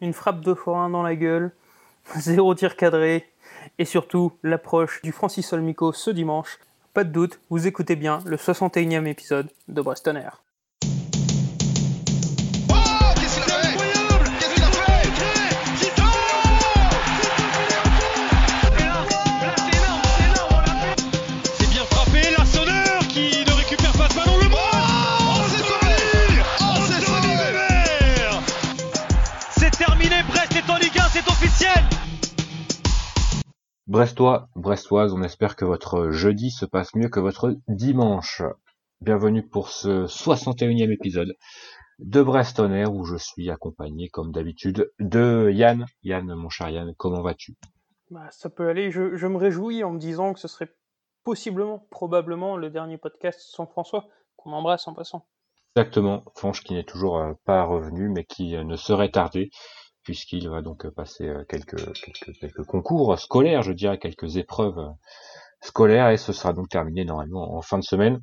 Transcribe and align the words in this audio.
une 0.00 0.12
frappe 0.12 0.40
de 0.40 0.54
forain 0.54 0.88
dans 0.90 1.02
la 1.02 1.16
gueule, 1.16 1.52
zéro 2.16 2.54
tir 2.54 2.76
cadré, 2.76 3.30
et 3.78 3.84
surtout 3.84 4.32
l'approche 4.42 5.00
du 5.02 5.12
Francis 5.12 5.52
Olmico 5.52 5.92
ce 5.92 6.10
dimanche. 6.10 6.58
Pas 6.94 7.04
de 7.04 7.10
doute, 7.10 7.40
vous 7.50 7.66
écoutez 7.66 7.96
bien 7.96 8.20
le 8.24 8.36
61e 8.36 9.06
épisode 9.06 9.50
de 9.68 9.82
Brest 9.82 10.06
Air. 10.06 10.45
Brestois, 33.96 34.50
Brestoise, 34.54 35.14
on 35.14 35.22
espère 35.22 35.56
que 35.56 35.64
votre 35.64 36.10
jeudi 36.10 36.50
se 36.50 36.66
passe 36.66 36.94
mieux 36.94 37.08
que 37.08 37.18
votre 37.18 37.56
dimanche. 37.66 38.42
Bienvenue 39.00 39.48
pour 39.48 39.70
ce 39.70 40.04
61e 40.04 40.92
épisode 40.92 41.34
de 41.98 42.22
Brest 42.22 42.58
Air 42.58 42.92
où 42.92 43.06
je 43.06 43.16
suis 43.16 43.50
accompagné 43.50 44.10
comme 44.10 44.32
d'habitude 44.32 44.92
de 45.00 45.48
Yann. 45.50 45.86
Yann, 46.02 46.26
mon 46.34 46.50
cher 46.50 46.68
Yann, 46.68 46.92
comment 46.98 47.22
vas-tu? 47.22 47.54
Bah, 48.10 48.28
Ça 48.32 48.50
peut 48.50 48.68
aller, 48.68 48.90
je, 48.90 49.26
me 49.26 49.38
réjouis 49.38 49.82
en 49.82 49.92
me 49.92 49.98
disant 49.98 50.34
que 50.34 50.40
ce 50.40 50.48
serait 50.48 50.74
possiblement, 51.24 51.88
probablement 51.90 52.58
le 52.58 52.68
dernier 52.68 52.98
podcast 52.98 53.40
sans 53.40 53.64
François, 53.64 54.08
qu'on 54.36 54.52
embrasse 54.52 54.86
en 54.86 54.92
passant. 54.92 55.26
Exactement, 55.74 56.22
Franche 56.34 56.62
qui 56.62 56.74
n'est 56.74 56.84
toujours 56.84 57.16
euh, 57.16 57.32
pas 57.46 57.64
revenu 57.64 58.10
mais 58.10 58.24
qui 58.24 58.56
euh, 58.56 58.64
ne 58.64 58.76
serait 58.76 59.10
tardé 59.10 59.48
puisqu'il 60.06 60.48
va 60.48 60.62
donc 60.62 60.88
passer 60.90 61.28
euh, 61.28 61.44
quelques, 61.48 61.92
quelques, 62.00 62.38
quelques, 62.38 62.64
concours 62.64 63.18
scolaires, 63.18 63.62
je 63.62 63.72
dirais, 63.72 63.98
quelques 63.98 64.36
épreuves 64.36 64.78
euh, 64.78 64.90
scolaires, 65.60 66.10
et 66.10 66.16
ce 66.16 66.32
sera 66.32 66.52
donc 66.52 66.68
terminé 66.68 67.04
normalement 67.04 67.56
en 67.56 67.60
fin 67.60 67.76
de 67.78 67.82
semaine 67.82 68.22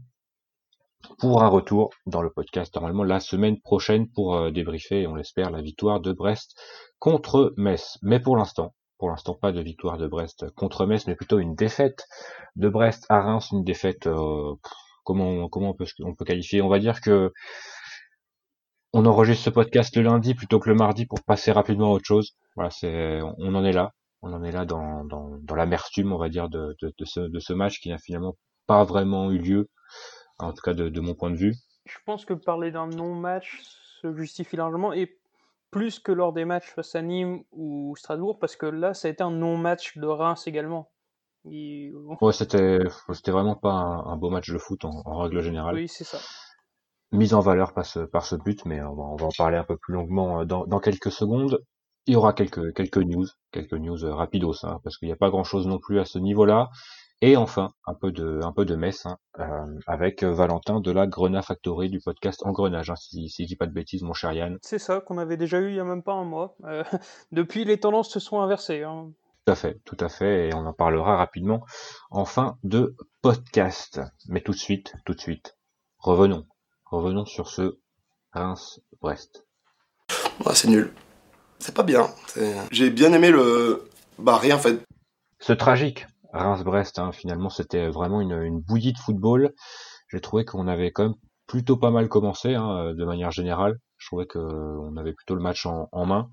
pour 1.20 1.44
un 1.44 1.50
retour 1.50 1.89
dans 2.06 2.22
le 2.22 2.30
podcast 2.30 2.73
normalement 2.73 3.04
la 3.04 3.20
semaine 3.20 3.59
prochaine 3.59 4.09
pour 4.09 4.34
euh, 4.34 4.50
débriefer, 4.50 5.08
on 5.08 5.16
l'espère, 5.16 5.52
la 5.52 5.61
victoire 5.61 6.00
de 6.00 6.14
Brest 6.14 6.58
contre 7.00 7.54
Metz. 7.58 7.98
Mais 8.02 8.22
pour 8.22 8.38
l'instant, 8.38 8.73
pour 8.98 9.09
l'instant 9.09 9.34
pas 9.34 9.52
de 9.52 9.59
victoire 9.59 9.98
de 9.98 10.08
Brest 10.08 10.50
contre 10.56 10.86
Metz, 10.86 11.06
mais 11.06 11.16
plutôt 11.16 11.39
une 11.39 11.54
défaite 11.54 12.06
de 12.56 12.70
Brest 12.70 13.06
à 13.09 13.20
Reims, 13.20 13.50
une 13.52 13.66
défaite 13.66 14.08
comment 15.04 15.50
comment 15.50 15.72
on 15.72 15.73
peut 15.73 15.86
on 16.02 16.16
peut 16.16 16.23
qualifier? 16.23 16.61
On 16.61 16.70
va 16.70 16.80
dire 16.80 17.02
que 17.02 17.34
on 18.94 19.05
enregistre 19.05 19.45
ce 19.45 19.49
podcast 19.49 19.95
le 19.95 20.03
lundi 20.03 20.36
plutôt 20.36 20.59
que 20.59 20.69
le 20.69 20.75
mardi 20.75 21.05
pour 21.05 21.23
passer 21.23 21.52
rapidement 21.52 21.88
à 21.88 21.95
autre 21.95 22.05
chose. 22.05 22.36
Voilà, 22.55 22.69
c'est, 22.69 23.19
on 23.22 23.55
en 23.55 23.66
est 23.66 23.72
là. 23.72 23.91
On 24.22 24.31
en 24.31 24.44
est 24.44 24.52
là 24.52 24.63
dans, 24.66 25.03
dans, 25.03 25.38
dans 25.41 25.55
l'amertume, 25.55 26.13
on 26.13 26.17
va 26.17 26.30
dire, 26.30 26.47
de, 26.47 26.75
de, 26.81 26.94
de, 26.97 27.05
ce, 27.05 27.19
de 27.19 27.39
ce 27.39 27.52
match 27.52 27.80
qui 27.80 27.89
n'a 27.89 27.97
finalement 27.97 28.36
pas 28.67 28.83
vraiment 28.86 29.31
eu 29.31 29.39
lieu, 29.39 29.69
en 30.39 30.53
tout 30.53 30.61
cas 30.64 30.73
de, 30.73 30.88
de 30.88 31.02
mon 31.02 31.14
point 31.16 31.31
de 31.31 31.36
vue. 31.36 31.55
Je 31.86 31.97
pense 32.05 32.23
que 32.23 32.33
parler 32.33 32.71
d'un 32.71 32.88
non-match 32.88 33.61
se 34.02 34.14
justifie 34.14 34.55
largement 34.55 34.94
et 34.94 35.17
plus 35.71 35.99
que 35.99 36.11
lors 36.11 36.31
des 36.31 36.45
matchs 36.45 36.67
face 36.67 36.95
à 36.95 37.02
Nîmes 37.02 37.44
ou 37.52 37.95
Strasbourg, 37.97 38.38
parce 38.39 38.55
que 38.55 38.67
là, 38.67 38.94
ça 38.94 39.08
a 39.08 39.11
été 39.11 39.23
un 39.23 39.31
non-match 39.31 39.97
de 39.97 40.08
Reims 40.08 40.47
également. 40.47 40.89
Ouais, 41.44 42.31
c'était, 42.31 42.80
c'était 43.11 43.31
vraiment 43.31 43.55
pas 43.55 43.71
un, 43.71 44.05
un, 44.05 44.16
beau 44.16 44.30
match 44.30 44.49
de 44.49 44.58
foot 44.58 44.86
en, 44.86 45.02
en 45.03 45.17
règle 45.17 45.41
générale. 45.41 45.75
Oui, 45.75 45.89
c'est 45.89 46.05
ça 46.05 46.19
mise 47.14 47.33
en 47.33 47.39
valeur 47.39 47.73
par 47.73 47.86
ce, 47.86 48.00
par 48.00 48.25
ce 48.25 48.36
but, 48.36 48.66
mais 48.66 48.81
on 48.81 48.95
va, 48.95 49.03
on 49.03 49.16
va 49.16 49.28
en 49.28 49.31
parler 49.38 49.58
un 49.58 49.64
peu 49.64 49.78
plus 49.78 49.94
longuement 49.94 50.42
euh, 50.42 50.45
dans, 50.45 50.66
dans 50.66 50.80
quelques 50.80 51.11
secondes. 51.11 51.64
Il 52.05 52.14
y 52.14 52.16
aura 52.17 52.33
quelques, 52.33 52.73
quelques 52.73 52.97
news, 52.97 53.28
quelques 53.52 53.73
news 53.73 54.03
euh, 54.03 54.14
rapidos, 54.14 54.66
hein, 54.66 54.80
parce 54.83 54.97
qu'il 54.97 55.08
n'y 55.08 55.14
a 55.14 55.17
pas 55.17 55.30
grand 55.30 55.44
chose 55.44 55.67
non 55.67 55.80
plus 55.80 56.00
à 56.00 56.05
ce 56.05 56.20
niveau-là. 56.20 56.70
Et 57.22 57.38
enfin, 57.38 57.72
un 57.86 57.94
peu 57.94 58.11
de, 58.11 58.42
un 58.44 58.52
peu 58.52 58.66
de 58.66 58.75
messe 58.75 59.05
hein, 59.05 59.17
euh, 59.39 59.80
avec 59.88 60.23
Valentin 60.23 60.82
de 60.82 60.92
la 60.92 61.08
Grenat 61.08 61.42
Factory 61.42 61.89
du 61.89 62.02
podcast 62.02 62.42
Engrenage, 62.45 62.89
hein, 62.89 62.95
si, 62.98 63.30
si 63.30 63.43
je 63.43 63.48
dis 63.48 63.55
pas 63.55 63.67
de 63.67 63.71
bêtises, 63.71 64.04
mon 64.04 64.14
cher 64.14 64.33
Yann. 64.33 64.58
C'est 64.61 64.80
ça, 64.80 64.99
qu'on 64.99 65.17
avait 65.17 65.38
déjà 65.38 65.59
eu 65.59 65.70
il 65.70 65.76
y 65.76 65.80
a 65.80 65.86
même 65.86 66.04
pas 66.04 66.14
un 66.14 66.26
mois. 66.26 66.58
depuis, 67.32 67.64
les 67.64 67.80
tendances 67.80 68.09
se 68.09 68.20
sont 68.20 68.42
inversées. 68.42 68.83
Hein. 68.83 69.11
Tout 69.45 69.52
à 69.54 69.55
fait, 69.55 69.80
tout 69.86 69.98
à 70.02 70.09
fait, 70.09 70.49
et 70.49 70.54
on 70.54 70.65
en 70.65 70.73
parlera 70.73 71.15
rapidement 71.15 71.64
en 72.11 72.26
fin 72.26 72.58
de 72.64 72.95
podcast. 73.21 74.02
Mais 74.27 74.42
tout 74.42 74.52
de 74.52 74.58
suite, 74.58 74.95
tout 75.05 75.14
de 75.14 75.20
suite, 75.20 75.58
revenons 75.99 76.45
Revenons 76.93 77.26
sur 77.26 77.49
ce 77.49 77.80
Reims-Brest. 78.33 79.48
c'est 80.54 80.67
nul. 80.67 80.93
C'est 81.58 81.73
pas 81.73 81.81
bien. 81.81 82.08
J'ai 82.70 82.92
bien 82.92 83.11
aimé 83.14 83.31
le. 83.31 83.89
Bah, 84.20 84.37
rien 84.37 84.58
en 84.58 84.59
fait. 84.59 84.86
Ce 85.39 85.53
tragique 85.53 86.05
Reims-Brest, 86.33 86.99
hein, 86.99 87.11
finalement, 87.11 87.49
c'était 87.49 87.89
vraiment 87.89 88.21
une, 88.21 88.59
bouillie 88.59 88.93
de 88.93 88.99
football. 88.99 89.55
J'ai 90.11 90.21
trouvé 90.21 90.45
qu'on 90.45 90.67
avait 90.67 90.92
quand 90.92 91.05
même 91.05 91.15
plutôt 91.48 91.77
pas 91.77 91.89
mal 91.89 92.09
commencé, 92.09 92.53
hein, 92.53 92.93
de 92.93 93.05
manière 93.05 93.32
générale. 93.32 93.80
Je 93.98 94.05
trouvais 94.05 94.27
qu'on 94.27 94.95
avait 94.95 95.14
plutôt 95.14 95.33
le 95.33 95.42
match 95.42 95.65
en, 95.65 96.05
main. 96.05 96.30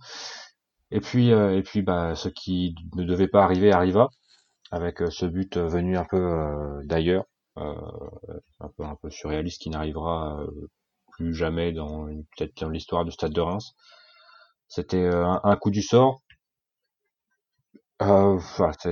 Et 0.90 1.00
puis, 1.00 1.32
euh, 1.32 1.56
et 1.56 1.62
puis, 1.62 1.80
bah, 1.80 2.14
ce 2.14 2.28
qui 2.28 2.74
ne 2.96 3.04
devait 3.04 3.28
pas 3.28 3.44
arriver 3.44 3.72
arriva, 3.72 4.10
avec 4.70 5.00
euh, 5.00 5.08
ce 5.08 5.24
but 5.24 5.56
venu 5.56 5.96
un 5.96 6.04
peu 6.04 6.18
euh, 6.18 6.82
d'ailleurs. 6.84 7.24
Euh, 7.58 7.74
un 8.60 8.68
peu 8.68 8.84
un 8.84 8.94
peu 9.02 9.10
surréaliste 9.10 9.60
qui 9.62 9.70
n'arrivera 9.70 10.40
euh, 10.40 10.68
plus 11.12 11.34
jamais 11.34 11.72
dans 11.72 12.06
peut-être 12.06 12.60
dans 12.60 12.70
l'histoire 12.70 13.04
du 13.04 13.10
Stade 13.10 13.32
de 13.32 13.40
Reims. 13.40 13.74
C'était 14.68 14.98
euh, 14.98 15.26
un, 15.42 15.56
coup 15.56 15.70
du 15.70 15.82
sort. 15.82 16.22
Euh, 18.02 18.38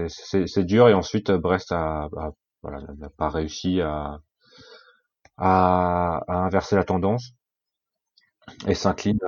c'est 0.09 0.65
dur 0.65 0.89
et 0.89 0.95
ensuite 0.95 1.31
Brest 1.31 1.73
a, 1.73 2.09
voilà, 2.63 2.81
n'a 2.99 3.09
pas 3.11 3.29
réussi 3.31 3.81
à, 3.81 4.19
à, 5.37 6.21
à, 6.27 6.35
inverser 6.45 6.77
la 6.77 6.85
tendance 6.85 7.31
et 8.67 8.75
s'incline 8.75 9.21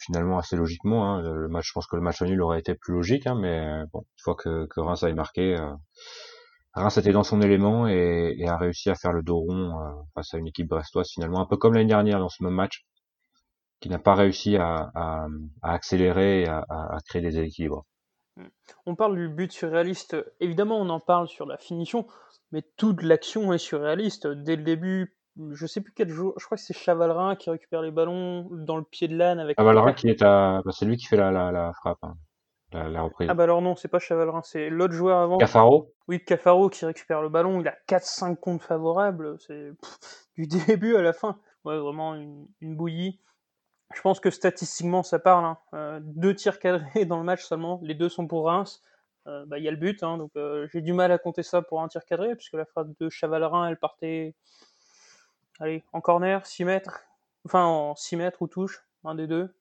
finalement 0.00 0.38
assez 0.38 0.56
logiquement. 0.56 1.14
Hein. 1.14 1.22
Le 1.22 1.48
match, 1.48 1.68
je 1.68 1.72
pense 1.72 1.86
que 1.86 1.96
le 1.96 2.02
match 2.02 2.22
nul 2.22 2.40
aurait 2.42 2.60
été 2.60 2.74
plus 2.74 2.94
logique, 2.94 3.26
hein, 3.26 3.36
mais 3.36 3.84
bon, 3.92 4.00
une 4.00 4.22
fois 4.22 4.34
que, 4.34 4.66
que 4.66 4.80
Reims 4.80 5.02
avait 5.02 5.14
marqué, 5.14 5.56
Reims 6.78 6.96
était 6.96 7.12
dans 7.12 7.22
son 7.22 7.40
élément 7.40 7.86
et, 7.86 8.44
a 8.46 8.56
réussi 8.56 8.90
à 8.90 8.94
faire 8.94 9.12
le 9.12 9.22
dos 9.22 9.38
rond 9.38 9.80
euh, 9.80 9.90
face 10.14 10.34
à 10.34 10.38
une 10.38 10.46
équipe 10.46 10.68
brestoise 10.68 11.10
finalement, 11.10 11.40
un 11.40 11.46
peu 11.46 11.56
comme 11.56 11.74
l'année 11.74 11.88
dernière 11.88 12.18
dans 12.18 12.28
ce 12.28 12.42
même 12.42 12.54
match, 12.54 12.84
qui 13.80 13.88
n'a 13.88 13.98
pas 13.98 14.14
réussi 14.14 14.56
à, 14.56 14.90
accélérer 15.62 16.42
et 16.42 16.48
à, 16.48 16.98
créer 17.06 17.22
des 17.22 17.38
équilibres. 17.38 17.84
On 18.86 18.94
parle 18.94 19.16
du 19.16 19.28
but 19.28 19.52
surréaliste, 19.52 20.16
évidemment 20.40 20.80
on 20.80 20.88
en 20.90 21.00
parle 21.00 21.28
sur 21.28 21.46
la 21.46 21.58
finition, 21.58 22.06
mais 22.52 22.62
toute 22.76 23.02
l'action 23.02 23.52
est 23.52 23.58
surréaliste. 23.58 24.28
Dès 24.28 24.56
le 24.56 24.62
début, 24.62 25.16
je 25.50 25.66
sais 25.66 25.80
plus 25.80 25.92
quel 25.92 26.08
jour, 26.08 26.34
je 26.38 26.44
crois 26.44 26.56
que 26.56 26.62
c'est 26.62 26.76
Chavalrin 26.76 27.36
qui 27.36 27.50
récupère 27.50 27.82
les 27.82 27.90
ballons 27.90 28.48
dans 28.50 28.76
le 28.76 28.84
pied 28.84 29.08
de 29.08 29.16
l'âne 29.16 29.40
avec. 29.40 29.56
Chavalrin 29.58 29.92
qui 29.92 30.08
est 30.08 30.22
à, 30.22 30.62
bah, 30.64 30.72
c'est 30.72 30.84
lui 30.84 30.96
qui 30.96 31.06
fait 31.06 31.16
la, 31.16 31.72
frappe. 31.80 31.98
Hein. 32.02 32.14
Ah 33.28 33.34
bah 33.34 33.44
alors 33.44 33.62
non, 33.62 33.76
c'est 33.76 33.88
pas 33.88 33.98
Chavalrin, 33.98 34.42
c'est 34.42 34.68
l'autre 34.68 34.92
joueur 34.92 35.18
avant. 35.18 35.38
Cafaro 35.38 35.94
Oui, 36.06 36.22
Cafaro 36.22 36.68
qui 36.68 36.84
récupère 36.84 37.22
le 37.22 37.28
ballon, 37.28 37.60
il 37.60 37.68
a 37.68 37.76
4-5 37.88 38.36
comptes 38.36 38.62
favorables, 38.62 39.38
c'est 39.40 39.72
du 40.36 40.46
début 40.66 40.96
à 40.96 41.02
la 41.02 41.12
fin. 41.12 41.38
Ouais, 41.64 41.78
vraiment 41.78 42.14
une, 42.14 42.46
bouillie. 42.60 43.20
Je 43.94 44.00
pense 44.02 44.20
que 44.20 44.30
statistiquement 44.30 45.02
ça 45.02 45.18
parle. 45.18 45.44
Hein. 45.44 45.58
Euh, 45.74 46.00
deux 46.02 46.34
tirs 46.34 46.58
cadrés 46.58 47.04
dans 47.06 47.18
le 47.18 47.24
match 47.24 47.42
seulement, 47.42 47.80
les 47.82 47.94
deux 47.94 48.08
sont 48.08 48.26
pour 48.26 48.46
Reims. 48.46 48.82
Euh, 49.26 49.44
bah, 49.46 49.58
il 49.58 49.64
y 49.64 49.68
a 49.68 49.70
le 49.70 49.76
but, 49.76 50.02
hein, 50.02 50.16
donc 50.16 50.30
euh, 50.36 50.66
j'ai 50.72 50.80
du 50.80 50.92
mal 50.92 51.12
à 51.12 51.18
compter 51.18 51.42
ça 51.42 51.60
pour 51.62 51.82
un 51.82 51.88
tir 51.88 52.04
cadré, 52.04 52.34
puisque 52.34 52.54
la 52.54 52.64
phrase 52.64 52.90
de 52.98 53.08
Chavalrin, 53.10 53.68
elle 53.68 53.78
partait 53.78 54.34
allez, 55.60 55.84
en 55.92 56.00
corner, 56.00 56.44
6 56.46 56.64
mètres, 56.64 57.00
enfin 57.44 57.64
en 57.64 57.94
6 57.94 58.16
mètres 58.16 58.40
ou 58.42 58.46
touche, 58.46 58.86
un 59.04 59.14
des 59.14 59.26
deux. 59.26 59.54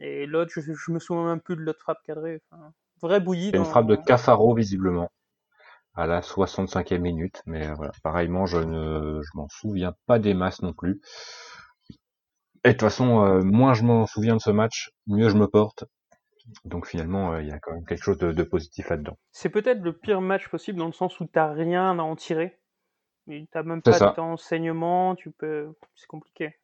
Et 0.00 0.26
l'autre, 0.26 0.52
je, 0.54 0.92
me 0.92 0.98
souviens 0.98 1.26
même 1.26 1.40
plus 1.40 1.56
de 1.56 1.60
l'autre 1.60 1.80
frappe 1.80 2.02
cadrée. 2.04 2.40
Enfin, 2.50 2.72
vrai 3.00 3.20
bouillie. 3.20 3.50
Une 3.50 3.64
frappe 3.64 3.86
de 3.86 3.96
Cafaro, 3.96 4.54
visiblement, 4.54 5.10
à 5.94 6.06
la 6.06 6.20
65e 6.20 6.98
minute. 6.98 7.42
Mais 7.46 7.66
euh, 7.66 7.74
voilà, 7.74 7.92
pareillement, 8.02 8.46
je 8.46 8.58
ne 8.58 9.20
je 9.22 9.30
m'en 9.34 9.48
souviens 9.48 9.94
pas 10.06 10.18
des 10.18 10.34
masses 10.34 10.62
non 10.62 10.72
plus. 10.72 11.00
Et 12.64 12.68
de 12.68 12.72
toute 12.72 12.82
façon, 12.82 13.24
euh, 13.24 13.42
moins 13.42 13.74
je 13.74 13.82
m'en 13.82 14.06
souviens 14.06 14.36
de 14.36 14.40
ce 14.40 14.50
match, 14.50 14.92
mieux 15.06 15.28
je 15.28 15.36
me 15.36 15.48
porte. 15.48 15.84
Donc 16.64 16.86
finalement, 16.86 17.32
euh, 17.32 17.42
il 17.42 17.48
y 17.48 17.52
a 17.52 17.58
quand 17.58 17.72
même 17.72 17.84
quelque 17.84 18.02
chose 18.02 18.18
de, 18.18 18.42
positif 18.42 18.88
là-dedans. 18.88 19.16
C'est 19.30 19.48
peut-être 19.48 19.80
le 19.80 19.92
pire 19.92 20.20
match 20.20 20.48
possible 20.48 20.78
dans 20.78 20.86
le 20.86 20.92
sens 20.92 21.18
où 21.20 21.26
t'as 21.26 21.52
rien 21.52 21.98
à 21.98 22.02
en 22.02 22.16
tirer. 22.16 22.58
T'as 23.52 23.62
même 23.62 23.82
pas 23.82 24.12
d'enseignement, 24.16 25.14
tu 25.14 25.30
peux, 25.30 25.72
c'est 25.94 26.08
compliqué 26.08 26.56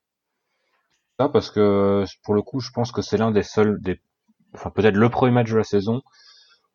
parce 1.27 1.51
que 1.51 2.05
pour 2.23 2.35
le 2.35 2.43
coup, 2.43 2.61
je 2.61 2.71
pense 2.71 2.93
que 2.93 3.03
c'est 3.03 3.17
l'un 3.17 3.33
des 3.33 3.43
seuls, 3.43 3.81
des, 3.81 4.01
enfin 4.55 4.71
peut-être 4.71 4.95
le 4.97 5.09
premier 5.09 5.33
match 5.33 5.51
de 5.51 5.57
la 5.57 5.65
saison 5.65 6.03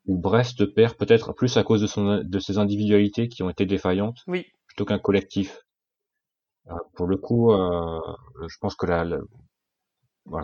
où 0.06 0.18
Brest 0.18 0.66
perd 0.76 0.96
peut-être 0.96 1.32
plus 1.34 1.56
à 1.56 1.64
cause 1.64 1.82
de 1.82 1.88
son 1.88 2.22
de 2.24 2.40
ses 2.40 2.58
individualités 2.58 3.30
qui 3.30 3.42
ont 3.42 3.50
été 3.50 3.66
défaillantes, 3.66 4.20
oui. 4.28 4.46
plutôt 4.68 4.84
qu'un 4.84 5.00
collectif. 5.00 5.62
Euh, 6.70 6.74
pour 6.96 7.08
le 7.08 7.18
coup, 7.18 7.54
euh, 7.54 8.00
je 8.48 8.58
pense 8.60 8.76
que 8.76 8.86
la, 8.86 9.06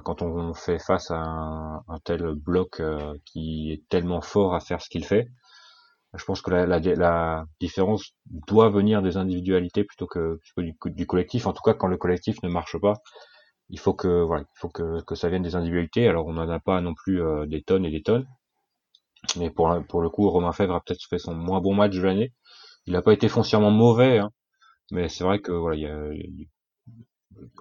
quand 0.04 0.22
on 0.22 0.54
fait 0.54 0.80
face 0.80 1.12
à 1.12 1.20
un, 1.20 2.00
tel 2.04 2.34
bloc 2.36 2.80
euh, 2.80 3.16
qui 3.26 3.72
est 3.72 3.88
tellement 3.90 4.22
fort 4.22 4.56
à 4.56 4.60
faire 4.62 4.82
ce 4.82 4.90
qu'il 4.90 5.06
fait, 5.06 5.28
je 6.16 6.26
pense 6.26 6.42
que 6.42 6.52
la, 6.52 6.66
la, 6.66 7.46
différence 7.60 8.14
doit 8.48 8.70
venir 8.70 9.02
des 9.02 9.18
individualités 9.18 9.84
plutôt 9.84 10.08
que, 10.08 10.40
du, 10.58 10.76
du, 10.86 11.06
collectif. 11.06 11.46
En 11.46 11.54
tout 11.54 11.62
cas, 11.62 11.74
quand 11.74 11.88
le 11.88 11.98
collectif 11.98 12.42
ne 12.42 12.50
marche 12.50 12.78
pas, 12.80 12.96
il 13.70 13.80
faut 13.80 13.94
que 13.94 14.24
voilà, 14.24 14.44
il 14.44 14.60
faut 14.60 14.70
que, 14.70 15.02
que 15.04 15.16
ça 15.16 15.30
vienne 15.30 15.44
des 15.44 15.56
individualités. 15.56 16.08
Alors 16.08 16.28
on 16.28 16.34
n'en 16.34 16.50
a 16.50 16.60
pas 16.60 16.82
non 16.82 16.94
plus 16.94 17.22
euh, 17.22 17.46
des 17.46 17.62
tonnes 17.64 17.86
et 17.86 17.92
des 17.92 18.02
tonnes, 18.04 18.28
mais 19.38 19.50
pour 19.50 19.72
pour 19.88 20.02
le 20.02 20.10
coup, 20.10 20.30
Romain 20.30 20.52
Fèvre 20.54 20.76
a 20.76 20.82
peut-être 20.82 21.06
fait 21.10 21.20
son 21.20 21.34
moins 21.36 21.62
bon 21.62 21.74
match 21.76 21.94
de 21.96 22.02
l'année. 22.02 22.34
Il 22.86 22.94
n'a 22.94 23.02
pas 23.02 23.14
été 23.14 23.30
foncièrement 23.30 23.72
mauvais, 23.72 24.20
hein, 24.20 24.32
mais 24.92 25.10
c'est 25.10 25.24
vrai 25.24 25.40
que 25.40 25.52
voilà, 25.52 25.78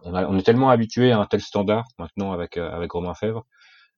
on 0.04 0.38
est 0.38 0.42
tellement 0.42 0.70
habitué 0.70 1.12
à 1.12 1.20
un 1.20 1.26
tel 1.26 1.40
standard 1.40 1.86
maintenant 1.98 2.32
avec 2.32 2.56
euh, 2.56 2.70
avec 2.70 2.92
Romain 2.92 3.14
Fèvre 3.14 3.46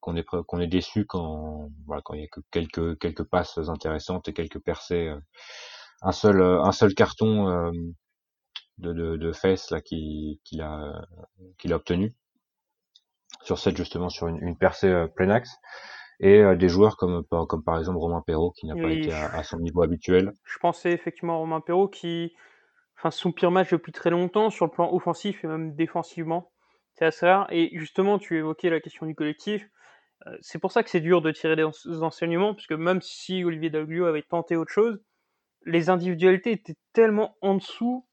qu'on 0.01 0.17
est 0.17 0.25
qu'on 0.25 0.61
est 0.61 0.67
déçu 0.67 1.07
quand 1.07 1.69
voilà 1.87 2.03
quand 2.03 2.15
il 2.15 2.23
y 2.23 2.25
a 2.25 2.29
que 2.29 2.41
quelques 2.51 2.99
quelques 2.99 3.25
passes 3.25 3.59
intéressantes 3.69 4.29
et 4.29 4.33
quelques 4.35 4.61
percées 4.61 5.09
euh, 5.09 5.21
un 6.03 6.13
seul 6.13 6.43
un 6.43 6.73
seul 6.73 6.95
carton 6.95 7.73
de, 8.81 8.93
de, 8.93 9.17
de 9.17 9.33
fesses 9.33 9.71
là 9.71 9.81
qu'il 9.81 10.39
a 10.61 11.03
qu'il 11.59 11.73
a 11.73 11.77
obtenu 11.77 12.13
sur 13.43 13.59
cette 13.59 13.77
justement 13.77 14.09
sur 14.09 14.29
une, 14.29 14.39
une 14.39 14.57
percée 14.57 14.89
euh, 14.89 15.07
plein 15.07 15.31
axe 15.31 15.57
et 16.21 16.41
euh, 16.41 16.57
des 16.57 16.69
joueurs 16.69 16.97
comme 16.97 17.25
comme 17.25 17.63
par 17.63 17.79
exemple 17.79 17.99
Romain 17.99 18.23
Perrault 18.27 18.53
qui 18.53 18.67
n'a 18.67 18.75
pas 18.75 18.91
été 18.91 19.13
à, 19.13 19.43
son 19.43 19.59
niveau 19.59 19.83
habituel. 19.83 20.33
Je 20.45 20.59
pensais 20.59 20.93
effectivement 20.93 21.35
à 21.35 21.39
Romain 21.39 21.61
Perrault 21.61 21.89
qui 21.89 22.35
enfin 22.99 23.11
son 23.11 23.33
pire 23.33 23.51
match 23.51 23.71
depuis 23.71 23.93
très 23.93 24.11
longtemps 24.11 24.51
sur 24.51 24.67
le 24.67 24.71
plan 24.71 24.93
offensif 24.93 25.43
et 25.45 25.47
même 25.47 25.75
défensivement. 25.75 26.53
C'est 26.95 27.07
assez 27.07 27.27
rare 27.27 27.47
et 27.51 27.71
justement 27.79 28.19
tu 28.19 28.37
évoquais 28.37 28.71
la 28.71 28.81
question 28.81 29.07
du 29.07 29.15
collectif. 29.15 29.67
Euh, 30.27 30.37
c'est 30.43 30.59
pour 30.59 30.73
ça 30.73 30.83
que 30.83 30.91
c'est 30.91 31.01
dur 31.01 31.23
de 31.23 31.31
tirer 31.31 31.57
des 31.57 31.65
enseignements, 32.03 32.55
puisque 32.55 32.73
même 32.73 33.01
si 33.01 33.43
Olivier 33.45 33.71
Daglio 33.71 34.05
avait 34.05 34.23
tenté 34.23 34.57
autre 34.57 34.71
chose, 34.71 35.01
les 35.65 35.89
individualités 35.89 36.53
étaient 36.53 36.77
tellement 36.93 37.37
en 37.41 37.55
dessous 37.55 38.07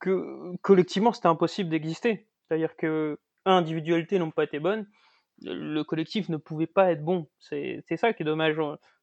que 0.00 0.56
collectivement 0.62 1.12
c'était 1.12 1.28
impossible 1.28 1.70
d'exister. 1.70 2.26
C'est-à-dire 2.46 2.76
que 2.76 3.18
individualités 3.44 4.18
n'ont 4.18 4.30
pas 4.30 4.44
été 4.44 4.58
bonnes, 4.58 4.86
le 5.42 5.82
collectif 5.82 6.28
ne 6.28 6.36
pouvait 6.36 6.66
pas 6.66 6.90
être 6.92 7.04
bon. 7.04 7.28
C'est 7.38 7.82
ça 7.96 8.12
qui 8.12 8.22
est 8.22 8.26
dommage. 8.26 8.56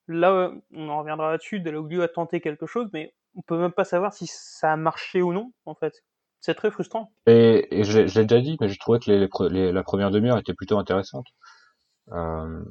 Là, 0.08 0.52
on 0.74 0.90
en 0.90 1.00
reviendra 1.00 1.32
là-dessus. 1.32 1.60
Delaglio 1.60 2.02
a 2.02 2.08
tenté 2.08 2.42
quelque 2.42 2.66
chose, 2.66 2.90
mais 2.94 3.14
on 3.36 3.42
peut 3.42 3.58
même 3.58 3.72
pas 3.72 3.86
savoir 3.86 4.14
si 4.14 4.28
ça 4.28 4.74
a 4.74 4.78
marché 4.78 5.22
ou 5.22 5.34
non, 5.34 5.52
en 5.66 5.76
fait. 5.76 6.04
C'est 6.42 6.54
très 6.54 6.70
frustrant. 6.70 7.12
Et, 7.26 7.80
et 7.80 7.84
je, 7.84 8.02
l'ai 8.02 8.26
déjà 8.26 8.42
dit, 8.42 8.58
mais 8.62 8.70
je 8.70 8.80
trouvais 8.80 9.00
que 9.00 9.12
la 9.12 9.84
première 9.84 10.12
demi-heure 10.12 10.38
était 10.38 10.54
plutôt 10.54 10.78
intéressante. 10.78 11.26
Euh, 12.12 12.64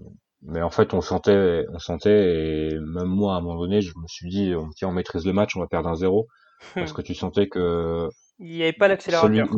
mais 0.42 0.62
en 0.62 0.70
fait, 0.70 0.94
on 0.94 1.00
sentait, 1.00 1.64
on 1.70 1.78
sentait, 1.78 2.68
et 2.68 2.78
même 2.78 3.06
moi, 3.06 3.34
à 3.34 3.38
un 3.38 3.40
moment 3.40 3.58
donné, 3.58 3.80
je 3.80 3.92
me 3.98 4.06
suis 4.06 4.28
dit, 4.28 4.52
tiens, 4.76 4.88
on 4.88 4.92
maîtrise 4.92 5.26
le 5.26 5.32
match, 5.32 5.56
on 5.56 5.60
va 5.60 5.66
perdre 5.66 5.88
un 5.88 5.96
zéro. 5.96 6.28
Parce 6.74 6.92
que 6.92 7.02
tu 7.02 7.14
sentais 7.14 7.48
que 7.48 8.08
il 8.38 8.56
n'y 8.56 8.62
avait 8.62 8.72
pas 8.72 8.88
l'accélérateur. 8.88 9.48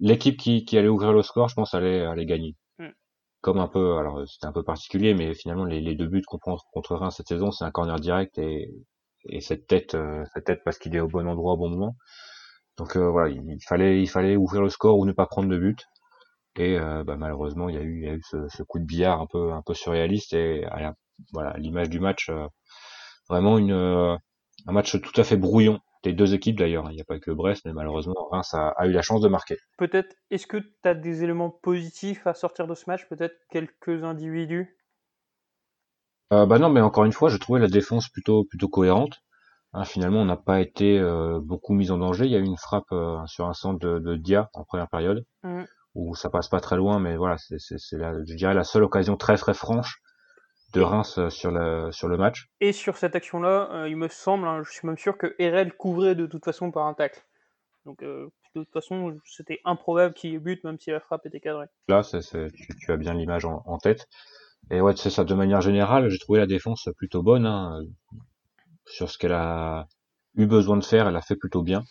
L'équipe 0.00 0.36
qui, 0.36 0.64
qui 0.64 0.78
allait 0.78 0.88
ouvrir 0.88 1.12
le 1.12 1.22
score, 1.22 1.48
je 1.48 1.54
pense, 1.56 1.74
allait, 1.74 2.02
allait 2.02 2.24
gagner. 2.24 2.54
Hmm. 2.78 2.90
Comme 3.40 3.58
un 3.58 3.66
peu, 3.66 3.96
alors 3.96 4.22
c'était 4.28 4.46
un 4.46 4.52
peu 4.52 4.62
particulier, 4.62 5.12
mais 5.14 5.34
finalement 5.34 5.64
les, 5.64 5.80
les 5.80 5.96
deux 5.96 6.06
buts 6.06 6.22
qu'on 6.24 6.38
prend 6.38 6.56
contre 6.72 6.94
Reims 6.94 7.14
cette 7.16 7.28
saison, 7.28 7.50
c'est 7.50 7.64
un 7.64 7.72
corner 7.72 7.98
direct 7.98 8.38
et, 8.38 8.70
et 9.28 9.40
cette 9.40 9.66
tête, 9.66 9.94
euh, 9.94 10.24
cette 10.34 10.44
tête 10.44 10.60
parce 10.64 10.78
qu'il 10.78 10.94
est 10.94 11.00
au 11.00 11.08
bon 11.08 11.26
endroit 11.26 11.54
au 11.54 11.56
bon 11.56 11.70
moment. 11.70 11.96
Donc 12.76 12.96
euh, 12.96 13.10
voilà, 13.10 13.28
il, 13.30 13.58
fallait, 13.66 14.00
il 14.00 14.08
fallait 14.08 14.36
ouvrir 14.36 14.62
le 14.62 14.68
score 14.68 14.98
ou 14.98 15.04
ne 15.04 15.12
pas 15.12 15.26
prendre 15.26 15.48
de 15.48 15.58
but. 15.58 15.84
Et 16.56 16.78
euh, 16.78 17.04
bah, 17.04 17.16
malheureusement, 17.16 17.68
il 17.68 17.74
y 17.74 17.78
a 17.78 17.82
eu, 17.82 18.02
il 18.02 18.06
y 18.06 18.10
a 18.10 18.14
eu 18.14 18.22
ce, 18.30 18.48
ce, 18.48 18.62
coup 18.62 18.78
de 18.78 18.84
billard 18.84 19.20
un 19.20 19.26
peu, 19.26 19.52
un 19.52 19.62
peu 19.62 19.74
surréaliste 19.74 20.32
et 20.32 20.64
voilà, 21.32 21.56
l'image 21.58 21.90
du 21.90 21.98
match, 21.98 22.30
vraiment 23.28 23.58
une, 23.58 23.72
un 23.72 24.72
match 24.72 25.00
tout 25.00 25.20
à 25.20 25.24
fait 25.24 25.36
brouillon 25.36 25.80
des 26.02 26.12
deux 26.12 26.34
équipes 26.34 26.58
d'ailleurs. 26.58 26.86
Hein. 26.86 26.90
Il 26.92 26.96
n'y 26.96 27.00
a 27.00 27.04
pas 27.04 27.18
que 27.18 27.30
Brest, 27.30 27.62
mais 27.64 27.72
malheureusement, 27.72 28.28
Reims 28.30 28.54
a, 28.54 28.68
a 28.70 28.86
eu 28.86 28.92
la 28.92 29.02
chance 29.02 29.20
de 29.20 29.28
marquer. 29.28 29.56
Peut-être, 29.76 30.14
est-ce 30.30 30.46
que 30.46 30.58
tu 30.58 30.72
as 30.84 30.94
des 30.94 31.24
éléments 31.24 31.50
positifs 31.50 32.26
à 32.26 32.34
sortir 32.34 32.66
de 32.66 32.74
ce 32.74 32.84
match? 32.86 33.08
Peut-être 33.08 33.36
quelques 33.50 34.04
individus? 34.04 34.76
Euh, 36.32 36.46
Bah 36.46 36.58
non, 36.58 36.68
mais 36.68 36.80
encore 36.80 37.04
une 37.04 37.12
fois, 37.12 37.28
je 37.28 37.36
trouvais 37.36 37.60
la 37.60 37.68
défense 37.68 38.08
plutôt, 38.08 38.44
plutôt 38.44 38.68
cohérente. 38.68 39.18
Hein, 39.74 39.84
finalement, 39.84 40.22
on 40.22 40.24
n'a 40.24 40.36
pas 40.36 40.60
été 40.60 40.98
euh, 40.98 41.40
beaucoup 41.42 41.74
mis 41.74 41.90
en 41.90 41.98
danger. 41.98 42.24
Il 42.24 42.30
y 42.30 42.36
a 42.36 42.38
eu 42.38 42.44
une 42.44 42.56
frappe 42.56 42.90
euh, 42.92 43.18
sur 43.26 43.46
un 43.46 43.52
centre 43.52 43.78
de, 43.78 43.98
de, 43.98 44.16
Dia 44.16 44.48
en 44.54 44.64
première 44.64 44.88
période, 44.88 45.24
mmh. 45.42 45.64
où 45.94 46.14
ça 46.14 46.30
passe 46.30 46.48
pas 46.48 46.60
très 46.60 46.76
loin, 46.76 47.00
mais 47.00 47.16
voilà, 47.16 47.36
c'est, 47.38 47.58
je 47.58 48.34
dirais, 48.34 48.54
la 48.54 48.64
seule 48.64 48.84
occasion 48.84 49.16
très 49.16 49.36
très 49.36 49.54
franche 49.54 50.00
de 50.72 50.80
Reims 50.80 51.18
euh, 51.18 51.30
sur, 51.30 51.50
la, 51.50 51.90
sur 51.92 52.08
le 52.08 52.16
match. 52.16 52.48
Et 52.60 52.72
sur 52.72 52.96
cette 52.96 53.16
action-là, 53.16 53.68
euh, 53.72 53.88
il 53.88 53.96
me 53.96 54.08
semble, 54.08 54.46
hein, 54.46 54.62
je 54.64 54.70
suis 54.70 54.86
même 54.86 54.98
sûr 54.98 55.16
que 55.16 55.34
RL 55.38 55.72
couvrait 55.74 56.14
de 56.14 56.26
toute 56.26 56.44
façon 56.44 56.70
par 56.70 56.86
un 56.86 56.94
tacle. 56.94 57.24
Donc 57.86 58.02
euh, 58.02 58.28
de 58.54 58.62
toute 58.62 58.72
façon, 58.72 59.18
c'était 59.24 59.60
improbable 59.64 60.14
qu'il 60.14 60.32
y 60.32 60.34
ait 60.34 60.38
but, 60.38 60.62
même 60.64 60.78
si 60.78 60.90
la 60.90 61.00
frappe 61.00 61.24
était 61.26 61.40
cadrée. 61.40 61.66
Là, 61.88 62.02
tu, 62.02 62.92
as 62.92 62.96
bien 62.96 63.14
l'image 63.14 63.44
en, 63.44 63.78
tête. 63.78 64.08
Et 64.70 64.80
ouais, 64.80 64.96
c'est 64.96 65.10
ça. 65.10 65.24
De 65.24 65.34
manière 65.34 65.60
générale, 65.60 66.08
j'ai 66.08 66.18
trouvé 66.18 66.38
la 66.38 66.46
défense 66.46 66.88
plutôt 66.96 67.22
bonne. 67.22 67.46
Hein, 67.46 67.82
sur 68.84 69.10
ce 69.10 69.18
qu'elle 69.18 69.32
a 69.32 69.86
eu 70.34 70.46
besoin 70.46 70.76
de 70.76 70.84
faire, 70.84 71.08
elle 71.08 71.16
a 71.16 71.22
fait 71.22 71.36
plutôt 71.36 71.62
bien. 71.62 71.82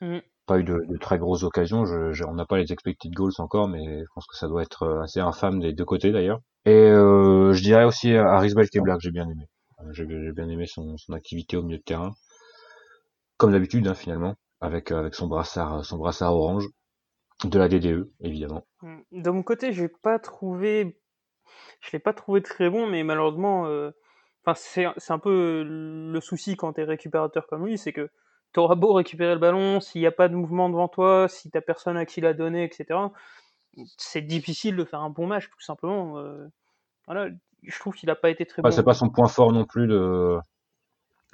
Mm. 0.00 0.18
Pas 0.46 0.58
eu 0.58 0.64
de, 0.64 0.80
très 1.00 1.18
grosses 1.18 1.42
occasions. 1.42 1.84
Je, 1.86 2.24
on 2.24 2.34
n'a 2.34 2.44
pas 2.44 2.58
les 2.58 2.72
expected 2.72 3.12
goals 3.12 3.32
encore, 3.38 3.68
mais 3.68 4.00
je 4.00 4.08
pense 4.14 4.26
que 4.26 4.36
ça 4.36 4.48
doit 4.48 4.62
être 4.62 5.00
assez 5.02 5.20
infâme 5.20 5.60
des 5.60 5.72
deux 5.72 5.84
côtés 5.84 6.12
d'ailleurs. 6.12 6.40
Et 6.66 6.70
euh, 6.70 7.52
je 7.52 7.62
dirais 7.62 7.84
aussi 7.84 8.14
Aris 8.14 8.54
Belkebla 8.54 8.96
que 8.96 9.02
j'ai 9.02 9.10
bien 9.10 9.28
aimé. 9.28 9.46
Euh, 9.80 9.92
j'ai 9.92 10.04
bien 10.04 10.48
aimé 10.48 10.66
son, 10.66 10.96
son, 10.98 11.12
activité 11.14 11.56
au 11.56 11.62
milieu 11.62 11.78
de 11.78 11.82
terrain, 11.82 12.12
comme 13.38 13.52
d'habitude 13.52 13.86
hein, 13.86 13.94
finalement, 13.94 14.34
avec 14.60 14.92
avec 14.92 15.14
son 15.14 15.26
brassard 15.26 15.84
son 15.84 15.96
brassard 15.96 16.34
orange 16.34 16.66
de 17.44 17.58
la 17.58 17.68
DDE 17.68 18.10
évidemment. 18.20 18.66
Mm. 18.82 19.00
De 19.12 19.30
mon 19.30 19.42
côté, 19.42 19.72
j'ai 19.72 19.88
pas 19.88 20.20
je 21.80 21.90
l'ai 21.92 21.98
pas 21.98 22.12
trouvé 22.12 22.42
très 22.42 22.68
bon, 22.68 22.86
mais 22.86 23.04
malheureusement, 23.04 23.66
euh, 23.66 23.90
enfin 24.44 24.54
c'est 24.54 25.12
un 25.12 25.18
peu 25.18 25.64
le 25.66 26.20
souci 26.20 26.56
quand 26.56 26.74
t'es 26.74 26.84
récupérateur 26.84 27.46
comme 27.46 27.64
lui, 27.66 27.78
c'est 27.78 27.94
que 27.94 28.10
t'auras 28.52 28.74
beau 28.74 28.92
récupérer 28.92 29.32
le 29.32 29.40
ballon, 29.40 29.80
s'il 29.80 30.02
n'y 30.02 30.06
a 30.06 30.12
pas 30.12 30.28
de 30.28 30.34
mouvement 30.34 30.68
devant 30.68 30.88
toi, 30.88 31.26
si 31.28 31.50
t'as 31.50 31.62
personne 31.62 31.96
à 31.96 32.04
qui 32.04 32.20
la 32.20 32.34
donner, 32.34 32.64
etc 32.64 32.98
c'est 33.96 34.22
difficile 34.22 34.76
de 34.76 34.84
faire 34.84 35.00
un 35.00 35.10
bon 35.10 35.26
match, 35.26 35.48
tout 35.50 35.60
simplement. 35.60 36.18
Euh, 36.18 36.46
voilà, 37.06 37.28
je 37.62 37.78
trouve 37.78 37.94
qu'il 37.94 38.08
n'a 38.08 38.14
pas 38.14 38.30
été 38.30 38.46
très 38.46 38.62
bon. 38.62 38.70
C'est 38.70 38.82
pas 38.82 38.94
son 38.94 39.10
point 39.10 39.28
fort 39.28 39.52
non 39.52 39.64
plus 39.64 39.86
de. 39.86 40.38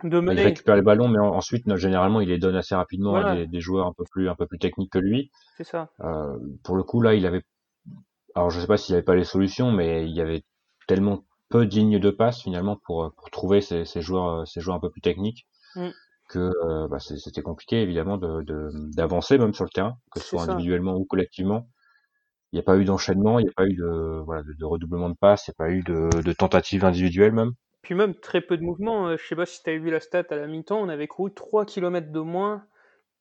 De 0.02 0.20
mener. 0.20 0.42
Il 0.42 0.44
récupère 0.44 0.76
les 0.76 0.82
ballons, 0.82 1.08
mais 1.08 1.18
ensuite, 1.18 1.74
généralement, 1.76 2.20
il 2.20 2.28
les 2.28 2.38
donne 2.38 2.56
assez 2.56 2.74
rapidement 2.74 3.16
à 3.16 3.46
des, 3.46 3.60
joueurs 3.60 3.86
un 3.86 3.94
peu 3.94 4.04
plus, 4.10 4.28
un 4.28 4.34
peu 4.34 4.46
plus 4.46 4.58
techniques 4.58 4.92
que 4.92 4.98
lui. 4.98 5.30
C'est 5.56 5.64
ça. 5.64 5.88
Euh, 6.00 6.36
pour 6.64 6.76
le 6.76 6.82
coup, 6.82 7.00
là, 7.00 7.14
il 7.14 7.24
avait. 7.24 7.42
Alors, 8.34 8.50
je 8.50 8.60
sais 8.60 8.66
pas 8.66 8.76
s'il 8.76 8.94
avait 8.94 9.04
pas 9.04 9.14
les 9.14 9.24
solutions, 9.24 9.72
mais 9.72 10.04
il 10.04 10.14
y 10.14 10.20
avait 10.20 10.44
tellement 10.86 11.24
peu 11.48 11.64
dignes 11.64 11.98
de 11.98 12.10
passe 12.10 12.42
finalement 12.42 12.76
pour, 12.76 13.10
pour 13.16 13.30
trouver 13.30 13.62
ces, 13.62 13.86
ces 13.86 14.02
joueurs, 14.02 14.46
ces 14.46 14.60
joueurs 14.60 14.76
un 14.76 14.80
peu 14.80 14.90
plus 14.90 15.00
techniques. 15.00 15.46
Mm. 15.76 15.90
que 16.28 16.38
euh, 16.38 16.88
bah, 16.88 16.98
c'était 16.98 17.42
compliqué 17.42 17.82
évidemment 17.82 18.16
de 18.16 18.42
d'avancer 18.94 19.38
même 19.38 19.54
sur 19.54 19.64
le 19.64 19.70
terrain, 19.70 19.96
que 20.10 20.20
ce 20.20 20.26
soit 20.26 20.42
individuellement 20.42 20.96
ou 20.96 21.04
collectivement 21.04 21.68
il 22.56 22.60
n'y 22.60 22.64
a 22.64 22.72
pas 22.72 22.78
eu 22.78 22.86
d'enchaînement, 22.86 23.38
il 23.38 23.44
n'y 23.44 23.50
a 23.50 23.52
pas 23.54 23.66
eu 23.66 23.74
de, 23.74 24.22
voilà, 24.24 24.42
de, 24.42 24.64
redoublement 24.64 25.10
de 25.10 25.14
passes, 25.14 25.46
il 25.46 25.50
n'y 25.50 25.54
a 25.54 25.60
pas 25.62 25.70
eu 25.70 25.82
de, 25.82 26.22
de 26.22 26.32
tentative 26.32 26.86
individuelle 26.86 27.32
même. 27.32 27.52
Puis 27.82 27.94
même 27.94 28.14
très 28.14 28.40
peu 28.40 28.56
de 28.56 28.62
mouvements. 28.62 29.08
Euh, 29.08 29.16
je 29.18 29.26
sais 29.26 29.36
pas 29.36 29.44
si 29.44 29.62
tu 29.62 29.68
as 29.68 29.76
vu 29.76 29.90
la 29.90 30.00
stat 30.00 30.24
à 30.30 30.36
la 30.36 30.46
mi-temps, 30.46 30.80
on 30.80 30.88
avait 30.88 31.06
couru 31.06 31.34
3 31.34 31.66
km 31.66 32.10
de 32.10 32.20
moins 32.20 32.64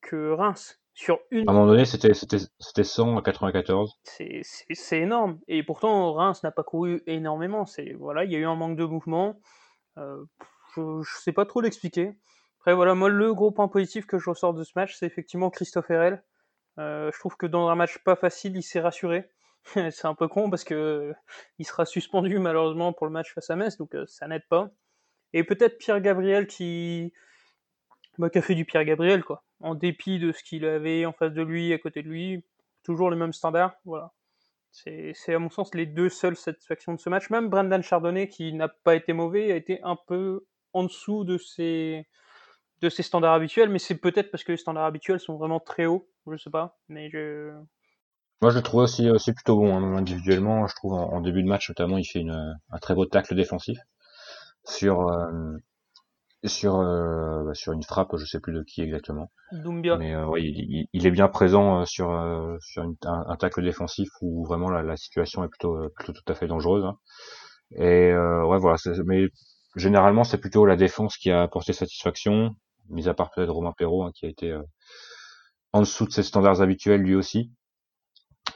que 0.01 0.31
Reims 0.31 0.79
sur 0.93 1.19
une. 1.31 1.49
À 1.49 1.51
un 1.51 1.53
moment 1.53 1.67
donné, 1.67 1.83
c'était 1.83 2.13
c'était 2.13 2.83
100 2.85 3.17
à 3.17 3.21
94. 3.21 3.99
C'est 4.03 4.99
énorme. 4.99 5.39
Et 5.49 5.63
pourtant, 5.63 6.13
Reims 6.13 6.41
n'a 6.43 6.51
pas 6.51 6.63
couru 6.63 7.03
énormément. 7.05 7.65
Voilà, 7.99 8.23
il 8.23 8.31
y 8.31 8.37
a 8.37 8.39
eu 8.39 8.45
un 8.45 8.55
manque 8.55 8.77
de 8.77 8.85
mouvement. 8.85 9.37
Euh, 9.97 10.23
je, 10.75 10.81
ne 10.81 11.03
sais 11.03 11.33
pas 11.33 11.45
trop 11.45 11.59
l'expliquer. 11.59 12.17
Après 12.61 12.73
voilà, 12.73 12.95
moi 12.95 13.09
le 13.09 13.33
gros 13.33 13.51
point 13.51 13.67
positif 13.67 14.05
que 14.05 14.17
je 14.17 14.29
ressors 14.29 14.53
de 14.53 14.63
ce 14.63 14.71
match, 14.77 14.95
c'est 14.97 15.05
effectivement 15.05 15.49
Christophe 15.49 15.89
Herel. 15.89 16.23
Euh, 16.77 17.11
je 17.13 17.19
trouve 17.19 17.37
que 17.37 17.45
dans 17.45 17.69
un 17.69 17.75
match 17.75 17.97
pas 17.99 18.15
facile, 18.15 18.55
il 18.57 18.63
s'est 18.63 18.81
rassuré. 18.81 19.29
c'est 19.91 20.05
un 20.05 20.15
peu 20.15 20.27
con 20.27 20.49
parce 20.49 20.63
que 20.63 21.13
il 21.57 21.65
sera 21.65 21.85
suspendu 21.85 22.39
malheureusement 22.39 22.93
pour 22.93 23.07
le 23.07 23.13
match 23.13 23.33
face 23.33 23.49
à 23.49 23.55
Metz, 23.55 23.77
donc 23.77 23.95
euh, 23.95 24.05
ça 24.07 24.27
n'aide 24.27 24.47
pas. 24.49 24.69
Et 25.33 25.43
peut-être 25.43 25.77
Pierre 25.77 26.01
Gabriel 26.01 26.47
qui, 26.47 27.13
bah, 28.17 28.29
qui 28.29 28.37
a 28.37 28.41
fait 28.41 28.55
du 28.55 28.65
Pierre 28.65 28.85
Gabriel 28.85 29.23
quoi. 29.23 29.43
En 29.61 29.75
dépit 29.75 30.19
de 30.19 30.31
ce 30.31 30.43
qu'il 30.43 30.65
avait 30.65 31.05
en 31.05 31.13
face 31.13 31.33
de 31.33 31.41
lui, 31.41 31.73
à 31.73 31.79
côté 31.79 32.03
de 32.03 32.09
lui, 32.09 32.45
toujours 32.83 33.09
les 33.09 33.17
mêmes 33.17 33.33
standards. 33.33 33.75
Voilà. 33.85 34.13
C'est, 34.71 35.13
à 35.33 35.39
mon 35.39 35.49
sens 35.49 35.73
les 35.73 35.85
deux 35.85 36.09
seules 36.09 36.35
satisfactions 36.35 36.93
de 36.93 36.99
ce 36.99 37.09
match. 37.09 37.29
Même 37.29 37.47
Brendan 37.47 37.81
Chardonnay, 37.81 38.27
qui 38.27 38.51
n'a 38.51 38.67
pas 38.67 38.95
été 38.95 39.13
mauvais, 39.13 39.51
a 39.53 39.55
été 39.55 39.79
un 39.83 39.95
peu 39.95 40.45
en 40.73 40.83
dessous 40.83 41.23
de 41.23 41.37
ses, 41.37 42.05
de 42.85 42.89
ses 42.89 43.03
standards 43.03 43.33
habituels, 43.33 43.69
mais 43.69 43.79
c'est 43.79 43.97
peut-être 43.97 44.31
parce 44.31 44.43
que 44.43 44.51
les 44.51 44.57
standards 44.57 44.85
habituels 44.85 45.19
sont 45.19 45.37
vraiment 45.37 45.59
très 45.59 45.85
hauts, 45.85 46.07
je 46.31 46.37
sais 46.37 46.49
pas, 46.49 46.77
mais 46.87 47.09
je... 47.09 47.51
Moi, 48.41 48.51
je 48.51 48.57
le 48.57 48.63
trouve 48.63 48.81
aussi, 48.81 49.09
aussi 49.09 49.33
plutôt 49.33 49.57
bon, 49.57 49.75
hein, 49.75 49.95
individuellement. 49.95 50.67
Je 50.67 50.75
trouve 50.75 50.93
en, 50.93 51.21
début 51.21 51.41
de 51.41 51.47
match, 51.47 51.69
notamment, 51.69 51.97
il 51.97 52.03
fait 52.03 52.19
une, 52.19 52.55
un 52.69 52.77
très 52.79 52.93
beau 52.93 53.05
tacle 53.05 53.33
défensif 53.33 53.79
sur, 54.65 55.07
euh, 55.07 55.57
sur, 56.47 56.79
euh, 56.79 57.53
sur 57.53 57.73
une 57.73 57.83
frappe, 57.83 58.15
je 58.17 58.25
sais 58.25 58.39
plus 58.39 58.53
de 58.53 58.63
qui 58.63 58.81
exactement. 58.81 59.31
Doumbia. 59.51 59.97
Mais 59.97 60.15
euh, 60.15 60.27
il, 60.37 60.87
il, 60.91 61.07
est 61.07 61.11
bien 61.11 61.27
présent 61.27 61.81
euh, 61.81 61.85
sur, 61.85 62.07
sur 62.61 62.83
une, 62.83 62.95
un, 63.03 63.35
tacle 63.37 63.63
défensif 63.63 64.09
où 64.21 64.45
vraiment 64.45 64.69
la, 64.69 64.83
la, 64.83 64.97
situation 64.97 65.43
est 65.43 65.49
plutôt, 65.49 65.89
plutôt 65.95 66.13
tout 66.13 66.31
à 66.31 66.35
fait 66.35 66.47
dangereuse. 66.47 66.85
Hein. 66.85 66.97
Et 67.71 68.13
ouais, 68.13 68.59
voilà. 68.59 68.77
Mais 69.05 69.27
généralement, 69.75 70.23
c'est 70.23 70.37
plutôt 70.37 70.65
la 70.65 70.75
défense 70.75 71.17
qui 71.17 71.31
a 71.31 71.43
apporté 71.43 71.73
satisfaction, 71.73 72.55
mis 72.89 73.07
à 73.07 73.13
part 73.13 73.31
peut-être 73.31 73.51
Romain 73.51 73.73
Perrault, 73.77 74.03
hein, 74.03 74.11
qui 74.13 74.25
a 74.25 74.29
été 74.29 74.57
en 75.73 75.81
dessous 75.81 76.05
de 76.05 76.11
ses 76.11 76.23
standards 76.23 76.61
habituels 76.61 77.01
lui 77.01 77.15
aussi 77.15 77.51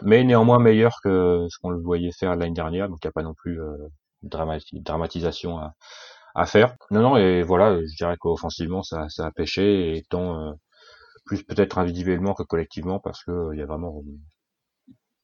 mais 0.01 0.23
néanmoins 0.23 0.59
meilleur 0.59 0.99
que 1.03 1.47
ce 1.49 1.57
qu'on 1.59 1.69
le 1.69 1.81
voyait 1.81 2.11
faire 2.11 2.35
l'année 2.35 2.53
dernière, 2.53 2.89
donc 2.89 2.99
il 3.03 3.07
n'y 3.07 3.09
a 3.09 3.13
pas 3.13 3.23
non 3.23 3.33
plus 3.33 3.61
euh, 3.61 3.75
dramatisation 4.23 5.57
à, 5.59 5.73
à, 6.35 6.45
faire. 6.45 6.75
Non, 6.91 7.01
non, 7.01 7.17
et 7.17 7.43
voilà, 7.43 7.79
je 7.79 7.95
dirais 7.95 8.17
qu'offensivement 8.19 8.83
ça, 8.83 9.09
ça 9.09 9.25
a 9.25 9.31
pêché, 9.31 9.97
et 9.97 10.03
tant 10.09 10.39
euh, 10.39 10.51
plus 11.25 11.43
peut-être 11.43 11.77
individuellement 11.77 12.33
que 12.33 12.43
collectivement, 12.43 12.99
parce 12.99 13.23
que 13.23 13.53
il 13.53 13.59
y 13.59 13.61
a 13.61 13.65
vraiment 13.65 14.03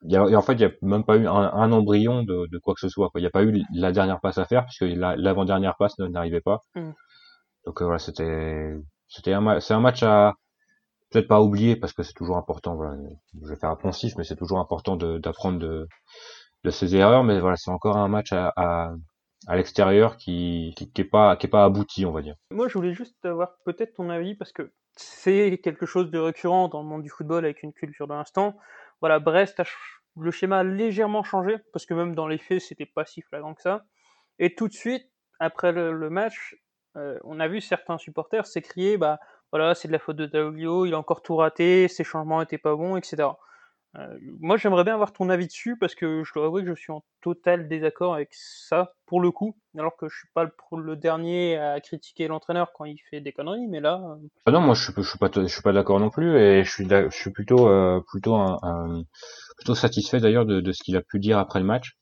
il 0.03 0.12
y 0.12 0.17
a, 0.17 0.25
et 0.27 0.35
en 0.35 0.41
fait, 0.41 0.53
il 0.53 0.59
n'y 0.59 0.65
a 0.65 0.71
même 0.83 1.03
pas 1.03 1.17
eu 1.17 1.27
un, 1.27 1.71
embryon 1.71 2.24
de, 2.24 2.47
de, 2.51 2.57
quoi 2.59 2.75
que 2.75 2.79
ce 2.79 2.89
soit. 2.89 3.09
Il 3.15 3.21
n'y 3.21 3.27
a 3.27 3.31
pas 3.31 3.43
eu 3.43 3.63
la 3.74 3.91
dernière 3.91 4.19
passe 4.21 4.38
à 4.38 4.45
faire, 4.45 4.65
puisque 4.65 4.85
l'avant-dernière 4.97 5.75
passe 5.77 5.97
n'arrivait 5.97 6.41
pas. 6.41 6.59
Mm. 6.75 6.91
Donc 7.65 7.81
euh, 7.81 7.85
voilà, 7.85 7.97
c'était 7.97 8.75
c'était 9.15 9.34
un, 9.34 9.60
c'est 9.62 9.74
un 9.74 9.79
match 9.79 10.03
à, 10.03 10.34
peut-être 11.10 11.27
pas 11.27 11.41
oublier 11.41 11.75
parce 11.75 11.93
que 11.93 12.03
c'est 12.03 12.13
toujours 12.13 12.38
important. 12.38 12.77
Je 13.41 13.50
vais 13.50 13.55
faire 13.55 13.69
un 13.69 13.75
poncif, 13.75 14.13
mais 14.17 14.24
c'est 14.24 14.36
toujours 14.36 14.60
important 14.60 14.98
d'apprendre 14.98 15.60
de, 15.60 15.88
de, 16.63 16.69
ses 16.69 16.95
erreurs. 16.95 17.24
Mais 17.24 17.39
voilà, 17.39 17.55
c'est 17.55 17.72
encore 17.72 17.98
un 17.98 18.10
match 18.10 18.34
à, 18.34 18.51
à, 18.55 19.55
l'extérieur 19.55 20.17
qui, 20.17 20.74
qui, 20.75 21.03
pas 21.03 21.38
qui 21.38 21.48
est 21.48 21.50
pas 21.50 21.63
abouti, 21.63 22.05
on 22.05 22.12
va 22.12 22.22
dire. 22.22 22.36
Moi, 22.51 22.67
je 22.67 22.74
voulais 22.74 22.93
juste 22.93 23.24
avoir 23.25 23.57
peut-être 23.63 23.93
ton 23.93 24.10
avis 24.10 24.36
parce 24.36 24.51
que 24.51 24.74
c'est 24.98 25.60
quelque 25.63 25.86
chose 25.86 26.12
de 26.12 26.19
récurrent 26.19 26.67
dans 26.67 26.81
le 26.81 26.88
monde 26.88 27.03
du 27.03 27.10
football 27.10 27.45
avec 27.45 27.63
une 27.63 27.74
culture 27.74 28.07
de 28.07 28.13
l'instant. 28.13 28.55
Voilà, 29.01 29.19
Brest 29.19 29.62
le 30.17 30.31
schéma 30.31 30.60
a 30.60 30.63
légèrement 30.63 31.24
changé 31.24 31.57
parce 31.74 31.86
que 31.86 31.93
même 31.93 32.15
dans 32.15 32.27
les 32.27 32.38
faits, 32.38 32.62
c'était 32.62 32.86
pas 32.86 33.05
si 33.05 33.22
flagrant 33.22 33.53
que 33.53 33.62
ça. 33.62 33.86
Et 34.39 34.55
tout 34.55 34.67
de 34.67 34.74
suite, 34.74 35.10
après 35.39 35.72
le, 35.72 36.10
match, 36.10 36.55
euh, 36.97 37.19
on 37.23 37.39
a 37.39 37.47
vu 37.47 37.61
certains 37.61 37.97
supporters 37.97 38.45
s'écrier 38.45 38.97
bah 38.97 39.19
voilà, 39.51 39.75
c'est 39.75 39.87
de 39.87 39.93
la 39.93 39.99
faute 39.99 40.15
de 40.15 40.25
Daoglio, 40.25 40.85
il 40.85 40.93
a 40.93 40.99
encore 40.99 41.21
tout 41.21 41.35
raté, 41.35 41.87
ses 41.87 42.03
changements 42.03 42.41
étaient 42.41 42.57
pas 42.57 42.75
bons, 42.75 42.97
etc. 42.97 43.29
Euh, 43.97 44.17
moi, 44.41 44.57
j'aimerais 44.57 44.83
bien 44.83 44.95
avoir 44.95 45.13
ton 45.13 45.29
avis 45.29 45.47
dessus 45.47 45.77
parce 45.77 45.95
que 45.95 46.23
je 46.25 46.33
dois 46.33 46.47
avouer 46.47 46.63
que 46.63 46.69
je 46.69 46.73
suis 46.73 46.91
en 46.91 47.05
total 47.21 47.69
désaccord 47.69 48.13
avec 48.13 48.29
ça 48.33 48.93
pour 49.05 49.21
le 49.21 49.31
coup, 49.31 49.55
alors 49.77 49.95
que 49.95 50.09
je 50.09 50.17
suis 50.17 50.27
pas 50.33 50.45
le, 50.73 50.95
dernier 50.97 51.57
à 51.57 51.79
critiquer 51.79 52.27
l'entraîneur 52.27 52.73
quand 52.73 52.83
il 52.83 52.97
fait 53.09 53.21
des 53.21 53.31
conneries, 53.31 53.67
mais 53.67 53.79
là. 53.79 54.01
Euh, 54.03 54.27
ah 54.47 54.51
non, 54.51 54.59
moi 54.59 54.73
je 54.73 54.83
suis, 54.83 55.03
suis 55.03 55.61
pas, 55.61 55.71
d'accord 55.71 55.99
non 56.01 56.09
plus 56.09 56.37
et 56.37 56.65
je 56.65 56.71
suis, 57.11 57.31
plutôt, 57.31 57.69
plutôt 58.07 59.75
satisfait 59.75 60.19
d'ailleurs 60.19 60.45
de, 60.45 60.59
de, 60.59 60.71
ce 60.73 60.83
qu'il 60.83 60.97
a 60.97 61.01
pu 61.01 61.19
dire 61.19 61.37
après 61.37 61.59
le 61.59 61.65
match. 61.65 61.97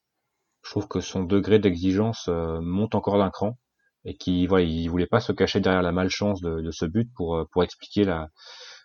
Je 0.63 0.71
trouve 0.71 0.87
que 0.87 1.01
son 1.01 1.23
degré 1.23 1.59
d'exigence 1.59 2.27
monte 2.29 2.95
encore 2.95 3.19
d'un 3.19 3.29
cran 3.29 3.57
et 4.05 4.15
qui 4.15 4.47
voilà, 4.47 4.65
il 4.65 4.87
voulait 4.89 5.07
pas 5.07 5.19
se 5.19 5.31
cacher 5.31 5.59
derrière 5.59 5.81
la 5.81 5.91
malchance 5.91 6.41
de, 6.41 6.61
de 6.61 6.71
ce 6.71 6.85
but 6.85 7.09
pour 7.15 7.35
euh, 7.37 7.45
pour 7.51 7.63
expliquer 7.63 8.03
la 8.03 8.29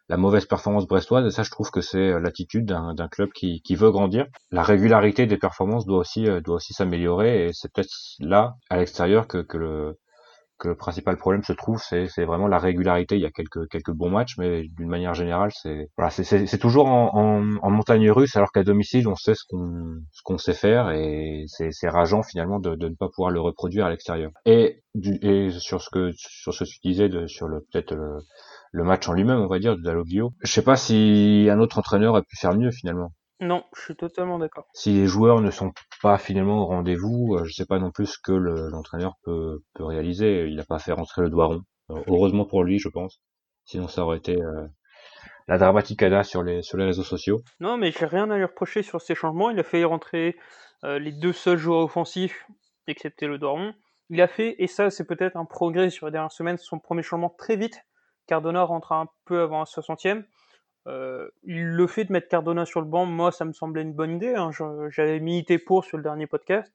la 0.09 0.17
mauvaise 0.17 0.47
performance 0.47 0.87
brestoise 0.87 1.27
et 1.27 1.31
ça 1.31 1.43
je 1.43 1.51
trouve 1.51 1.71
que 1.71 1.81
c'est 1.81 1.99
euh, 2.13 2.21
l'attitude 2.21 2.65
d'un 2.67 3.09
club 3.09 3.31
qui, 3.33 3.61
qui 3.63 3.75
veut 3.77 3.91
grandir. 3.91 4.27
La 4.51 4.63
régularité 4.63 5.27
des 5.27 5.37
performances 5.37 5.87
doit 5.87 5.99
aussi 5.99 6.27
euh, 6.27 6.41
doit 6.41 6.57
aussi 6.57 6.73
s'améliorer 6.73 7.49
et 7.49 7.53
c'est 7.53 7.73
peut-être 7.73 7.93
là 8.21 8.57
à 8.71 8.79
l'extérieur 8.79 9.27
que, 9.27 9.39
que 9.39 9.59
le 9.59 9.99
que 10.59 10.69
le 10.69 10.75
principal 10.75 11.17
problème 11.17 11.43
se 11.43 11.53
trouve, 11.53 11.81
c'est, 11.83 12.25
vraiment 12.25 12.49
la 12.49 12.59
régularité. 12.59 13.17
Il 13.17 13.23
y 13.23 13.27
a 13.27 13.31
quelques, 13.31 13.91
bons 13.93 14.11
matchs, 14.11 14.37
mais 14.39 14.65
d'une 14.69 14.89
manière 14.89 15.15
générale, 15.15 15.51
c'est 15.55 16.59
toujours 16.59 16.89
en, 16.89 17.15
en, 17.63 17.71
montagne 17.71 18.11
russe, 18.11 18.37
alors 18.37 18.53
qu'à 18.53 18.65
domicile, 18.65 19.09
on 19.09 19.15
sait 19.15 19.35
ce 19.35 19.45
qu'on, 19.49 20.37
ce 20.39 20.53
sait 20.53 20.59
faire, 20.59 20.91
et 20.91 21.45
c'est, 21.47 21.89
rageant 21.89 22.23
finalement 22.23 22.59
de, 22.59 22.75
ne 22.75 22.95
pas 22.95 23.09
pouvoir 23.09 23.31
le 23.31 23.41
reproduire 23.41 23.87
à 23.87 23.91
l'extérieur. 23.91 24.31
Et, 24.45 24.83
et 25.23 25.51
sur 25.51 25.81
ce 25.81 25.91
que 25.91 26.11
sur 26.17 26.53
ce 26.53 26.65
que 26.65 26.69
tu 26.69 26.79
disais 26.83 27.09
de, 27.09 27.27
sur 27.27 27.47
le 27.47 27.61
peut-être 27.73 27.95
le, 27.95 28.85
match 28.85 29.09
en 29.09 29.13
lui-même, 29.13 29.39
on 29.39 29.49
va 29.49 29.59
dire, 29.59 29.77
de 29.77 29.83
Dalloglio, 29.83 30.35
je 30.43 30.53
sais 30.53 30.63
pas 30.63 30.77
si 30.77 31.49
un 31.51 31.61
autre 31.61 31.79
entraîneur 31.79 32.17
a 32.17 32.23
pu 32.23 32.37
faire 32.37 32.55
mieux 32.55 32.71
finalement. 32.71 33.13
Non, 33.41 33.65
je 33.77 33.83
suis 33.83 33.97
totalement 33.97 34.39
d'accord. 34.39 34.67
Si 34.75 34.93
les 34.93 35.07
joueurs 35.07 35.41
ne 35.41 35.51
sont 35.51 35.73
pas 36.03 36.19
finalement 36.19 36.63
au 36.63 36.67
rendez-vous, 36.67 37.37
euh, 37.37 37.45
je 37.45 37.53
sais 37.53 37.67
pas 37.67 37.79
non 37.79 37.93
plus 37.93 38.07
ce 38.07 38.19
que 38.19 38.33
l'entraîneur 38.33 39.15
peut, 39.23 39.63
peut 39.75 39.85
réaliser. 39.85 40.49
Il 40.49 40.57
n'a 40.57 40.65
pas 40.65 40.81
fait 40.81 40.93
rentrer 40.93 41.23
le 41.23 41.31
doigt 41.31 41.47
rond. 41.47 41.63
Euh, 41.91 42.03
heureusement 42.09 42.45
pour 42.45 42.65
lui, 42.65 42.79
je 42.81 42.89
pense. 42.89 43.21
Sinon, 43.65 43.87
ça 43.87 44.03
aurait 44.03 44.19
été 44.19 44.41
euh, 44.43 44.67
la 45.47 45.57
dramaticada 45.59 46.25
sur 46.25 46.43
les, 46.43 46.63
sur 46.63 46.79
les 46.79 46.85
réseaux 46.85 47.05
sociaux. 47.05 47.41
Non, 47.61 47.77
mais 47.77 47.93
j'ai 47.93 48.07
rien 48.07 48.29
à 48.31 48.37
lui 48.37 48.45
reprocher 48.45 48.83
sur 48.83 49.01
ces 49.01 49.15
changements. 49.15 49.51
Il 49.51 49.59
a 49.61 49.65
fait 49.65 49.85
rentrer 49.85 50.37
les 50.85 51.11
deux 51.11 51.33
seuls 51.33 51.59
joueurs 51.59 51.81
offensifs, 51.81 52.47
excepté 52.87 53.27
le 53.27 53.39
doigt 53.39 53.51
rond. 53.51 53.75
Il 54.11 54.21
a 54.21 54.29
fait, 54.29 54.55
et 54.59 54.69
ça 54.69 54.91
c'est 54.91 55.05
peut-être 55.05 55.37
un 55.37 55.45
progrès 55.45 55.91
sur 55.91 56.07
les 56.07 56.13
dernières 56.13 56.31
semaines, 56.31 56.57
son 56.57 56.79
premier 56.79 57.03
changement 57.03 57.35
très 57.37 57.57
vite. 57.57 57.85
Cardona 58.27 58.63
rentre 58.63 58.93
un 58.93 59.09
peu 59.25 59.41
avant 59.41 59.59
la 59.59 59.65
60e. 59.65 60.25
Euh, 60.87 61.29
le 61.45 61.87
fait 61.87 62.05
de 62.05 62.13
mettre 62.13 62.29
Cardona 62.29 62.65
sur 62.65 62.81
le 62.81 62.87
banc, 62.87 63.05
moi, 63.05 63.33
ça 63.33 63.45
me 63.45 63.53
semblait 63.53 63.83
une 63.83 63.93
bonne 63.93 64.17
idée. 64.17 64.35
Hein. 64.35 64.51
J'avais 64.91 65.21
milité 65.21 65.59
pour 65.59 65.85
sur 65.85 65.97
le 65.97 66.03
dernier 66.03 66.27
podcast. 66.27 66.73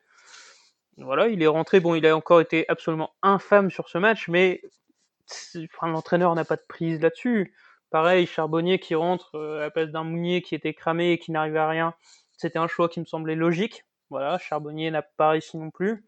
Voilà, 0.98 1.28
il 1.28 1.42
est 1.42 1.48
rentré. 1.48 1.80
Bon, 1.80 1.96
il 1.96 2.06
a 2.06 2.16
encore 2.16 2.42
été 2.42 2.66
absolument 2.70 3.12
infâme 3.24 3.72
sur 3.72 3.90
ce 3.90 3.98
match, 3.98 4.28
mais 4.28 4.62
l'entraîneur 5.82 6.36
n'a 6.36 6.46
pas 6.46 6.56
de 6.56 6.64
prise 6.68 7.02
là-dessus. 7.02 7.56
Pareil, 7.90 8.26
Charbonnier 8.26 8.80
qui 8.80 8.96
rentre 8.96 9.36
euh, 9.36 9.58
à 9.58 9.62
la 9.62 9.72
place 9.72 9.90
d'un 9.90 10.04
Mounier 10.04 10.42
qui 10.42 10.56
était 10.56 10.74
cramé 10.74 11.12
et 11.12 11.20
qui 11.20 11.32
n'arrivait 11.32 11.60
à 11.60 11.68
rien. 11.68 11.94
C'était 12.38 12.60
un 12.60 12.68
choix 12.68 12.90
qui 12.90 13.00
me 13.00 13.06
semblait 13.06 13.36
logique. 13.36 13.86
Voilà, 14.10 14.38
Charbonnier 14.38 14.92
n'a 14.92 15.02
pas 15.04 15.30
réussi 15.30 15.58
non 15.58 15.70
plus. 15.70 16.04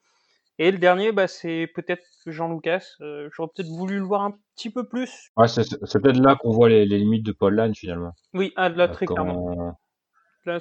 Et 0.58 0.72
le 0.72 0.78
dernier, 0.78 1.12
bah, 1.12 1.28
c'est 1.28 1.70
peut-être 1.76 2.04
Jean 2.28 2.50
Lucas. 2.50 2.86
Euh, 3.02 3.30
j'aurais 3.34 3.50
peut-être 3.54 3.70
voulu 3.70 3.98
le 3.98 4.06
voir 4.06 4.22
un 4.22 4.38
petit 4.56 4.70
peu 4.70 4.88
plus. 4.88 5.30
Ouais, 5.36 5.48
c'est, 5.48 5.68
peut-être 5.70 6.20
là 6.20 6.36
qu'on 6.36 6.52
voit 6.52 6.70
les, 6.70 6.86
limites 6.86 7.26
de 7.26 7.34
Paul 7.34 7.56
Lannes 7.56 7.76
finalement. 7.76 8.14
Oui, 8.34 8.54
ah, 8.56 8.70
là, 8.70 8.88
très 8.88 9.06
quand, 9.06 9.16
clairement. 9.16 9.78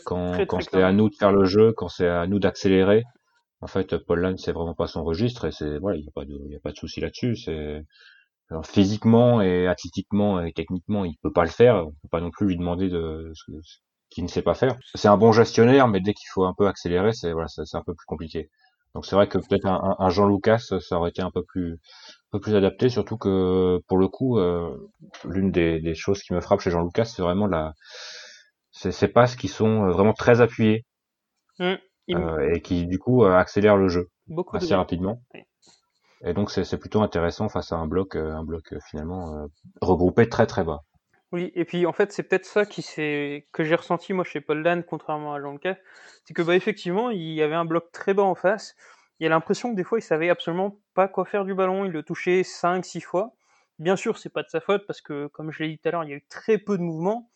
quand, 0.05 0.61
c'est 0.61 0.83
à 0.83 0.93
nous 0.93 1.09
de 1.11 1.15
faire 1.15 1.33
le 1.33 1.45
jeu, 1.45 1.73
quand 1.73 1.89
c'est 1.89 2.09
à 2.09 2.27
nous 2.27 2.41
d'accélérer, 2.41 3.05
en 3.61 3.69
fait, 3.69 3.97
Paul 3.99 4.21
Lannes, 4.21 4.39
c'est 4.39 4.53
vraiment 4.53 4.75
pas 4.75 4.89
son 4.89 5.05
registre 5.05 5.47
et 5.47 5.53
c'est 5.53 5.79
voilà, 5.79 5.97
il 5.97 6.03
n'y 6.03 6.09
a 6.09 6.13
pas 6.13 6.25
de, 6.25 6.39
y 6.51 6.57
a 6.57 6.61
pas 6.61 6.73
de 6.73 6.77
souci 6.77 7.01
là-dessus. 7.01 7.37
C'est 7.37 7.85
physiquement 8.65 9.41
et 9.41 9.67
athlétiquement 9.67 10.41
et 10.43 10.53
techniquement, 10.53 11.05
il 11.05 11.17
peut 11.23 11.33
pas 11.33 11.45
le 11.45 11.51
faire. 11.51 11.87
On 11.87 11.91
peut 11.91 12.09
pas 12.11 12.21
non 12.21 12.31
plus 12.31 12.47
lui 12.47 12.57
demander 12.57 12.89
de 12.89 13.33
ce 13.35 13.45
qu'il 14.11 14.25
ne 14.25 14.29
sait 14.29 14.43
pas 14.43 14.55
faire. 14.55 14.77
C'est 14.95 15.09
un 15.09 15.17
bon 15.17 15.33
gestionnaire, 15.33 15.89
mais 15.89 16.01
dès 16.01 16.15
qu'il 16.15 16.29
faut 16.33 16.45
un 16.45 16.55
peu 16.55 16.67
accélérer, 16.67 17.13
c'est 17.13 17.33
voilà, 17.33 17.49
c'est 17.49 17.77
un 17.77 17.83
peu 17.83 17.95
plus 17.95 18.07
compliqué. 18.07 18.51
Donc 18.95 19.07
c'est 19.07 19.17
vrai 19.17 19.29
que 19.29 19.39
peut-être 19.39 19.67
un, 19.67 19.97
un, 19.99 20.09
Jean 20.11 20.29
Lucas, 20.29 20.59
ça 20.59 20.97
aurait 20.97 21.11
été 21.11 21.21
un 21.21 21.31
peu 21.31 21.43
plus, 21.43 21.73
un 21.73 21.79
peu 22.33 22.41
plus 22.41 22.55
adapté, 22.55 22.89
surtout 22.89 23.17
que 23.17 23.81
pour 23.89 23.99
le 23.99 24.07
coup, 24.07 24.39
euh, 24.39 24.89
l'une 25.25 25.51
des, 25.51 25.81
des, 25.81 25.95
choses 25.95 26.23
qui 26.23 26.33
me 26.33 26.41
frappe 26.41 26.61
chez 26.61 26.71
Jean 26.71 26.85
Lucas, 26.85 27.05
c'est 27.07 27.23
vraiment 27.23 27.47
la, 27.47 27.73
ces 28.71 29.09
passes 29.09 29.35
qui 29.35 29.49
sont 29.49 29.85
euh, 29.85 29.91
vraiment 29.91 30.13
très 30.13 30.41
appuyées 30.41 30.85
mmh, 31.59 31.75
euh, 32.11 32.55
et 32.55 32.61
qui 32.61 32.87
du 32.87 32.99
coup 32.99 33.25
accélèrent 33.25 33.77
le 33.77 33.89
jeu 33.89 34.09
assez 34.53 34.75
rapidement. 34.77 35.21
Et 36.25 36.33
donc 36.33 36.51
c'est 36.51 36.79
plutôt 36.79 37.03
intéressant 37.03 37.49
face 37.49 37.73
à 37.73 37.77
un 37.77 37.87
bloc, 37.87 38.15
un 38.17 38.45
bloc 38.45 38.75
finalement 38.89 39.47
regroupé 39.83 40.29
très 40.29 40.47
très 40.47 40.65
bas. 40.65 40.81
Oui, 41.35 41.51
et 41.57 41.65
puis 41.65 41.85
en 41.85 41.93
fait, 41.93 42.13
c'est 42.13 42.23
peut-être 42.23 42.45
ça 42.45 42.65
que 42.65 43.65
j'ai 43.65 43.75
ressenti 43.75 44.13
moi 44.13 44.23
chez 44.23 44.41
Paul 44.41 44.63
Dan, 44.63 44.85
contrairement 44.85 45.35
à 45.35 45.41
Jean 45.41 45.51
Lucas, 45.51 45.75
c'est 46.25 46.33
que 46.33 46.43
bah 46.43 46.55
effectivement, 46.55 47.11
il 47.11 47.33
y 47.33 47.43
avait 47.43 47.57
un 47.57 47.65
bloc 47.65 47.91
très 47.91 48.15
bas 48.15 48.23
en 48.23 48.37
face. 48.37 48.77
Il 49.19 49.25
y 49.25 49.27
a 49.27 49.31
l'impression 49.31 49.73
que 49.73 49.75
des 49.75 49.83
fois, 49.83 49.99
il 49.99 50.03
savait 50.03 50.31
absolument 50.31 50.79
pas 50.95 51.09
quoi 51.09 51.25
faire 51.25 51.45
du 51.45 51.53
ballon. 51.53 51.87
Il 51.87 51.91
le 51.91 52.05
touchait 52.05 52.45
5 52.45 52.85
6 52.85 53.01
fois. 53.01 53.35
Bien 53.81 53.97
sûr, 53.97 54.17
c'est 54.17 54.29
pas 54.29 54.45
de 54.45 54.49
sa 54.49 54.61
faute 54.61 54.87
parce 54.87 55.01
que 55.01 55.27
comme 55.27 55.51
je 55.51 55.65
l'ai 55.65 55.71
dit 55.71 55.79
tout 55.79 55.89
à 55.89 55.91
l'heure, 55.91 56.05
il 56.05 56.11
y 56.11 56.13
a 56.13 56.17
eu 56.19 56.25
très 56.29 56.57
peu 56.57 56.79
de 56.79 56.83
mouvements. 56.85 57.29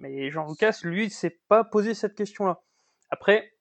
Mais 0.00 0.32
Jean 0.32 0.48
Lucas, 0.48 0.80
lui, 0.82 1.08
s'est 1.08 1.38
pas 1.46 1.62
posé 1.62 1.94
cette 1.94 2.16
question-là. 2.16 2.60
Après, 3.10 3.52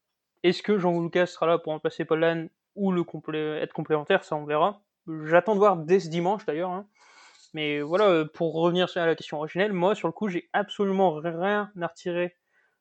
est-ce 0.41 0.63
que 0.63 0.79
Jean 0.79 1.03
Lucas 1.03 1.27
sera 1.27 1.45
là 1.45 1.59
pour 1.59 1.71
remplacer 1.71 2.03
Paul 2.03 2.21
Dan 2.21 2.49
ou 2.75 2.91
être 2.97 3.73
complémentaire, 3.73 4.23
ça 4.23 4.35
on 4.37 4.45
verra. 4.45 4.81
J'attends 5.25 5.53
de 5.53 5.59
voir 5.59 5.77
dès 5.77 5.99
ce 5.99 6.09
dimanche 6.09 6.47
d'ailleurs. 6.47 6.71
Hein. 6.71 6.87
Mais 7.53 7.81
voilà, 7.81 8.09
euh, 8.09 8.25
pour 8.25 8.53
revenir 8.53 8.87
à 8.95 9.05
la 9.05 9.15
question 9.15 9.37
originelle, 9.37 9.73
moi, 9.73 9.95
sur 9.95 10.07
le 10.07 10.11
coup, 10.11 10.27
j'ai 10.27 10.49
absolument 10.53 11.13
rien 11.13 11.71
à 11.79 11.87
retirer 11.87 12.35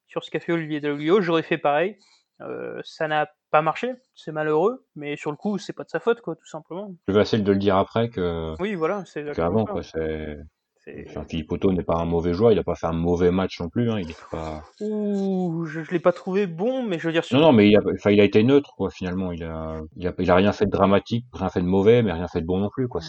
sur 0.07 0.25
ce 0.25 0.31
qu'a 0.31 0.41
fait 0.41 0.53
Olivier 0.53 0.81
Dalloglio. 0.81 1.21
J'aurais 1.21 1.43
fait 1.43 1.59
pareil. 1.59 1.99
Euh, 2.41 2.81
ça 2.85 3.07
n'a 3.07 3.31
pas 3.51 3.63
marché, 3.63 3.93
c'est 4.15 4.33
malheureux, 4.33 4.87
mais 4.97 5.17
sur 5.17 5.31
le 5.31 5.37
coup, 5.37 5.59
c'est 5.59 5.75
pas 5.75 5.85
de 5.85 5.91
sa 5.91 6.01
faute, 6.01 6.23
quoi, 6.23 6.35
tout 6.35 6.47
simplement. 6.47 6.95
Plus 7.05 7.15
facile 7.15 7.45
de 7.45 7.53
le 7.53 7.59
dire 7.59 7.77
après 7.77 8.09
que. 8.09 8.55
Oui, 8.59 8.75
voilà, 8.75 9.05
c'est 9.05 9.31
qu'avant, 9.33 9.65
quoi. 9.65 9.83
C'est 9.83 10.39
Enfin, 11.09 11.25
Philippe 11.29 11.53
Otto 11.53 11.71
n'est 11.71 11.85
pas 11.85 11.95
un 11.95 12.05
mauvais 12.05 12.35
joueur, 12.35 12.51
il 12.51 12.59
a 12.59 12.65
pas 12.65 12.75
fait 12.75 12.89
un 12.89 12.93
mauvais 12.93 13.31
match 13.31 13.61
non 13.61 13.69
plus. 13.69 13.89
Hein, 13.89 14.01
il 14.01 14.11
est 14.11 14.17
pas. 14.33 14.65
Ouh, 14.81 15.65
je, 15.65 15.85
je 15.85 15.91
l'ai 15.93 16.01
pas 16.01 16.13
trouvé 16.13 16.49
bon, 16.49 16.83
mais 16.83 16.99
je 16.99 17.07
veux 17.07 17.13
dire. 17.13 17.23
Non, 17.31 17.39
non, 17.39 17.53
mais 17.53 17.69
il 17.69 17.77
a, 17.77 17.81
enfin, 17.95 18.11
il 18.11 18.21
a 18.21 18.25
été 18.25 18.43
neutre, 18.43 18.75
quoi. 18.77 18.91
Finalement, 18.91 19.31
il 19.31 19.45
a, 19.45 19.81
il 19.97 20.09
a, 20.09 20.13
il 20.19 20.31
a 20.31 20.35
rien 20.35 20.53
fait 20.53 20.67
de 20.67 20.73
dramatique, 20.73 21.25
rien 21.33 21.51
fait 21.51 21.61
de 21.61 21.67
mauvais, 21.67 22.03
mais 22.03 22.13
rien 22.13 22.27
fait 22.27 22.41
de 22.41 22.47
bon 22.47 22.59
non 22.59 22.69
plus, 22.69 22.89
quoi. 22.89 23.01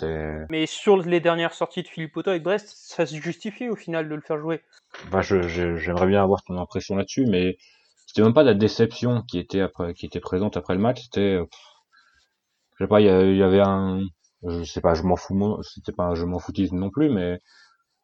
Mais 0.51 0.67
sur 0.67 0.97
les 0.97 1.19
dernières 1.19 1.53
sorties 1.53 1.81
de 1.81 1.87
Philippe 1.87 2.15
Otto 2.15 2.29
avec 2.29 2.43
Brest, 2.43 2.73
ça 2.77 3.07
se 3.07 3.15
justifie 3.15 3.69
au 3.69 3.75
final 3.75 4.07
de 4.07 4.13
le 4.13 4.21
faire 4.21 4.37
jouer. 4.37 4.61
Bah, 5.11 5.21
j'aimerais 5.21 6.07
bien 6.07 6.21
avoir 6.21 6.43
ton 6.43 6.59
impression 6.59 6.95
là-dessus, 6.95 7.25
mais 7.25 7.57
c'était 8.05 8.21
même 8.21 8.35
pas 8.35 8.43
la 8.43 8.53
déception 8.53 9.23
qui 9.23 9.39
était 9.39 9.61
après, 9.61 9.95
qui 9.95 10.05
était 10.05 10.19
présente 10.19 10.57
après 10.57 10.75
le 10.75 10.79
match. 10.79 11.01
C'était, 11.05 11.39
je 12.77 12.83
sais 12.83 12.87
pas, 12.87 13.01
il 13.01 13.07
y 13.07 13.43
avait 13.43 13.61
un, 13.61 14.01
je 14.47 14.63
sais 14.63 14.81
pas, 14.81 14.93
je 14.93 15.03
m'en 15.03 15.15
fous, 15.15 15.61
c'était 15.63 15.91
pas 15.91 16.13
je 16.15 16.25
m'en 16.25 16.39
foutisme 16.39 16.77
non 16.77 16.89
plus, 16.89 17.09
mais 17.09 17.39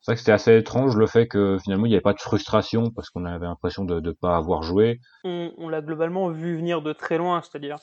c'est 0.01 0.11
vrai 0.11 0.15
que 0.15 0.19
c'était 0.19 0.31
assez 0.31 0.57
étrange 0.57 0.95
le 0.95 1.07
fait 1.07 1.27
que 1.27 1.57
finalement 1.61 1.85
il 1.85 1.89
n'y 1.89 1.95
avait 1.95 2.01
pas 2.01 2.13
de 2.13 2.21
frustration 2.21 2.89
parce 2.91 3.09
qu'on 3.09 3.25
avait 3.25 3.45
l'impression 3.45 3.83
de 3.83 3.99
ne 3.99 4.11
pas 4.11 4.37
avoir 4.37 4.63
joué. 4.63 4.99
On, 5.23 5.51
on 5.57 5.69
l'a 5.69 5.81
globalement 5.81 6.29
vu 6.29 6.55
venir 6.55 6.81
de 6.81 6.93
très 6.93 7.17
loin, 7.17 7.41
c'est-à-dire 7.41 7.77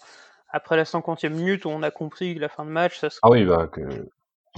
après 0.48 0.76
la 0.76 0.84
50e 0.84 1.30
minute, 1.30 1.66
on 1.66 1.82
a 1.82 1.90
compris 1.90 2.34
que 2.34 2.40
la 2.40 2.48
fin 2.48 2.64
de 2.64 2.70
match, 2.70 2.98
ça 2.98 3.10
serait 3.10 3.20
Ah 3.22 3.30
oui, 3.30 3.44
bah, 3.44 3.66
que, 3.66 3.82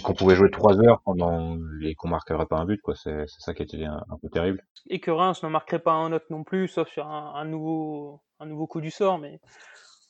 qu'on 0.05 0.15
pouvait 0.15 0.37
jouer 0.37 0.51
trois 0.51 0.79
heures 0.81 1.01
pendant 1.05 1.57
et 1.83 1.95
qu'on 1.95 2.09
marquerait 2.09 2.47
pas 2.47 2.59
un 2.59 2.65
but, 2.65 2.81
quoi. 2.81 2.95
C'est, 2.95 3.25
c'est 3.27 3.41
ça 3.41 3.55
qui 3.55 3.63
était 3.63 3.85
un, 3.85 4.05
un 4.09 4.19
peu 4.21 4.29
terrible. 4.29 4.63
et 4.91 5.01
que 5.01 5.11
Reims 5.11 5.43
ne 5.43 5.49
marquerait 5.49 5.81
pas 5.81 5.93
un 5.93 6.13
autre 6.13 6.27
non 6.31 6.45
plus, 6.45 6.69
sauf 6.69 6.89
sur 6.89 7.07
un, 7.07 7.35
un 7.35 7.45
nouveau, 7.45 8.21
un 8.39 8.47
nouveau 8.47 8.67
coup 8.67 8.81
du 8.81 8.91
sort. 8.91 9.19
Mais 9.19 9.41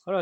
voilà, 0.05 0.21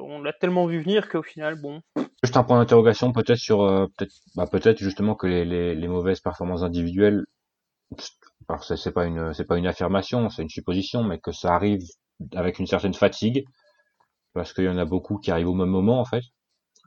on 0.00 0.22
l'a 0.22 0.32
tellement 0.32 0.66
vu 0.66 0.80
venir 0.80 1.08
qu'au 1.08 1.22
final, 1.22 1.60
bon, 1.60 1.82
Juste 2.22 2.36
un 2.36 2.44
point 2.44 2.58
d'interrogation 2.60 3.12
peut-être 3.12 3.38
sur, 3.38 3.62
euh, 3.62 3.86
peut-être, 3.96 4.14
bah, 4.36 4.46
peut-être 4.46 4.78
justement 4.78 5.16
que 5.16 5.26
les, 5.26 5.74
les, 5.74 5.88
mauvaises 5.88 6.20
performances 6.20 6.62
individuelles, 6.62 7.24
alors 8.48 8.62
c'est, 8.62 8.76
c'est 8.76 8.92
pas 8.92 9.06
une, 9.06 9.32
pas 9.48 9.58
une 9.58 9.66
affirmation, 9.66 10.30
c'est 10.30 10.42
une 10.42 10.48
supposition, 10.48 11.02
mais 11.02 11.18
que 11.18 11.32
ça 11.32 11.52
arrive 11.52 11.82
avec 12.34 12.60
une 12.60 12.68
certaine 12.68 12.94
fatigue, 12.94 13.44
parce 14.34 14.52
qu'il 14.52 14.64
y 14.64 14.68
en 14.68 14.78
a 14.78 14.84
beaucoup 14.84 15.18
qui 15.18 15.32
arrivent 15.32 15.48
au 15.48 15.54
même 15.54 15.68
moment 15.68 16.00
en 16.00 16.04
fait. 16.04 16.22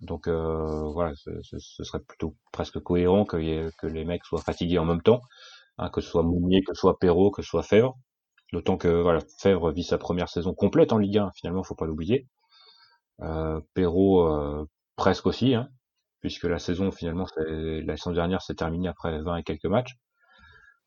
Donc 0.01 0.27
euh, 0.27 0.89
voilà, 0.93 1.13
ce, 1.15 1.59
serait 1.83 1.99
plutôt 1.99 2.35
presque 2.53 2.79
cohérent 2.79 3.25
que, 3.25 3.69
que 3.77 3.87
les 3.87 4.05
mecs 4.05 4.23
soient 4.25 4.41
fatigués 4.41 4.79
en 4.79 4.85
même 4.85 5.01
temps, 5.01 5.21
hein, 5.77 5.89
que 5.89 5.99
ce 6.01 6.09
soit 6.09 6.23
Mounier, 6.23 6.63
que 6.63 6.73
ce 6.73 6.79
soit 6.79 6.97
Perrault, 6.97 7.31
que 7.31 7.41
ce 7.41 7.49
soit 7.49 7.63
Fèvre. 7.63 7.97
D'autant 8.53 8.77
que 8.77 8.87
voilà, 8.87 9.19
Fèvre 9.39 9.71
vit 9.71 9.83
sa 9.83 9.97
première 9.97 10.29
saison 10.29 10.53
complète 10.53 10.93
en 10.93 10.97
Ligue 10.97 11.17
1, 11.17 11.31
finalement, 11.35 11.63
faut 11.63 11.75
pas 11.75 11.85
l'oublier. 11.85 12.27
Euh, 13.21 13.59
Perrault 13.73 14.27
euh, 14.27 14.65
presque 14.95 15.25
aussi, 15.25 15.55
hein, 15.55 15.69
puisque 16.21 16.43
la 16.43 16.59
saison 16.59 16.91
finalement, 16.91 17.25
la 17.37 17.97
saison 17.97 18.11
dernière 18.11 18.41
s'est 18.41 18.55
terminée 18.55 18.87
après 18.87 19.21
20 19.21 19.37
et 19.37 19.43
quelques 19.43 19.65
matchs. 19.65 19.95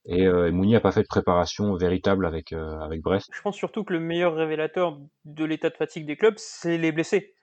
Et, 0.06 0.26
euh, 0.26 0.48
et 0.48 0.52
Mounier 0.52 0.76
a 0.76 0.80
pas 0.80 0.92
fait 0.92 1.02
de 1.02 1.08
préparation 1.08 1.74
véritable 1.74 2.24
avec 2.24 2.52
euh, 2.52 2.80
avec 2.80 3.02
Brest. 3.02 3.28
je 3.32 3.42
pense 3.42 3.56
surtout 3.56 3.84
que 3.84 3.92
le 3.92 4.00
meilleur 4.00 4.34
révélateur 4.34 4.98
de 5.26 5.44
l'état 5.44 5.68
de 5.68 5.76
fatigue 5.76 6.06
des 6.06 6.16
clubs, 6.16 6.38
c'est 6.38 6.78
les 6.78 6.92
blessés. 6.92 7.34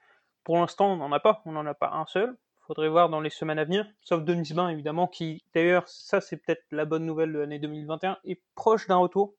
Pour 0.43 0.57
l'instant, 0.57 0.93
on 0.93 0.97
n'en 0.97 1.11
a 1.11 1.19
pas, 1.19 1.41
on 1.45 1.51
n'en 1.51 1.65
a 1.65 1.75
pas 1.75 1.91
un 1.93 2.05
seul. 2.07 2.35
Faudrait 2.65 2.89
voir 2.89 3.09
dans 3.09 3.21
les 3.21 3.29
semaines 3.29 3.59
à 3.59 3.63
venir, 3.63 3.85
sauf 4.01 4.23
Denis 4.23 4.53
Bain 4.55 4.69
évidemment, 4.69 5.07
qui 5.07 5.43
d'ailleurs, 5.53 5.87
ça 5.87 6.21
c'est 6.21 6.37
peut-être 6.37 6.63
la 6.71 6.85
bonne 6.85 7.05
nouvelle 7.05 7.31
de 7.31 7.37
l'année 7.37 7.59
2021, 7.59 8.17
est 8.25 8.41
proche 8.55 8.87
d'un 8.87 8.95
retour. 8.95 9.35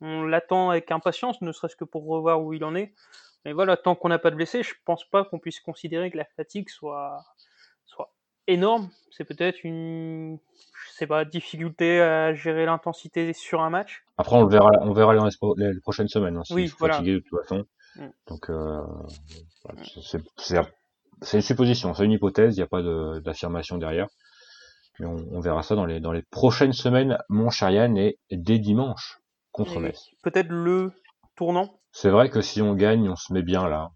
On 0.00 0.24
l'attend 0.24 0.70
avec 0.70 0.90
impatience, 0.90 1.40
ne 1.40 1.52
serait-ce 1.52 1.76
que 1.76 1.84
pour 1.84 2.06
revoir 2.06 2.42
où 2.42 2.52
il 2.52 2.64
en 2.64 2.74
est. 2.74 2.92
Mais 3.44 3.52
voilà, 3.52 3.76
tant 3.76 3.94
qu'on 3.94 4.08
n'a 4.08 4.18
pas 4.18 4.30
de 4.30 4.36
blessés, 4.36 4.62
je 4.62 4.74
pense 4.84 5.08
pas 5.08 5.24
qu'on 5.24 5.38
puisse 5.38 5.60
considérer 5.60 6.10
que 6.10 6.16
la 6.16 6.24
fatigue 6.36 6.68
soit, 6.68 7.24
soit 7.86 8.12
énorme. 8.46 8.90
C'est 9.10 9.24
peut-être 9.24 9.64
une, 9.64 10.38
je 10.84 10.92
sais 10.92 11.06
pas, 11.06 11.24
difficulté 11.24 12.00
à 12.00 12.34
gérer 12.34 12.66
l'intensité 12.66 13.32
sur 13.32 13.62
un 13.62 13.70
match. 13.70 14.04
Après, 14.18 14.36
on 14.36 14.42
le 14.42 14.50
verra, 14.50 14.70
on 14.80 14.92
verra 14.92 15.14
dans 15.14 15.28
les, 15.56 15.80
prochaines 15.80 16.08
semaines. 16.08 16.36
Hein, 16.36 16.44
s'ils 16.44 16.56
Oui, 16.56 16.72
voilà. 16.78 16.94
fatigués 16.94 17.14
de 17.14 17.20
toute 17.20 17.40
façon. 17.40 17.64
Mm. 17.94 18.06
Donc, 18.26 18.50
euh, 18.50 18.82
c'est, 20.02 21.34
une 21.34 21.40
supposition, 21.40 21.94
c'est 21.94 22.04
une 22.04 22.12
hypothèse. 22.12 22.56
Il 22.56 22.58
n'y 22.58 22.64
a 22.64 22.68
pas 22.68 22.82
de, 22.82 23.20
d'affirmation 23.20 23.78
derrière. 23.78 24.08
Mais 24.98 25.06
on, 25.06 25.16
on 25.32 25.40
verra 25.40 25.62
ça 25.62 25.74
dans 25.74 25.86
les 25.86 26.00
dans 26.00 26.12
les 26.12 26.22
prochaines 26.22 26.72
semaines, 26.72 27.18
mon 27.28 27.50
cher 27.50 27.70
Yann, 27.70 27.96
et 27.96 28.18
dès 28.30 28.58
dimanche 28.58 29.20
contre. 29.56 29.92
Peut-être 30.22 30.48
le 30.50 30.92
tournant. 31.36 31.80
C'est 31.92 32.10
vrai 32.10 32.28
que 32.30 32.40
si 32.40 32.62
on 32.62 32.74
gagne, 32.74 33.08
on 33.08 33.16
se 33.16 33.32
met 33.32 33.42
bien 33.42 33.68
là. 33.68 33.90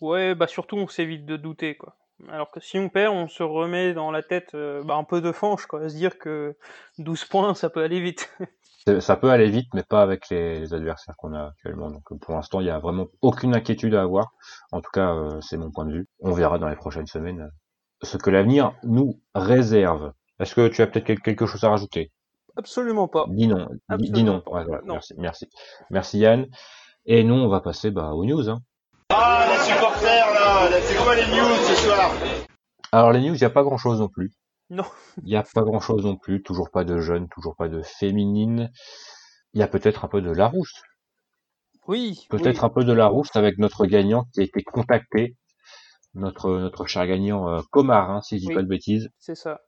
Ouais, 0.00 0.34
bah 0.34 0.46
surtout 0.46 0.76
on 0.76 0.88
s'évite 0.88 1.26
de 1.26 1.36
douter 1.36 1.76
quoi. 1.76 1.96
Alors 2.28 2.50
que 2.50 2.60
si 2.60 2.78
on 2.78 2.88
perd, 2.88 3.14
on 3.14 3.28
se 3.28 3.42
remet 3.42 3.94
dans 3.94 4.10
la 4.10 4.22
tête 4.22 4.50
euh, 4.54 4.82
bah, 4.82 4.94
un 4.96 5.04
peu 5.04 5.20
de 5.20 5.32
fange 5.32 5.66
quoi, 5.66 5.82
à 5.82 5.88
se 5.88 5.94
dire 5.96 6.18
que 6.18 6.56
12 6.98 7.24
points 7.24 7.54
ça 7.54 7.70
peut 7.70 7.82
aller 7.82 8.00
vite. 8.00 8.32
Ça 9.00 9.16
peut 9.16 9.30
aller 9.30 9.50
vite, 9.50 9.68
mais 9.74 9.82
pas 9.82 10.00
avec 10.02 10.30
les, 10.30 10.60
les 10.60 10.72
adversaires 10.72 11.14
qu'on 11.18 11.34
a 11.34 11.48
actuellement. 11.48 11.90
Donc 11.90 12.04
pour 12.20 12.34
l'instant, 12.34 12.60
il 12.60 12.64
n'y 12.64 12.70
a 12.70 12.78
vraiment 12.78 13.06
aucune 13.20 13.54
inquiétude 13.54 13.94
à 13.94 14.00
avoir. 14.00 14.32
En 14.72 14.80
tout 14.80 14.90
cas, 14.90 15.12
euh, 15.14 15.40
c'est 15.42 15.58
mon 15.58 15.70
point 15.70 15.84
de 15.84 15.92
vue. 15.92 16.08
On 16.20 16.32
verra 16.32 16.58
dans 16.58 16.68
les 16.70 16.76
prochaines 16.76 17.06
semaines 17.06 17.42
euh, 17.42 18.06
ce 18.06 18.16
que 18.16 18.30
l'avenir 18.30 18.72
nous 18.84 19.20
réserve. 19.34 20.12
Est-ce 20.40 20.54
que 20.54 20.68
tu 20.68 20.80
as 20.80 20.86
peut-être 20.86 21.04
quel- 21.04 21.20
quelque 21.20 21.44
chose 21.44 21.64
à 21.64 21.68
rajouter? 21.70 22.12
Absolument 22.58 23.06
pas. 23.06 23.24
Dis 23.28 23.46
non. 23.46 23.68
Dis, 23.98 24.24
non. 24.24 24.40
pas. 24.40 24.50
Ouais, 24.50 24.64
voilà, 24.64 24.82
Non. 24.82 24.94
Merci, 24.94 25.14
merci, 25.16 25.48
merci 25.90 26.18
Yann. 26.18 26.48
Et 27.06 27.22
nous, 27.22 27.34
on 27.34 27.48
va 27.48 27.60
passer 27.60 27.92
bah, 27.92 28.10
aux 28.14 28.24
news. 28.24 28.50
Hein. 28.50 28.60
Ah, 29.10 29.46
les 29.48 29.72
supporters 29.72 30.34
là, 30.34 30.68
là, 30.68 30.76
c'est 30.82 30.96
quoi 30.96 31.14
les 31.14 31.26
news 31.26 31.56
ce 31.68 31.74
soir 31.76 32.10
Alors 32.90 33.12
les 33.12 33.20
news, 33.20 33.34
il 33.34 33.38
n'y 33.38 33.44
a 33.44 33.50
pas 33.50 33.62
grand-chose 33.62 34.00
non 34.00 34.08
plus. 34.08 34.32
Non. 34.70 34.82
Il 35.22 35.28
n'y 35.28 35.36
a 35.36 35.44
pas 35.44 35.62
grand-chose 35.62 36.04
non 36.04 36.16
plus. 36.16 36.42
Toujours 36.42 36.70
pas 36.70 36.82
de 36.82 36.98
jeunes, 36.98 37.28
toujours 37.28 37.54
pas 37.54 37.68
de 37.68 37.80
féminines. 37.80 38.72
Il 39.54 39.60
y 39.60 39.62
a 39.62 39.68
peut-être 39.68 40.04
un 40.04 40.08
peu 40.08 40.20
de 40.20 40.30
Larousse. 40.32 40.82
Oui. 41.86 42.26
Peut-être 42.28 42.62
oui. 42.62 42.66
un 42.66 42.70
peu 42.70 42.82
de 42.82 42.92
Larousse 42.92 43.34
avec 43.36 43.58
notre 43.58 43.86
gagnant 43.86 44.24
qui 44.34 44.40
a 44.40 44.42
été 44.42 44.64
contacté. 44.64 45.36
Notre, 46.14 46.50
notre 46.58 46.86
cher 46.86 47.06
gagnant 47.06 47.48
euh, 47.48 47.60
Comar, 47.70 48.10
hein, 48.10 48.20
si 48.20 48.36
je 48.36 48.40
dis 48.40 48.48
Oui. 48.48 48.54
pas 48.56 48.62
de 48.62 48.68
bêtises. 48.68 49.10
C'est 49.18 49.36
ça. 49.36 49.60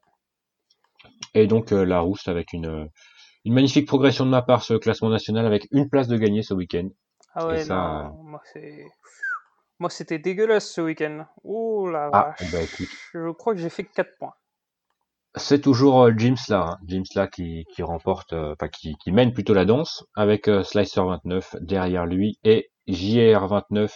Et 1.34 1.46
donc 1.46 1.72
euh, 1.72 1.84
Larousse 1.84 2.28
avec 2.28 2.52
une, 2.52 2.66
euh, 2.66 2.86
une 3.44 3.54
magnifique 3.54 3.86
progression 3.86 4.24
de 4.26 4.30
ma 4.30 4.42
part 4.42 4.62
sur 4.62 4.74
le 4.74 4.80
classement 4.80 5.08
national 5.10 5.46
avec 5.46 5.66
une 5.70 5.88
place 5.88 6.08
de 6.08 6.16
gagné 6.16 6.42
ce 6.42 6.54
week-end. 6.54 6.88
Ah 7.34 7.46
ouais, 7.46 7.64
ça, 7.64 8.10
non, 8.14 8.22
moi 8.24 8.40
c'est. 8.52 8.84
Moi 9.78 9.88
c'était 9.90 10.18
dégueulasse 10.18 10.70
ce 10.72 10.80
week-end. 10.80 11.24
Oh 11.44 11.88
la 11.88 12.10
Ah, 12.12 12.34
vache. 12.38 12.52
bah 12.52 12.62
écoute. 12.62 12.88
Je 13.14 13.32
crois 13.32 13.54
que 13.54 13.60
j'ai 13.60 13.70
fait 13.70 13.84
4 13.84 14.10
points. 14.18 14.34
C'est 15.36 15.60
toujours 15.60 16.02
euh, 16.02 16.12
James 16.16 16.36
là, 16.48 16.70
hein. 16.72 16.78
James 16.88 17.04
là 17.14 17.28
qui, 17.28 17.64
qui 17.72 17.82
remporte, 17.84 18.32
euh, 18.32 18.52
enfin 18.52 18.68
qui, 18.68 18.94
qui 18.96 19.12
mène 19.12 19.32
plutôt 19.32 19.54
la 19.54 19.64
danse 19.64 20.04
avec 20.16 20.48
euh, 20.48 20.64
Slicer 20.64 21.02
29 21.04 21.54
derrière 21.60 22.04
lui 22.04 22.38
et 22.42 22.70
JR 22.88 23.46
29 23.46 23.94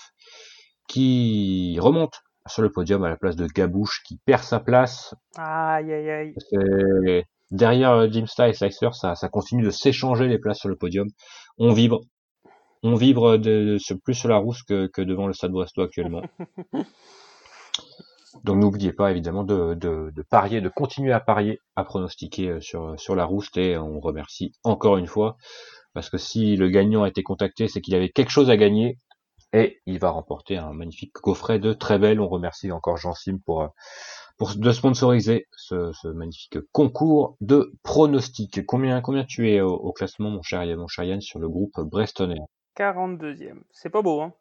qui 0.86 1.76
remonte 1.80 2.22
sur 2.46 2.62
le 2.62 2.70
podium 2.70 3.04
à 3.04 3.08
la 3.08 3.16
place 3.16 3.36
de 3.36 3.46
Gabouche 3.46 4.02
qui 4.06 4.18
perd 4.24 4.42
sa 4.42 4.60
place. 4.60 5.14
Aïe 5.36 5.92
aïe 5.92 6.10
aïe. 6.10 6.34
C'est 6.50 7.26
derrière 7.50 7.92
euh, 7.92 8.08
là 8.38 8.48
et 8.48 8.52
Slicer, 8.52 8.94
ça, 8.94 9.14
ça 9.14 9.28
continue 9.28 9.62
de 9.62 9.70
s'échanger 9.70 10.26
les 10.26 10.38
places 10.38 10.58
sur 10.58 10.68
le 10.68 10.76
podium. 10.76 11.08
On 11.58 11.72
vibre, 11.72 12.00
on 12.82 12.94
vibre 12.94 13.38
de, 13.38 13.78
plus 14.04 14.14
sur 14.14 14.28
la 14.28 14.36
rousse 14.36 14.62
que, 14.62 14.86
que 14.88 15.02
devant 15.02 15.26
le 15.26 15.32
Stade 15.32 15.52
Brestois 15.52 15.84
actuellement. 15.84 16.22
Donc 18.42 18.58
n'oubliez 18.58 18.92
pas 18.92 19.12
évidemment 19.12 19.44
de, 19.44 19.74
de, 19.74 20.10
de 20.14 20.22
parier, 20.22 20.60
de 20.60 20.68
continuer 20.68 21.12
à 21.12 21.20
parier, 21.20 21.60
à 21.76 21.84
pronostiquer 21.84 22.48
euh, 22.50 22.60
sur, 22.60 22.98
sur 22.98 23.14
la 23.14 23.24
rouste 23.24 23.56
et 23.56 23.78
on 23.78 24.00
remercie 24.00 24.52
encore 24.64 24.96
une 24.96 25.06
fois 25.06 25.36
parce 25.94 26.10
que 26.10 26.18
si 26.18 26.56
le 26.56 26.68
gagnant 26.68 27.04
a 27.04 27.08
été 27.08 27.22
contacté, 27.22 27.68
c'est 27.68 27.80
qu'il 27.80 27.94
avait 27.94 28.10
quelque 28.10 28.30
chose 28.30 28.50
à 28.50 28.56
gagner 28.56 28.98
et 29.54 29.80
il 29.86 29.98
va 30.00 30.10
remporter 30.10 30.58
un 30.58 30.72
magnifique 30.74 31.12
coffret 31.12 31.58
de 31.58 31.72
très 31.72 31.98
belle. 31.98 32.20
On 32.20 32.28
remercie 32.28 32.72
encore 32.72 32.96
Jean 32.96 33.14
Sim 33.14 33.38
pour, 33.46 33.62
euh, 33.62 33.68
pour 34.36 34.54
de 34.56 34.72
sponsoriser 34.72 35.46
ce, 35.56 35.92
ce 35.92 36.08
magnifique 36.08 36.58
concours 36.72 37.36
de 37.40 37.72
pronostics. 37.84 38.66
Combien, 38.66 39.00
combien 39.00 39.24
tu 39.24 39.50
es 39.50 39.60
au, 39.60 39.72
au 39.72 39.92
classement, 39.92 40.30
mon 40.30 40.42
cher, 40.42 40.64
Yann- 40.64 40.76
mon 40.78 40.88
cher 40.88 41.04
Yann, 41.04 41.20
sur 41.20 41.38
le 41.38 41.48
groupe 41.48 41.80
Brestonner 41.80 42.40
42e. 42.76 43.62
C'est 43.70 43.90
pas 43.90 44.02
beau, 44.02 44.20
hein. 44.20 44.34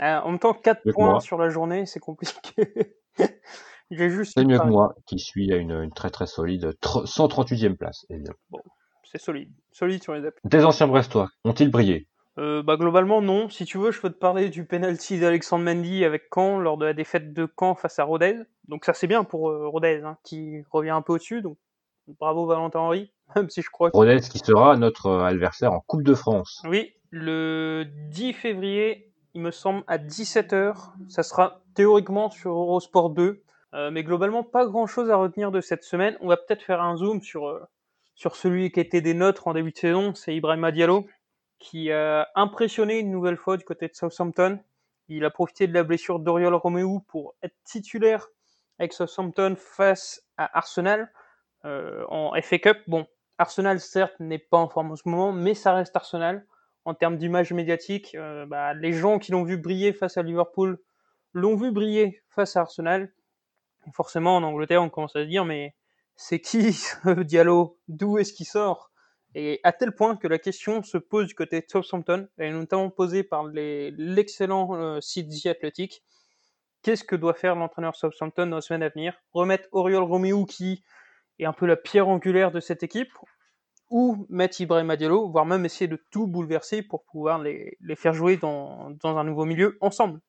Euh, 0.00 0.20
en 0.20 0.30
même 0.30 0.38
temps, 0.38 0.54
4 0.54 0.80
Mieux 0.86 0.92
que 0.92 0.96
points 0.96 1.20
sur 1.20 1.36
la 1.36 1.50
journée, 1.50 1.84
c'est 1.84 2.00
compliqué. 2.00 2.94
j'ai 3.90 4.10
juste. 4.10 4.32
C'est 4.34 4.44
mieux 4.46 4.58
que 4.58 4.66
moi, 4.66 4.94
qui 5.06 5.18
suis 5.18 5.52
à 5.52 5.56
une, 5.56 5.72
une 5.72 5.92
très 5.92 6.10
très 6.10 6.26
solide 6.26 6.74
tr- 6.80 7.04
138e 7.06 7.76
place. 7.76 8.06
évidemment. 8.08 8.38
C'est 9.04 9.18
solide. 9.20 9.52
Solide 9.72 10.02
sur 10.02 10.14
les 10.14 10.24
appuis. 10.24 10.40
Des 10.44 10.64
anciens 10.64 10.86
Brestois 10.86 11.28
ont-ils 11.44 11.70
brillé? 11.70 12.06
Euh, 12.38 12.62
bah, 12.62 12.76
globalement, 12.76 13.20
non. 13.20 13.48
Si 13.48 13.64
tu 13.64 13.78
veux, 13.78 13.90
je 13.90 14.00
peux 14.00 14.10
te 14.10 14.18
parler 14.18 14.48
du 14.48 14.64
penalty 14.64 15.18
d'Alexandre 15.18 15.64
Mendy 15.64 16.04
avec 16.04 16.28
Caen 16.32 16.58
lors 16.58 16.78
de 16.78 16.86
la 16.86 16.94
défaite 16.94 17.32
de 17.32 17.48
Caen 17.58 17.74
face 17.74 17.98
à 17.98 18.04
Rodez. 18.04 18.36
Donc, 18.68 18.84
ça, 18.84 18.94
c'est 18.94 19.06
bien 19.06 19.24
pour 19.24 19.50
euh, 19.50 19.68
Rodez, 19.68 20.02
hein, 20.04 20.16
qui 20.22 20.62
revient 20.70 20.90
un 20.90 21.02
peu 21.02 21.14
au-dessus. 21.14 21.42
Donc, 21.42 21.58
bravo 22.18 22.46
Valentin 22.46 22.80
Henry, 22.80 23.12
même 23.36 23.50
si 23.50 23.62
je 23.62 23.70
crois 23.70 23.90
que. 23.90 23.96
Rodez 23.96 24.20
qui 24.20 24.38
sera 24.38 24.76
notre 24.76 25.06
euh, 25.06 25.24
adversaire 25.24 25.72
en 25.72 25.80
Coupe 25.80 26.02
de 26.02 26.14
France. 26.14 26.62
Oui, 26.68 26.92
le 27.10 27.84
10 28.10 28.32
février, 28.34 29.12
il 29.34 29.42
me 29.42 29.50
semble, 29.50 29.82
à 29.86 29.98
17h, 29.98 30.90
ça 31.08 31.22
sera 31.22 31.62
théoriquement 31.74 32.30
sur 32.30 32.52
Eurosport 32.52 33.10
2. 33.10 33.42
mais 33.92 34.02
globalement, 34.02 34.42
pas 34.42 34.66
grand-chose 34.66 35.10
à 35.10 35.16
retenir 35.16 35.50
de 35.50 35.60
cette 35.60 35.84
semaine. 35.84 36.16
On 36.20 36.28
va 36.28 36.36
peut-être 36.36 36.62
faire 36.62 36.82
un 36.82 36.96
zoom 36.96 37.22
sur, 37.22 37.60
sur 38.14 38.36
celui 38.36 38.70
qui 38.72 38.80
était 38.80 39.00
des 39.00 39.14
nôtres 39.14 39.46
en 39.46 39.54
début 39.54 39.70
de 39.72 39.78
saison, 39.78 40.14
c'est 40.14 40.34
Ibrahim 40.34 40.70
Diallo, 40.72 41.06
qui 41.60 41.92
a 41.92 42.28
impressionné 42.34 42.98
une 42.98 43.12
nouvelle 43.12 43.36
fois 43.36 43.56
du 43.56 43.64
côté 43.64 43.86
de 43.86 43.94
Southampton. 43.94 44.58
Il 45.08 45.24
a 45.24 45.30
profité 45.30 45.68
de 45.68 45.74
la 45.74 45.84
blessure 45.84 46.18
d'Oriol 46.18 46.54
Romeu 46.54 46.86
pour 47.06 47.34
être 47.42 47.54
titulaire 47.62 48.26
avec 48.80 48.92
Southampton 48.92 49.54
face 49.56 50.24
à 50.36 50.58
Arsenal 50.58 51.12
en 51.64 52.32
FA 52.42 52.58
Cup. 52.58 52.78
Bon, 52.88 53.06
Arsenal 53.38 53.78
certes 53.78 54.18
n'est 54.18 54.38
pas 54.38 54.56
en 54.56 54.68
forme 54.68 54.92
en 54.92 54.96
ce 54.96 55.08
moment, 55.08 55.32
mais 55.32 55.54
ça 55.54 55.74
reste 55.74 55.94
Arsenal 55.94 56.46
en 56.84 56.94
termes 56.94 57.16
d'image 57.16 57.52
médiatique. 57.52 58.16
bah, 58.48 58.74
les 58.74 58.92
gens 58.92 59.18
qui 59.18 59.32
l'ont 59.32 59.44
vu 59.44 59.56
briller 59.56 59.92
face 59.92 60.16
à 60.16 60.22
Liverpool 60.22 60.78
l'ont 61.32 61.56
vu 61.56 61.70
briller 61.70 62.22
face 62.30 62.56
à 62.56 62.60
Arsenal. 62.60 63.12
forcément, 63.92 64.36
en 64.36 64.42
Angleterre, 64.42 64.82
on 64.82 64.90
commence 64.90 65.16
à 65.16 65.22
se 65.22 65.28
dire, 65.28 65.44
mais 65.44 65.74
c'est 66.16 66.40
qui 66.40 66.72
ce 66.72 67.20
Diallo? 67.20 67.78
D'où 67.88 68.18
est-ce 68.18 68.32
qu'il 68.32 68.46
sort? 68.46 68.89
Et 69.34 69.60
à 69.62 69.72
tel 69.72 69.92
point 69.92 70.16
que 70.16 70.26
la 70.26 70.38
question 70.38 70.82
se 70.82 70.98
pose 70.98 71.28
du 71.28 71.34
côté 71.34 71.60
de 71.60 71.66
Southampton, 71.68 72.28
elle 72.36 72.48
est 72.48 72.52
notamment 72.52 72.90
posée 72.90 73.22
par 73.22 73.44
l'excellent 73.44 74.74
euh, 74.74 74.98
The 75.00 75.46
Athletic. 75.46 76.02
Qu'est-ce 76.82 77.04
que 77.04 77.14
doit 77.14 77.34
faire 77.34 77.54
l'entraîneur 77.54 77.94
Southampton 77.94 78.46
dans 78.46 78.56
la 78.56 78.62
semaine 78.62 78.82
à 78.82 78.88
venir? 78.88 79.14
Remettre 79.32 79.68
Oriol 79.72 80.02
Romeu 80.02 80.44
qui 80.46 80.82
est 81.38 81.44
un 81.44 81.52
peu 81.52 81.66
la 81.66 81.76
pierre 81.76 82.08
angulaire 82.08 82.50
de 82.50 82.60
cette 82.60 82.82
équipe? 82.82 83.12
Ou 83.90 84.26
mettre 84.28 84.60
Ibrahim 84.60 84.94
Diallo, 84.96 85.28
voire 85.30 85.46
même 85.46 85.64
essayer 85.64 85.88
de 85.88 85.98
tout 86.10 86.26
bouleverser 86.26 86.82
pour 86.82 87.04
pouvoir 87.04 87.40
les, 87.40 87.76
faire 87.96 88.14
jouer 88.14 88.36
dans, 88.36 88.90
dans 88.90 89.16
un 89.16 89.24
nouveau 89.24 89.44
milieu 89.44 89.76
ensemble? 89.80 90.20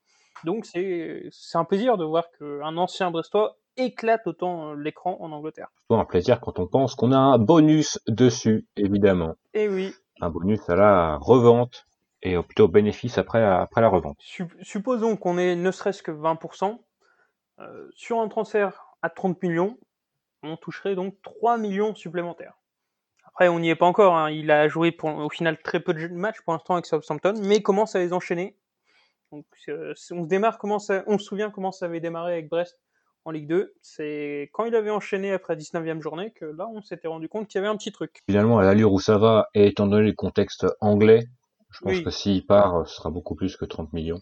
Donc 0.43 0.65
c'est 0.65 1.29
un 1.53 1.65
plaisir 1.65 1.97
de 1.97 2.05
voir 2.05 2.25
qu'un 2.37 2.77
ancien 2.77 3.11
Brestois 3.11 3.60
éclate 3.77 4.25
autant 4.27 4.71
euh, 4.71 4.75
l'écran 4.75 5.17
en 5.19 5.31
Angleterre. 5.31 5.69
C'est 5.89 5.95
un 5.95 6.05
plaisir 6.05 6.39
quand 6.39 6.59
on 6.59 6.67
pense 6.67 6.95
qu'on 6.95 7.11
a 7.11 7.17
un 7.17 7.37
bonus 7.37 7.99
dessus, 8.07 8.67
évidemment. 8.77 9.35
Et 9.53 9.63
eh 9.63 9.69
oui. 9.69 9.93
Un 10.21 10.29
bonus 10.29 10.69
à 10.69 10.75
la 10.75 11.17
revente 11.17 11.87
et 12.21 12.37
plutôt 12.43 12.67
bénéfice 12.67 13.17
après, 13.17 13.43
après 13.43 13.81
la 13.81 13.89
revente. 13.89 14.17
supposons 14.61 15.17
qu'on 15.17 15.37
ait 15.37 15.55
ne 15.55 15.71
serait-ce 15.71 16.03
que 16.03 16.11
20%. 16.11 16.79
Euh, 17.59 17.89
sur 17.93 18.19
un 18.19 18.27
transfert 18.27 18.87
à 19.01 19.09
30 19.09 19.41
millions, 19.43 19.77
on 20.41 20.57
toucherait 20.57 20.95
donc 20.95 21.15
3 21.21 21.57
millions 21.57 21.93
supplémentaires. 21.95 22.57
Après, 23.25 23.47
on 23.47 23.59
n'y 23.59 23.69
est 23.69 23.75
pas 23.75 23.85
encore. 23.85 24.15
Hein. 24.15 24.31
Il 24.31 24.51
a 24.51 24.67
joué 24.67 24.91
pour, 24.91 25.09
au 25.09 25.29
final 25.29 25.61
très 25.61 25.79
peu 25.79 25.93
de 25.93 26.07
matchs 26.07 26.41
pour 26.41 26.53
l'instant 26.53 26.73
avec 26.73 26.85
Southampton, 26.85 27.33
mais 27.43 27.61
commence 27.61 27.95
à 27.95 27.99
les 27.99 28.13
enchaîner? 28.13 28.57
Donc, 29.31 29.45
euh, 29.69 29.93
on 30.11 30.23
se 30.23 30.27
démarre 30.27 30.57
comment 30.57 30.79
ça, 30.79 31.03
on 31.07 31.17
se 31.17 31.25
souvient 31.25 31.51
comment 31.51 31.71
ça 31.71 31.85
avait 31.85 32.01
démarré 32.01 32.33
avec 32.33 32.49
Brest 32.49 32.77
en 33.25 33.31
Ligue 33.31 33.47
2. 33.47 33.73
C'est 33.81 34.49
quand 34.53 34.65
il 34.65 34.75
avait 34.75 34.89
enchaîné 34.91 35.31
après 35.31 35.55
la 35.55 35.61
19e 35.61 36.01
journée 36.01 36.31
que 36.31 36.45
là, 36.45 36.67
on 36.67 36.81
s'était 36.81 37.07
rendu 37.07 37.29
compte 37.29 37.47
qu'il 37.47 37.59
y 37.59 37.63
avait 37.63 37.71
un 37.71 37.77
petit 37.77 37.91
truc. 37.91 38.21
Finalement, 38.27 38.59
à 38.59 38.63
l'allure 38.63 38.91
où 38.93 38.99
ça 38.99 39.17
va, 39.17 39.47
et 39.53 39.67
étant 39.67 39.87
donné 39.87 40.07
le 40.07 40.13
contexte 40.13 40.65
anglais, 40.79 41.27
je 41.71 41.79
pense 41.79 41.99
que 42.01 42.09
s'il 42.09 42.45
part, 42.45 42.87
ce 42.87 42.95
sera 42.95 43.09
beaucoup 43.09 43.35
plus 43.35 43.55
que 43.55 43.65
30 43.65 43.93
millions. 43.93 44.21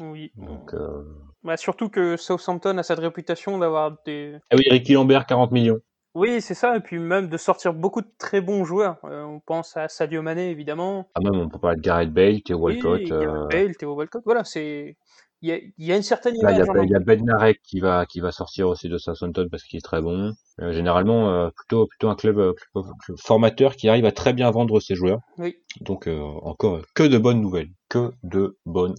Oui. 0.00 0.30
Donc, 0.36 0.74
euh... 0.74 1.02
bah, 1.42 1.56
surtout 1.56 1.88
que 1.88 2.16
Southampton 2.16 2.78
a 2.78 2.82
cette 2.82 3.00
réputation 3.00 3.58
d'avoir 3.58 3.96
des. 4.04 4.36
Ah 4.50 4.56
oui, 4.56 4.64
Ricky 4.70 4.92
Lambert, 4.92 5.26
40 5.26 5.50
millions. 5.50 5.80
Oui, 6.14 6.40
c'est 6.40 6.54
ça, 6.54 6.76
et 6.76 6.80
puis 6.80 6.98
même 6.98 7.28
de 7.28 7.36
sortir 7.36 7.74
beaucoup 7.74 8.00
de 8.00 8.10
très 8.18 8.40
bons 8.40 8.64
joueurs. 8.64 8.96
Euh, 9.04 9.22
on 9.22 9.40
pense 9.40 9.76
à 9.76 9.88
Sadio 9.88 10.22
Mané, 10.22 10.50
évidemment. 10.50 11.08
Ah 11.14 11.20
même, 11.20 11.36
on 11.36 11.48
peut 11.48 11.58
parler 11.58 11.76
de 11.76 11.82
Gareth 11.82 12.12
Bale, 12.12 12.42
Théo 12.42 12.58
Walcott. 12.58 13.00
Oui, 13.00 13.08
Gareth 13.08 13.28
euh. 13.28 13.46
Bale, 13.46 13.76
Théo 13.76 13.94
Walcott, 13.94 14.22
voilà, 14.24 14.42
c'est... 14.42 14.96
Il 15.40 15.50
y, 15.50 15.52
a, 15.52 15.58
y 15.78 15.92
a, 15.92 15.96
une 15.96 16.02
certaine 16.02 16.34
Là, 16.42 16.50
il 16.50 16.58
y 16.58 16.62
a, 16.62 16.84
y 16.84 16.94
a 16.96 16.98
Ben 16.98 17.24
Narek 17.24 17.60
qui 17.62 17.78
va 17.78 18.06
qui 18.06 18.18
va 18.18 18.32
sortir 18.32 18.68
aussi 18.68 18.88
de 18.88 18.98
Southampton 18.98 19.46
parce 19.48 19.62
qu'il 19.62 19.78
est 19.78 19.82
très 19.82 20.00
bon. 20.02 20.32
Euh, 20.60 20.72
généralement, 20.72 21.30
euh, 21.30 21.50
plutôt 21.50 21.86
plutôt 21.86 22.08
un 22.08 22.16
club, 22.16 22.38
euh, 22.38 22.82
formateur 23.18 23.76
qui 23.76 23.88
arrive 23.88 24.04
à 24.04 24.10
très 24.10 24.32
bien 24.32 24.50
vendre 24.50 24.80
ses 24.80 24.96
joueurs. 24.96 25.20
Oui. 25.36 25.56
Donc 25.80 26.08
encore 26.42 26.82
que 26.94 27.04
de 27.04 27.18
bonnes 27.18 27.40
nouvelles, 27.40 27.70
que 27.88 28.12
de 28.24 28.58
bonnes 28.66 28.96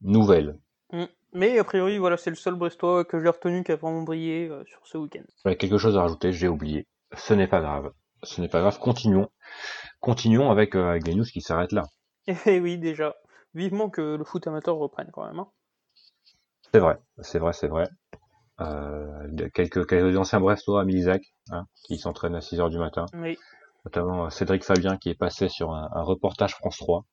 nouvelles. 0.00 0.58
Mm. 0.92 1.04
Mais 1.34 1.56
a 1.60 1.62
priori, 1.62 1.98
voilà, 1.98 2.16
c'est 2.16 2.30
le 2.30 2.36
seul 2.36 2.54
Brestois 2.54 3.04
que 3.04 3.22
j'ai 3.22 3.28
retenu 3.28 3.62
qui 3.62 3.70
a 3.70 3.76
vraiment 3.76 4.02
brillé 4.02 4.50
sur 4.66 4.84
ce 4.84 4.98
week-end. 4.98 5.22
Ouais, 5.44 5.54
quelque 5.54 5.78
chose 5.78 5.96
à 5.96 6.02
rajouter, 6.02 6.32
j'ai 6.32 6.48
oublié. 6.48 6.88
Ce 7.16 7.32
n'est 7.32 7.46
pas 7.46 7.60
grave. 7.60 7.92
Ce 8.24 8.40
n'est 8.40 8.48
pas 8.48 8.60
grave, 8.60 8.80
continuons. 8.80 9.28
Continuons 10.00 10.50
avec, 10.50 10.74
avec 10.74 11.04
des 11.04 11.14
news 11.14 11.24
qui 11.24 11.40
s'arrêtent 11.40 11.72
là. 11.72 11.84
Eh 12.46 12.58
oui, 12.58 12.78
déjà. 12.78 13.14
Vivement 13.54 13.90
que 13.90 14.16
le 14.16 14.24
foot 14.24 14.46
amateur 14.48 14.76
reprenne 14.76 15.10
quand 15.12 15.24
même. 15.24 15.38
Hein. 15.38 15.48
C'est 16.72 16.80
vrai, 16.80 16.98
c'est 17.22 17.38
vrai, 17.38 17.52
c'est 17.52 17.68
vrai. 17.68 17.88
Euh, 18.60 19.48
quelques, 19.54 19.86
quelques 19.86 20.16
anciens 20.16 20.40
Brestois, 20.40 20.84
Milizac, 20.84 21.22
hein, 21.50 21.64
qui 21.86 21.98
s'entraînent 21.98 22.36
à 22.36 22.40
6h 22.40 22.70
du 22.70 22.78
matin. 22.78 23.06
Oui. 23.14 23.38
Notamment 23.84 24.26
euh, 24.26 24.30
Cédric 24.30 24.64
Fabien 24.64 24.96
qui 24.98 25.08
est 25.08 25.14
passé 25.14 25.48
sur 25.48 25.72
un, 25.72 25.88
un 25.92 26.02
reportage 26.02 26.54
France 26.54 26.76
3 26.76 27.04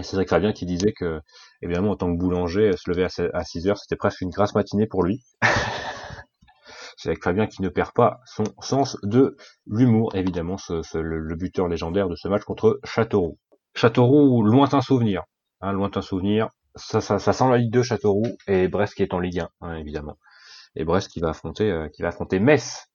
et 0.00 0.02
c'est 0.02 0.26
Fabien 0.26 0.52
qui 0.52 0.64
disait 0.64 0.92
que, 0.92 1.20
évidemment, 1.60 1.90
en 1.90 1.96
tant 1.96 2.10
que 2.10 2.18
boulanger, 2.18 2.72
se 2.76 2.90
lever 2.90 3.04
à 3.04 3.44
6 3.44 3.68
heures, 3.68 3.78
c'était 3.78 3.96
presque 3.96 4.22
une 4.22 4.30
grasse 4.30 4.54
matinée 4.54 4.86
pour 4.86 5.02
lui. 5.02 5.22
c'est 6.96 7.10
avec 7.10 7.22
Fabien 7.22 7.46
qui 7.46 7.60
ne 7.60 7.68
perd 7.68 7.92
pas 7.92 8.20
son 8.24 8.44
sens 8.60 8.96
de 9.02 9.36
l'humour, 9.66 10.14
évidemment, 10.14 10.56
ce, 10.56 10.96
le, 10.96 11.36
buteur 11.36 11.68
légendaire 11.68 12.08
de 12.08 12.16
ce 12.16 12.28
match 12.28 12.42
contre 12.44 12.80
Châteauroux. 12.84 13.38
Châteauroux, 13.74 14.42
lointain 14.42 14.80
souvenir. 14.80 15.24
Hein, 15.60 15.72
lointain 15.72 16.00
souvenir. 16.00 16.48
Ça, 16.74 17.00
ça, 17.00 17.18
ça 17.18 17.32
sent 17.32 17.50
la 17.50 17.58
Ligue 17.58 17.72
2 17.72 17.82
Châteauroux 17.82 18.36
et 18.46 18.68
Brest 18.68 18.94
qui 18.94 19.02
est 19.02 19.14
en 19.14 19.18
Ligue 19.20 19.40
1, 19.40 19.48
hein, 19.60 19.74
évidemment. 19.76 20.18
Et 20.74 20.84
Brest 20.84 21.10
qui 21.10 21.20
va 21.20 21.30
affronter, 21.30 21.70
euh, 21.70 21.88
qui 21.88 22.02
va 22.02 22.08
affronter 22.08 22.40
Metz 22.40 22.88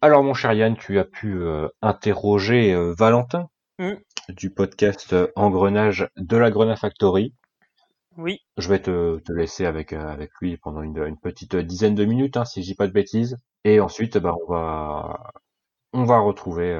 Alors 0.00 0.22
mon 0.22 0.32
cher 0.32 0.52
Yann, 0.52 0.76
tu 0.76 1.00
as 1.00 1.04
pu 1.04 1.34
euh, 1.42 1.68
interroger 1.82 2.72
euh, 2.72 2.94
Valentin 2.96 3.48
mm. 3.80 3.94
du 4.28 4.50
podcast 4.50 5.12
euh, 5.12 5.26
Engrenage 5.34 6.08
de 6.16 6.36
la 6.36 6.52
Grenade 6.52 6.78
Factory. 6.78 7.34
Oui. 8.18 8.40
Je 8.58 8.68
vais 8.68 8.82
te, 8.82 9.18
te 9.20 9.32
laisser 9.32 9.64
avec, 9.64 9.94
avec 9.94 10.30
lui 10.42 10.58
pendant 10.58 10.82
une, 10.82 10.98
une 10.98 11.18
petite 11.18 11.56
dizaine 11.56 11.94
de 11.94 12.04
minutes, 12.04 12.36
hein, 12.36 12.44
si 12.44 12.62
je 12.62 12.66
dis 12.66 12.74
pas 12.74 12.86
de 12.86 12.92
bêtises. 12.92 13.38
Et 13.64 13.80
ensuite, 13.80 14.18
bah, 14.18 14.34
on 14.46 14.52
va 14.52 15.32
on 15.94 16.04
va 16.04 16.18
retrouver 16.18 16.74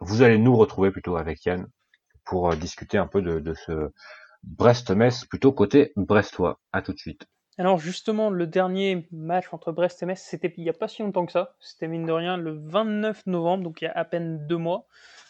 vous 0.00 0.22
allez 0.22 0.38
nous 0.38 0.56
retrouver 0.56 0.90
plutôt 0.90 1.16
avec 1.16 1.44
Yann 1.44 1.66
pour 2.24 2.54
discuter 2.56 2.98
un 2.98 3.06
peu 3.06 3.22
de, 3.22 3.38
de 3.40 3.54
ce 3.54 3.90
Brest-Metz 4.42 5.24
plutôt 5.24 5.52
côté 5.52 5.92
brestois. 5.96 6.60
À 6.72 6.82
tout 6.82 6.92
de 6.92 6.98
suite. 6.98 7.26
Alors 7.56 7.78
justement, 7.78 8.30
le 8.30 8.46
dernier 8.46 9.06
match 9.12 9.46
entre 9.52 9.70
Brest 9.70 10.02
et 10.02 10.06
Metz, 10.06 10.20
c'était 10.20 10.52
il 10.56 10.64
n'y 10.64 10.70
a 10.70 10.74
pas 10.74 10.88
si 10.88 11.02
longtemps 11.02 11.24
que 11.24 11.32
ça. 11.32 11.54
C'était 11.60 11.86
mine 11.86 12.04
de 12.04 12.12
rien 12.12 12.36
le 12.36 12.58
29 12.66 13.26
novembre, 13.26 13.64
donc 13.64 13.80
il 13.80 13.84
y 13.84 13.88
a 13.88 13.92
à 13.92 14.04
peine 14.04 14.46
deux 14.46 14.56
mois. 14.56 14.86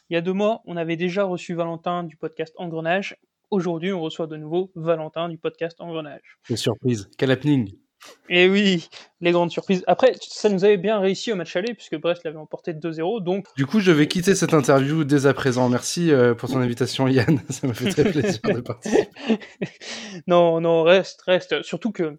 Il 0.08 0.14
y 0.14 0.16
a 0.16 0.22
deux 0.22 0.32
mois, 0.32 0.62
on 0.64 0.76
avait 0.76 0.96
déjà 0.96 1.24
reçu 1.24 1.54
Valentin 1.54 2.02
du 2.02 2.16
podcast 2.16 2.54
Engrenage. 2.56 3.16
Aujourd'hui, 3.54 3.92
on 3.92 4.00
reçoit 4.00 4.26
de 4.26 4.36
nouveau 4.36 4.72
Valentin 4.74 5.28
du 5.28 5.38
podcast 5.38 5.80
Engrenage. 5.80 6.40
Quelle 6.44 6.58
surprise, 6.58 7.08
quel 7.16 7.30
happening 7.30 7.72
et 8.28 8.50
oui, 8.50 8.88
les 9.22 9.30
grandes 9.30 9.50
surprises. 9.50 9.82
Après, 9.86 10.12
ça 10.20 10.50
nous 10.50 10.64
avait 10.64 10.76
bien 10.76 10.98
réussi 10.98 11.32
au 11.32 11.36
match 11.36 11.56
aller, 11.56 11.72
puisque 11.72 11.96
Brest 11.96 12.24
l'avait 12.24 12.36
emporté 12.36 12.74
2-0. 12.74 13.22
Donc... 13.22 13.46
Du 13.56 13.64
coup, 13.64 13.80
je 13.80 13.92
vais 13.92 14.08
quitter 14.08 14.34
cette 14.34 14.52
interview 14.52 15.04
dès 15.04 15.24
à 15.24 15.32
présent. 15.32 15.70
Merci 15.70 16.12
euh, 16.12 16.34
pour 16.34 16.50
ton 16.50 16.58
invitation, 16.58 17.08
Yann. 17.08 17.40
Ça 17.48 17.66
m'a 17.66 17.72
fait 17.72 17.88
très 17.90 18.04
plaisir 18.10 18.40
de 18.44 18.60
participer. 18.60 19.08
non, 20.26 20.60
non, 20.60 20.82
reste, 20.82 21.22
reste. 21.22 21.62
Surtout 21.62 21.92
que 21.92 22.18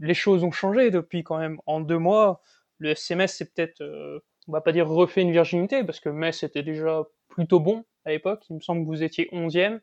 les 0.00 0.14
choses 0.14 0.42
ont 0.42 0.50
changé 0.50 0.90
depuis 0.90 1.22
quand 1.22 1.38
même. 1.38 1.60
En 1.66 1.80
deux 1.80 1.98
mois, 1.98 2.40
le 2.78 2.90
SMS, 2.90 3.36
c'est 3.36 3.54
peut-être, 3.54 3.82
euh, 3.82 4.18
on 4.48 4.52
va 4.52 4.62
pas 4.62 4.72
dire 4.72 4.88
refait 4.88 5.20
une 5.20 5.30
virginité, 5.30 5.84
parce 5.84 6.00
que 6.00 6.08
Metz 6.08 6.42
était 6.42 6.64
déjà 6.64 7.04
plutôt 7.28 7.60
bon 7.60 7.84
à 8.04 8.10
l'époque. 8.10 8.42
Il 8.50 8.56
me 8.56 8.60
semble 8.60 8.82
que 8.82 8.86
vous 8.86 9.04
étiez 9.04 9.28
11e. 9.32 9.78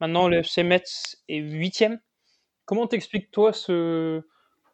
Maintenant, 0.00 0.28
le 0.28 0.38
FC 0.38 0.62
Metz 0.62 1.22
est 1.28 1.40
8e. 1.40 1.98
Comment 2.64 2.86
t'expliques, 2.86 3.30
toi, 3.30 3.52
ce 3.52 4.22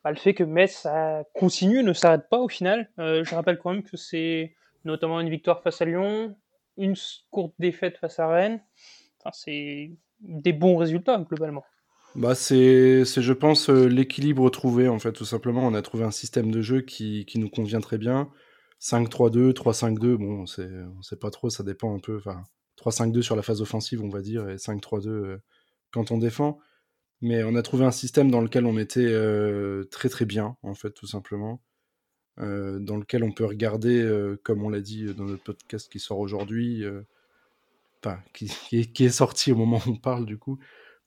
bah, 0.05 0.11
le 0.13 0.17
fait 0.17 0.35
que 0.35 0.45
Metz 0.45 0.87
continue, 1.35 1.83
ne 1.83 1.93
s'arrête 1.93 2.29
pas 2.31 2.39
au 2.39 2.49
final? 2.49 2.91
Euh, 3.01 3.25
je 3.25 3.35
rappelle 3.35 3.59
quand 3.59 3.73
même 3.73 3.83
que 3.83 3.97
c'est 3.97 4.55
notamment 4.85 5.21
une 5.21 5.31
victoire 5.31 5.63
face 5.63 5.83
à 5.83 5.85
Lyon, 5.85 6.37
une 6.77 6.95
courte 7.31 7.55
défaite 7.59 7.99
face 7.99 8.21
à 8.21 8.29
Rennes. 8.29 8.63
Enfin, 9.19 9.31
c'est 9.33 9.91
des 10.21 10.53
bons 10.53 10.77
résultats 10.77 11.19
globalement. 11.19 11.65
Bah 12.15 12.35
c'est, 12.35 13.05
je 13.05 13.33
pense, 13.33 13.69
euh, 13.69 13.87
l'équilibre 13.89 14.49
trouvé, 14.49 14.89
en 14.89 14.99
fait, 14.99 15.13
tout 15.13 15.25
simplement. 15.25 15.67
On 15.67 15.75
a 15.75 15.83
trouvé 15.83 16.05
un 16.05 16.11
système 16.11 16.51
de 16.51 16.63
jeu 16.63 16.83
qui, 16.83 17.27
qui 17.27 17.39
nous 17.39 17.51
convient 17.51 17.81
très 17.81 17.99
bien. 17.99 18.31
5-3-2, 18.81 19.53
3-5-2, 19.53 20.17
bon, 20.17 20.43
on 20.43 20.47
sait, 20.47 20.69
on 20.97 21.03
sait 21.03 21.17
pas 21.17 21.31
trop, 21.31 21.51
ça 21.51 21.65
dépend 21.65 21.95
un 21.95 21.99
peu. 21.99 22.17
Enfin, 22.19 22.45
3-5-2 22.79 23.23
sur 23.23 23.37
la 23.37 23.43
phase 23.43 23.61
offensive, 23.63 24.03
on 24.03 24.09
va 24.09 24.21
dire, 24.21 24.49
et 24.49 24.57
5-3-2 24.57 25.09
euh, 25.09 25.43
quand 25.93 26.11
on 26.11 26.19
défend. 26.19 26.59
Mais 27.23 27.43
on 27.45 27.55
a 27.55 27.63
trouvé 27.63 27.85
un 27.85 27.91
système 27.91 28.31
dans 28.31 28.41
lequel 28.41 28.67
on 28.67 28.79
était 28.79 29.01
euh, 29.01 29.85
très 29.85 30.09
très 30.09 30.27
bien, 30.27 30.57
en 30.63 30.75
fait, 30.75 30.91
tout 30.91 31.07
simplement. 31.07 31.63
dans 32.39 32.99
lequel 32.99 33.25
on 33.25 33.33
peut 33.33 33.47
regarder, 33.47 34.07
comme 34.43 34.63
on 34.63 34.69
l'a 34.69 34.83
dit 34.83 35.07
dans 35.15 35.25
notre 35.25 35.43
podcast 35.43 35.91
qui 35.91 35.99
sort 35.99 36.19
aujourd'hui, 36.19 36.85
qui, 38.35 38.51
est, 38.73 39.09
sorti 39.09 39.53
au 39.53 39.57
moment 39.57 39.81
où 39.87 39.93
on 39.93 39.97
parle 39.97 40.27
du 40.27 40.37
coup, 40.37 40.59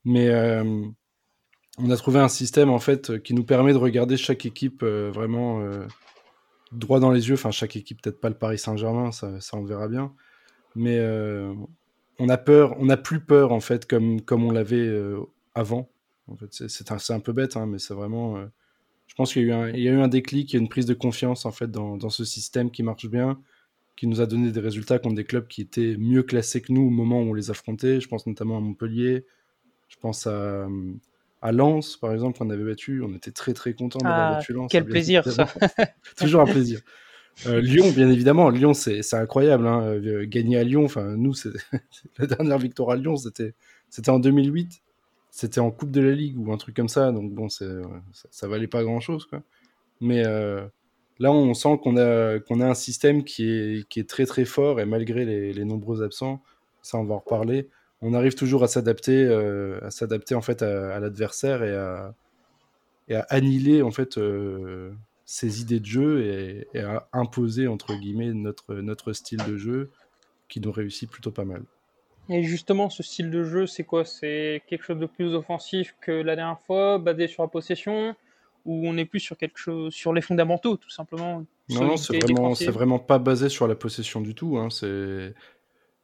mais 0.04 0.32
on 1.78 1.90
a 1.92 1.96
trouvé 1.96 2.20
un 2.20 2.28
système 2.28 2.72
en 2.72 2.80
fait 2.80 3.22
qui 3.22 3.36
nous 3.36 3.44
permet 3.44 3.74
de 3.74 3.78
regarder 3.78 4.18
chaque 4.18 4.48
équipe 4.48 4.84
vraiment 4.84 5.62
droit 6.72 7.00
dans 7.00 7.12
les 7.12 7.30
yeux. 7.30 7.36
Enfin, 7.36 7.52
chaque 7.52 7.76
équipe, 7.76 8.02
peut-être 8.02 8.20
pas 8.20 8.30
le 8.30 8.38
Paris 8.38 8.58
Saint-Germain, 8.58 9.12
ça, 9.12 9.40
ça, 9.42 9.58
on 9.58 9.64
verra 9.64 9.88
bien. 9.88 10.14
Mais 10.76 11.00
on 12.20 12.30
a 12.30 12.38
peur, 12.38 12.76
on 12.80 12.86
n'a 12.86 12.98
plus 12.98 13.20
peur 13.20 13.52
en 13.52 13.60
fait 13.60 13.86
comme, 13.86 14.22
comme 14.22 14.44
on 14.44 14.52
l'avait 14.52 14.92
avant. 15.56 15.90
En 16.28 16.36
fait, 16.36 16.48
c'est 16.52 16.92
un, 16.92 16.98
un, 17.10 17.20
peu 17.20 17.34
bête, 17.34 17.58
hein, 17.58 17.66
mais 17.66 17.80
c'est 17.80 17.94
vraiment. 17.94 18.38
je 19.08 19.16
pense 19.16 19.34
qu'il 19.34 19.48
y, 19.48 19.52
a 19.52 19.70
eu 19.76 20.00
un 20.00 20.08
déclic, 20.08 20.54
il 20.54 20.56
y 20.56 20.60
a 20.60 20.62
une 20.62 20.70
prise 20.70 20.86
de 20.86 20.94
confiance 20.94 21.46
en 21.46 21.52
fait 21.52 21.72
dans, 21.72 21.98
dans, 21.98 22.10
ce 22.10 22.24
système 22.24 22.70
qui 22.70 22.84
marche 22.84 23.08
bien, 23.08 23.40
qui 23.98 24.08
nous 24.08 24.22
a 24.22 24.28
donné 24.28 24.52
des 24.52 24.60
résultats 24.60 25.00
contre 25.00 25.16
des 25.16 25.26
clubs 25.26 25.48
qui 25.48 25.62
étaient 25.62 25.98
mieux 25.98 26.24
classés 26.24 26.62
que 26.62 26.72
nous 26.72 26.84
au 26.84 26.90
moment 26.90 27.20
où 27.22 27.32
on 27.32 27.34
les 27.34 27.50
affrontait. 27.50 28.00
Je 28.00 28.08
pense 28.08 28.28
notamment 28.28 28.58
à 28.58 28.62
Montpellier, 28.62 29.26
je 29.90 29.98
pense 29.98 30.28
à, 30.28 30.68
à 31.42 31.52
Lens, 31.52 31.98
par 31.98 32.14
exemple, 32.14 32.38
qu'on 32.38 32.50
avait 32.50 32.64
battu. 32.64 33.02
On 33.02 33.14
était 33.14 33.32
très 33.32 33.54
très 33.54 33.74
contents 33.74 34.00
d'avoir 34.00 34.34
ah, 34.34 34.36
battu 34.36 34.54
Lens. 34.54 34.70
Quel 34.72 34.86
plaisir, 34.86 35.30
ça. 35.30 35.48
Toujours 36.18 36.42
un 36.42 36.46
plaisir. 36.46 36.82
Euh, 37.48 37.62
Lyon, 37.62 37.92
bien 37.92 38.10
évidemment. 38.10 38.50
Lyon, 38.50 38.74
c'est 38.74 39.14
incroyable. 39.14 39.68
Hein. 39.68 39.84
Euh, 39.84 40.26
gagner 40.26 40.58
à 40.58 40.64
Lyon, 40.64 40.86
enfin, 40.86 41.16
nous, 41.16 41.34
la 42.18 42.26
dernière 42.26 42.58
victoire 42.58 42.92
à 42.92 42.96
Lyon, 42.96 43.16
c'était 43.18 43.54
en 44.10 44.20
2008. 44.20 44.82
C'était 45.32 45.60
en 45.60 45.72
Coupe 45.72 45.92
de 45.92 46.02
la 46.02 46.12
Ligue 46.12 46.38
ou 46.40 46.52
un 46.52 46.58
truc 46.58 46.76
comme 46.76 46.90
ça. 46.90 47.12
Donc, 47.12 47.32
bon, 47.34 47.50
ça, 47.50 47.66
ça 48.32 48.48
valait 48.48 48.68
pas 48.68 48.84
grand 48.84 49.00
chose. 49.00 49.26
Quoi. 49.26 49.42
Mais 50.02 50.26
euh, 50.26 50.66
là, 51.20 51.32
on 51.32 51.54
sent 51.54 51.80
qu'on 51.84 51.98
a, 51.98 52.40
un 52.50 52.74
système 52.74 53.24
qui 53.24 53.50
est, 53.50 54.10
très 54.10 54.26
très 54.26 54.46
fort 54.46 54.80
et 54.80 54.86
malgré 54.86 55.26
les, 55.26 55.66
nombreux 55.66 56.02
absents, 56.02 56.42
ça, 56.82 56.98
on 56.98 57.06
va 57.06 57.16
en 57.16 57.20
reparler 57.20 57.70
on 58.02 58.14
arrive 58.14 58.36
toujours 58.36 58.64
à 58.64 58.68
s'adapter, 58.68 59.26
euh, 59.26 59.80
à 59.84 59.92
s'adapter 59.92 60.36
en 60.36 60.42
fait 60.42 60.62
à, 60.62 61.00
l'adversaire 61.00 61.64
et 61.64 61.76
à, 61.76 62.14
et 63.10 63.16
annihiler 63.30 63.82
en 63.82 63.92
fait 63.92 64.18
euh, 64.18 64.92
ses 65.32 65.62
idées 65.62 65.80
de 65.80 65.86
jeu 65.86 66.66
et, 66.74 66.80
à 66.80 67.08
imposer 67.14 67.68
entre 67.68 67.94
guillemets 67.94 68.34
notre 68.34 68.74
notre 68.74 69.14
style 69.14 69.40
de 69.48 69.58
jeu 69.58 69.92
qui 70.48 70.60
nous 70.60 70.72
réussit 70.72 71.08
plutôt 71.08 71.30
pas 71.30 71.46
mal. 71.46 71.62
Et 72.30 72.42
justement, 72.42 72.90
ce 72.90 73.04
style 73.04 73.30
de 73.30 73.44
jeu, 73.44 73.68
c'est 73.68 73.84
quoi? 73.84 74.06
C'est 74.06 74.64
quelque 74.66 74.84
chose 74.84 74.98
de 74.98 75.06
plus 75.06 75.36
offensif 75.36 75.96
que 76.02 76.12
la 76.12 76.36
dernière 76.36 76.60
fois, 76.62 76.98
basé 76.98 77.28
sur 77.28 77.44
la 77.44 77.50
possession, 77.50 78.16
ou 78.66 78.88
on 78.88 78.98
est 78.98 79.06
plus 79.06 79.20
sur 79.20 79.38
quelque 79.38 79.60
chose, 79.60 79.94
sur 79.94 80.14
les 80.14 80.22
fondamentaux, 80.22 80.78
tout 80.78 80.90
simplement? 80.90 81.46
Non, 81.70 81.84
non, 81.86 81.98
c'est 81.98 82.18
vraiment, 82.18 82.56
c'est 82.56 82.72
vraiment 82.72 83.00
pas 83.00 83.20
basé 83.20 83.50
sur 83.50 83.68
la 83.68 83.76
possession 83.76 84.22
du 84.22 84.34
tout. 84.34 84.58
Hein. 84.58 84.72
C'est 84.72 85.36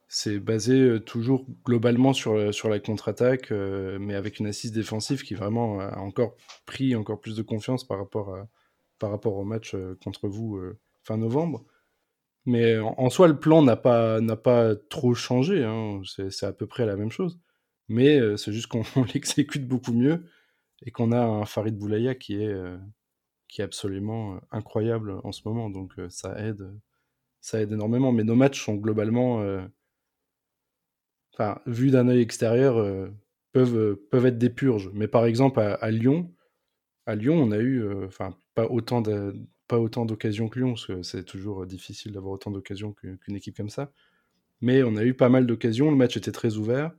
c'est 0.07 0.37
basé 0.37 0.99
toujours 1.03 1.47
globalement 1.65 2.13
sur, 2.13 2.53
sur 2.53 2.69
la 2.69 2.79
contre-attaque, 2.79 3.49
mais 3.49 4.13
avec 4.13 4.37
une 4.39 4.45
assise 4.45 4.71
défensive 4.71 5.23
qui 5.23 5.33
vraiment 5.33 5.79
a 5.79 5.97
encore 5.97 6.35
pris 6.67 6.95
encore 6.95 7.19
plus 7.19 7.35
de 7.35 7.41
confiance 7.41 7.83
par 7.83 7.97
rapport, 7.97 8.37
par 8.99 9.11
rapport 9.11 9.35
au 9.37 9.43
match 9.43 9.75
contre 10.03 10.27
vous 10.27 10.59
fin 11.03 11.17
novembre. 11.17 11.65
Mais 12.45 12.77
en, 12.77 13.09
soi, 13.09 13.27
le 13.27 13.39
plan 13.39 13.63
n'a 13.63 13.75
pas, 13.75 14.19
pas 14.37 14.75
trop 14.75 15.15
changé, 15.15 15.63
hein. 15.63 16.01
c'est, 16.05 16.43
à 16.43 16.53
peu 16.53 16.67
près 16.67 16.85
la 16.85 16.95
même 16.95 17.11
chose. 17.11 17.39
Mais 17.87 18.19
c'est 18.37 18.53
juste 18.53 18.67
qu'on 18.67 18.83
l'exécute 19.13 19.67
beaucoup 19.67 19.93
mieux 19.93 20.25
et 20.85 20.91
qu'on 20.91 21.11
a 21.11 21.19
un 21.21 21.45
Farid 21.45 21.77
Boulaya 21.77 22.15
qui 22.15 22.35
est, 22.41 22.55
qui 23.47 23.61
est 23.61 23.63
absolument 23.63 24.39
incroyable 24.51 25.19
en 25.23 25.31
ce 25.31 25.41
moment. 25.45 25.69
Donc 25.69 25.93
ça 26.09 26.39
aide, 26.39 26.71
ça 27.41 27.61
aide 27.61 27.71
énormément. 27.71 28.11
Mais 28.11 28.23
nos 28.23 28.35
matchs 28.35 28.63
sont 28.63 28.75
globalement 28.75 29.43
enfin, 31.37 31.61
vu 31.65 31.91
d'un 31.91 32.07
œil 32.07 32.21
extérieur, 32.21 32.77
euh, 32.77 33.09
peuvent, 33.51 33.77
euh, 33.77 34.07
peuvent 34.11 34.25
être 34.25 34.37
des 34.37 34.49
purges. 34.49 34.89
Mais 34.93 35.07
par 35.07 35.25
exemple, 35.25 35.59
à, 35.59 35.91
Lyon, 35.91 36.33
à 37.05 37.15
Lyon, 37.15 37.35
on 37.41 37.51
a 37.51 37.57
eu, 37.57 37.83
euh, 37.83 38.05
enfin, 38.07 38.37
pas 38.55 38.67
autant 38.67 39.03
pas 39.67 39.79
autant 39.79 40.05
d'occasions 40.05 40.49
que 40.49 40.59
Lyon, 40.59 40.73
parce 40.73 40.85
que 40.85 41.03
c'est 41.03 41.23
toujours 41.23 41.65
difficile 41.65 42.11
d'avoir 42.11 42.33
autant 42.33 42.51
d'occasions 42.51 42.93
qu'une 42.93 43.35
équipe 43.35 43.57
comme 43.57 43.69
ça. 43.69 43.91
Mais 44.61 44.83
on 44.83 44.95
a 44.95 45.03
eu 45.03 45.13
pas 45.13 45.29
mal 45.29 45.47
d'occasions. 45.47 45.89
Le 45.91 45.97
match 45.97 46.17
était 46.17 46.31
très 46.31 46.57
ouvert. 46.57 46.91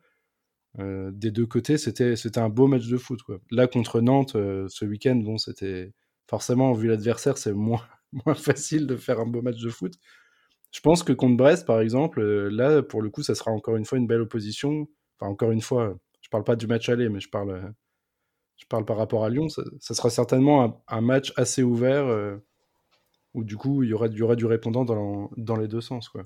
des 0.79 1.31
deux 1.31 1.47
côtés, 1.47 1.79
c'était 1.79 2.39
un 2.39 2.49
beau 2.49 2.67
match 2.67 2.89
de 2.89 2.97
foot. 2.97 3.21
Là 3.51 3.67
contre 3.69 4.01
Nantes, 4.01 4.33
ce 4.33 4.85
week-end, 4.85 5.17
bon, 5.17 5.39
c'était 5.39 5.93
forcément 6.29 6.73
vu 6.73 6.89
l'adversaire, 6.89 7.39
c'est 7.39 7.53
moins 7.53 7.83
moins 8.25 8.35
facile 8.35 8.87
de 8.87 8.97
faire 8.97 9.21
un 9.21 9.27
beau 9.27 9.43
match 9.43 9.61
de 9.61 9.71
foot. 9.71 9.95
Je 10.73 10.81
pense 10.81 11.03
que 11.03 11.13
contre 11.13 11.37
Brest, 11.37 11.67
par 11.67 11.81
exemple, 11.81 12.21
euh, 12.21 12.51
là, 12.51 12.83
pour 12.83 13.03
le 13.03 13.11
coup, 13.11 13.23
ça 13.23 13.35
sera 13.35 13.51
encore 13.51 13.77
une 13.77 13.85
fois 13.85 13.99
une 13.99 14.07
belle 14.07 14.21
opposition. 14.21 14.87
Enfin, 15.19 15.31
encore 15.31 15.51
une 15.51 15.61
fois, 15.61 15.97
je 16.21 16.29
parle 16.29 16.45
pas 16.45 16.57
du 16.57 16.67
match 16.67 16.89
aller, 16.89 17.09
mais 17.09 17.21
je 17.21 17.29
parle, 17.31 17.51
euh, 17.51 17.69
je 18.57 18.67
parle 18.67 18.85
par 18.85 18.97
rapport 18.97 19.25
à 19.25 19.31
Lyon. 19.31 19.49
Ça, 19.49 19.95
sera 19.95 20.11
certainement 20.11 20.83
un, 20.89 21.01
match 21.01 21.33
assez 21.37 21.63
ouvert 21.63 22.07
euh, 22.07 22.37
où, 23.35 23.45
du 23.45 23.57
coup, 23.57 23.83
il 23.83 23.91
y 23.91 23.93
aura, 23.93 24.09
du 24.09 24.47
répondant 24.47 24.85
dans, 24.85 25.31
dans, 25.37 25.57
les 25.57 25.69
deux 25.69 25.81
sens. 25.81 26.09
Quoi. 26.09 26.23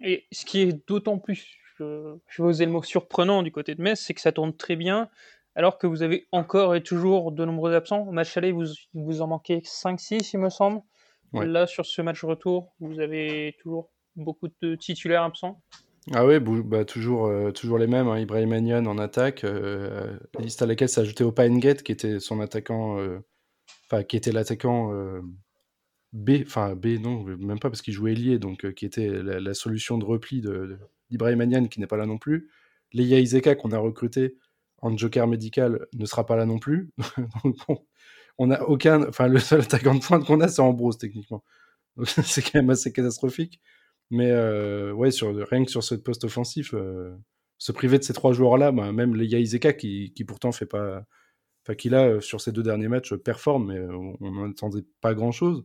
Et 0.00 0.26
ce 0.32 0.44
qui 0.44 0.60
est 0.60 0.88
d'autant 0.88 1.18
plus, 1.18 1.58
je, 1.78 2.16
je 2.28 2.42
vais 2.42 2.48
oser 2.48 2.66
le 2.66 2.72
mot 2.72 2.82
surprenant 2.82 3.42
du 3.42 3.50
côté 3.50 3.74
de 3.74 3.82
Metz, 3.82 4.00
c'est 4.00 4.14
que 4.14 4.20
ça 4.20 4.32
tourne 4.32 4.56
très 4.56 4.76
bien 4.76 5.08
alors 5.54 5.78
que 5.78 5.86
vous 5.86 6.02
avez 6.02 6.26
encore 6.32 6.74
et 6.74 6.82
toujours 6.82 7.32
de 7.32 7.44
nombreux 7.44 7.74
absents. 7.74 8.06
Au 8.08 8.12
match 8.12 8.36
aller, 8.36 8.52
vous, 8.52 8.66
vous 8.94 9.22
en 9.22 9.26
manquez 9.26 9.58
5-6, 9.58 10.30
il 10.34 10.40
me 10.40 10.50
semble. 10.50 10.82
Là, 11.32 11.66
sur 11.66 11.86
ce 11.86 12.02
match 12.02 12.22
retour, 12.24 12.74
vous 12.80 13.00
avez 13.00 13.56
toujours 13.62 13.90
beaucoup 14.16 14.48
de 14.60 14.74
titulaires 14.74 15.22
absents 15.22 15.62
ah 16.10 16.26
oui, 16.26 16.40
bah, 16.40 16.84
toujours, 16.84 17.26
euh, 17.26 17.52
toujours 17.52 17.78
les 17.78 17.86
mêmes. 17.86 18.08
Hein. 18.08 18.18
Ibrahim 18.18 18.52
en 18.86 18.98
attaque, 18.98 19.44
euh, 19.44 20.16
liste 20.40 20.60
à 20.60 20.66
laquelle 20.66 20.88
s'ajoutait 20.88 21.22
Opa 21.22 21.48
Ngate, 21.48 21.82
qui 21.82 21.92
était 21.92 22.18
son 22.18 22.40
attaquant, 22.40 22.98
euh, 22.98 23.20
enfin 23.86 24.02
qui 24.02 24.16
était 24.16 24.32
l'attaquant 24.32 24.92
B, 26.12 26.30
enfin 26.44 26.74
B 26.74 26.98
non, 27.00 27.22
même 27.22 27.60
pas 27.60 27.70
parce 27.70 27.82
qu'il 27.82 27.94
jouait 27.94 28.12
ailier, 28.12 28.38
donc 28.38 28.72
qui 28.74 28.84
était 28.84 29.08
la, 29.08 29.54
solution 29.54 29.96
de 29.96 30.04
repli 30.04 30.42
d'Ibrahim 31.10 31.38
de, 31.38 31.42
Agnan, 31.42 31.68
qui 31.68 31.78
n'est 31.78 31.86
pas 31.86 31.96
là 31.96 32.06
non 32.06 32.18
plus. 32.18 32.50
Leia 32.92 33.20
Izeka 33.20 33.54
qu'on 33.54 33.70
a 33.70 33.78
recruté 33.78 34.36
en 34.78 34.96
joker 34.96 35.28
médical 35.28 35.86
ne 35.94 36.04
sera 36.04 36.26
pas 36.26 36.36
là 36.36 36.46
non 36.46 36.58
plus. 36.58 36.90
donc 37.44 37.56
bon, 37.68 37.78
on 38.38 38.50
a 38.50 38.62
aucun, 38.62 39.08
enfin 39.08 39.28
le 39.28 39.38
seul 39.38 39.60
attaquant 39.60 39.94
de 39.94 40.00
pointe 40.00 40.26
qu'on 40.26 40.40
a, 40.40 40.48
c'est 40.48 40.62
Ambrose 40.62 40.98
techniquement. 40.98 41.44
c'est 42.04 42.42
quand 42.42 42.56
même 42.56 42.70
assez 42.70 42.92
catastrophique. 42.92 43.60
Mais 44.12 44.30
euh, 44.30 44.92
ouais, 44.92 45.10
rien 45.50 45.64
que 45.64 45.70
sur 45.70 45.82
ce 45.82 45.94
poste 45.96 46.24
offensif, 46.24 46.74
euh, 46.74 47.16
se 47.58 47.72
priver 47.72 47.98
de 47.98 48.04
ces 48.04 48.12
trois 48.12 48.32
joueurs-là, 48.32 48.72
bah, 48.72 48.92
même 48.92 49.16
les 49.16 49.26
Izeka 49.26 49.72
qui, 49.72 50.12
pourtant 50.26 50.52
fait 50.52 50.66
pas, 50.66 51.04
enfin 51.64 51.74
qui 51.74 51.88
là 51.90 52.20
sur 52.20 52.40
ces 52.40 52.52
deux 52.52 52.62
derniers 52.62 52.88
matchs 52.88 53.14
performe, 53.14 53.72
mais 53.72 53.80
on 53.80 54.30
n'en 54.30 54.50
attendait 54.50 54.84
pas 55.00 55.14
grand-chose. 55.14 55.64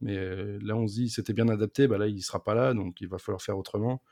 Mais 0.00 0.16
euh, 0.16 0.58
là, 0.62 0.76
on 0.76 0.86
se 0.88 0.94
dit, 0.94 1.08
c'était 1.10 1.32
bien 1.32 1.48
adapté, 1.48 1.88
bah 1.88 1.98
là, 1.98 2.08
il 2.08 2.22
sera 2.22 2.44
pas 2.44 2.54
là, 2.54 2.74
donc 2.74 3.00
il 3.00 3.08
va 3.08 3.18
falloir 3.18 3.42
faire 3.42 3.58
autrement. 3.58 4.02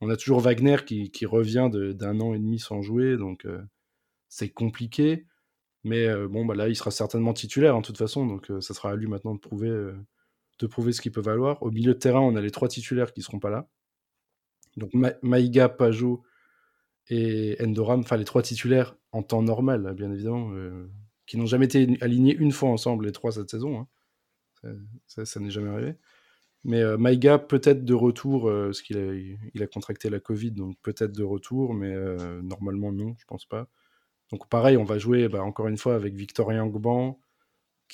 On 0.00 0.10
a 0.10 0.16
toujours 0.16 0.40
Wagner 0.40 0.76
qui, 0.86 1.26
revient 1.26 1.70
d'un 1.72 2.20
an 2.20 2.34
et 2.34 2.38
demi 2.38 2.58
sans 2.58 2.82
jouer, 2.82 3.16
donc 3.16 3.46
c'est 4.28 4.50
compliqué. 4.50 5.26
Mais 5.84 6.06
euh, 6.08 6.28
bon, 6.28 6.44
bah 6.46 6.54
là, 6.54 6.68
il 6.68 6.76
sera 6.76 6.90
certainement 6.90 7.34
titulaire, 7.34 7.76
en 7.76 7.82
toute 7.82 7.98
façon, 7.98 8.26
donc 8.26 8.50
euh, 8.50 8.60
ça 8.60 8.74
sera 8.74 8.90
à 8.92 8.96
lui 8.96 9.06
maintenant 9.06 9.34
de 9.34 9.40
prouver, 9.40 9.68
euh, 9.68 9.94
de 10.58 10.66
prouver 10.66 10.92
ce 10.92 11.00
qu'il 11.00 11.12
peut 11.12 11.20
valoir. 11.20 11.62
Au 11.62 11.70
milieu 11.70 11.94
de 11.94 11.98
terrain, 11.98 12.20
on 12.20 12.36
a 12.36 12.40
les 12.40 12.50
trois 12.50 12.68
titulaires 12.68 13.12
qui 13.12 13.22
seront 13.22 13.38
pas 13.38 13.50
là. 13.50 13.68
Donc 14.76 14.90
Maïga, 15.22 15.68
Pajot 15.68 16.22
et 17.08 17.56
Endoram, 17.60 18.00
enfin 18.00 18.16
les 18.16 18.24
trois 18.24 18.42
titulaires 18.42 18.96
en 19.12 19.22
temps 19.22 19.42
normal, 19.42 19.86
hein, 19.86 19.94
bien 19.94 20.10
évidemment, 20.10 20.52
qui 21.26 21.36
n'ont 21.36 21.46
jamais 21.46 21.66
été 21.66 21.96
alignés 22.00 22.34
une 22.34 22.52
fois 22.52 22.70
ensemble, 22.70 23.06
les 23.06 23.12
trois 23.12 23.32
cette 23.32 23.50
saison. 23.50 23.86
Hein. 24.64 24.76
Ça, 25.06 25.40
n'est 25.40 25.50
jamais 25.50 25.70
arrivé. 25.70 25.94
Mais 26.64 26.82
Maïga, 26.96 27.38
peut-être 27.38 27.84
de 27.84 27.94
retour, 27.94 28.50
parce 28.50 28.80
qu'il 28.82 28.96
a, 28.98 29.14
il 29.14 29.62
a 29.62 29.66
contracté 29.66 30.08
la 30.08 30.18
Covid, 30.18 30.52
donc 30.52 30.76
peut-être 30.82 31.12
de 31.12 31.22
retour, 31.22 31.74
mais 31.74 31.94
normalement 32.42 32.90
non, 32.90 33.14
je 33.18 33.24
pense 33.26 33.44
pas. 33.44 33.68
Donc 34.30 34.48
pareil, 34.48 34.76
on 34.76 34.84
va 34.84 34.98
jouer 34.98 35.28
bah, 35.28 35.42
encore 35.42 35.68
une 35.68 35.76
fois 35.76 35.94
avec 35.94 36.14
Victorien 36.14 36.66
Gban, 36.66 37.20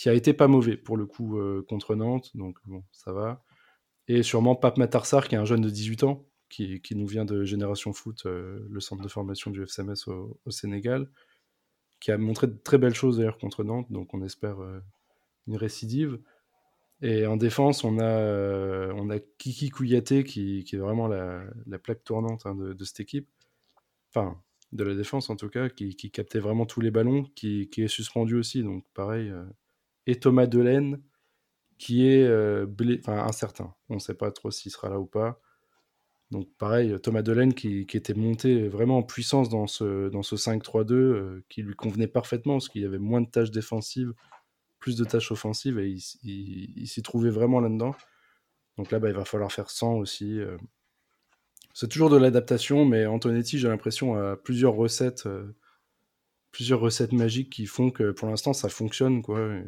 qui 0.00 0.08
a 0.08 0.14
été 0.14 0.32
pas 0.32 0.48
mauvais 0.48 0.78
pour 0.78 0.96
le 0.96 1.04
coup 1.04 1.38
euh, 1.38 1.62
contre 1.68 1.94
Nantes, 1.94 2.34
donc 2.34 2.56
bon, 2.64 2.82
ça 2.90 3.12
va. 3.12 3.44
Et 4.08 4.22
sûrement 4.22 4.56
Pape 4.56 4.78
Matarsar, 4.78 5.28
qui 5.28 5.34
est 5.34 5.38
un 5.38 5.44
jeune 5.44 5.60
de 5.60 5.68
18 5.68 6.04
ans, 6.04 6.26
qui, 6.48 6.80
nous 6.92 7.06
vient 7.06 7.26
de 7.26 7.44
Génération 7.44 7.92
Foot, 7.92 8.22
euh, 8.24 8.66
le 8.70 8.80
centre 8.80 9.02
de 9.02 9.08
formation 9.08 9.50
du 9.50 9.62
FCMS 9.62 10.08
au, 10.08 10.50
Sénégal, 10.50 11.10
qui 12.00 12.12
a 12.12 12.16
montré 12.16 12.46
de 12.46 12.56
très 12.56 12.78
belles 12.78 12.94
choses 12.94 13.18
d'ailleurs 13.18 13.36
contre 13.36 13.62
Nantes, 13.62 13.92
donc 13.92 14.14
on 14.14 14.22
espère 14.22 14.62
euh, 14.62 14.80
une 15.46 15.56
récidive. 15.56 16.18
Et 17.02 17.26
en 17.26 17.36
défense, 17.36 17.84
on 17.84 17.98
a, 17.98 18.94
on 18.94 19.10
a 19.10 19.18
Kiki 19.18 19.68
Kouyaté, 19.68 20.24
qui, 20.24 20.64
est 20.72 20.76
vraiment 20.78 21.08
la, 21.08 21.44
plaque 21.78 22.04
tournante 22.04 22.46
hein, 22.46 22.54
de, 22.54 22.72
de, 22.72 22.84
cette 22.84 23.00
équipe. 23.00 23.28
Enfin, 24.08 24.40
de 24.72 24.82
la 24.82 24.94
défense 24.94 25.28
en 25.28 25.36
tout 25.36 25.50
cas, 25.50 25.68
qui, 25.68 25.94
captait 26.10 26.40
vraiment 26.40 26.64
tous 26.64 26.80
les 26.80 26.90
ballons, 26.90 27.24
qui, 27.34 27.68
est 27.76 27.88
suspendu 27.88 28.36
aussi, 28.36 28.62
donc 28.62 28.86
pareil. 28.94 29.30
Et 30.06 30.16
Thomas 30.18 30.46
Delaine, 30.46 31.02
qui 31.80 32.06
est 32.06 32.24
euh, 32.24 32.66
incertain. 33.06 33.74
On 33.88 33.94
ne 33.94 33.98
sait 34.00 34.14
pas 34.14 34.30
trop 34.30 34.50
s'il 34.50 34.70
sera 34.70 34.90
là 34.90 35.00
ou 35.00 35.06
pas. 35.06 35.40
Donc 36.30 36.46
pareil, 36.58 36.94
Thomas 37.02 37.22
Delaine 37.22 37.54
qui, 37.54 37.86
qui, 37.86 37.96
était 37.96 38.14
monté 38.14 38.68
vraiment 38.68 38.98
en 38.98 39.02
puissance 39.02 39.48
dans 39.48 39.66
ce, 39.66 40.10
dans 40.10 40.22
ce 40.22 40.36
5-3-2 40.36 40.92
euh, 40.92 41.44
qui 41.48 41.62
lui 41.62 41.74
convenait 41.74 42.06
parfaitement 42.06 42.54
parce 42.54 42.68
qu'il 42.68 42.82
y 42.82 42.84
avait 42.84 42.98
moins 42.98 43.22
de 43.22 43.28
tâches 43.28 43.50
défensives, 43.50 44.12
plus 44.78 44.96
de 44.96 45.04
tâches 45.04 45.32
offensives 45.32 45.78
et 45.78 45.96
il, 46.22 46.86
s'y 46.86 47.02
trouvait 47.02 47.30
vraiment 47.30 47.60
là-dedans. 47.60 47.94
Donc 48.76 48.90
là, 48.90 48.98
bah, 48.98 49.08
il 49.08 49.16
va 49.16 49.24
falloir 49.24 49.50
faire 49.50 49.70
100 49.70 49.94
aussi. 49.94 50.38
Euh. 50.38 50.58
C'est 51.72 51.88
toujours 51.88 52.10
de 52.10 52.18
l'adaptation, 52.18 52.84
mais 52.84 53.06
Antonetti, 53.06 53.58
j'ai 53.58 53.68
l'impression, 53.68 54.16
a 54.16 54.36
plusieurs 54.36 54.74
recettes, 54.74 55.26
plusieurs 56.52 56.80
recettes 56.80 57.12
magiques 57.12 57.50
qui 57.50 57.64
font 57.64 57.90
que 57.90 58.10
pour 58.10 58.28
l'instant 58.28 58.52
ça 58.52 58.68
fonctionne. 58.68 59.22
Quoi, 59.22 59.62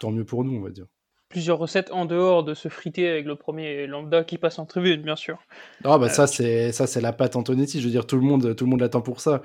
tant 0.00 0.10
mieux 0.10 0.24
pour 0.24 0.44
nous, 0.44 0.56
on 0.56 0.62
va 0.62 0.70
dire 0.70 0.86
plusieurs 1.30 1.58
recettes 1.58 1.90
en 1.92 2.04
dehors 2.04 2.44
de 2.44 2.52
se 2.52 2.68
friter 2.68 3.08
avec 3.08 3.24
le 3.24 3.36
premier 3.36 3.86
lambda 3.86 4.24
qui 4.24 4.36
passe 4.36 4.58
en 4.58 4.66
tribune, 4.66 5.00
bien 5.00 5.16
sûr. 5.16 5.38
Ah 5.84 5.96
bah 5.96 6.10
ça 6.10 6.26
c'est 6.26 6.72
ça 6.72 6.86
c'est 6.86 7.00
la 7.00 7.14
patte 7.14 7.36
Antonetti. 7.36 7.80
Je 7.80 7.86
veux 7.86 7.90
dire 7.90 8.06
tout 8.06 8.16
le 8.16 8.22
monde 8.22 8.54
tout 8.54 8.64
le 8.64 8.70
monde 8.70 8.80
l'attend 8.80 9.00
pour 9.00 9.20
ça. 9.20 9.40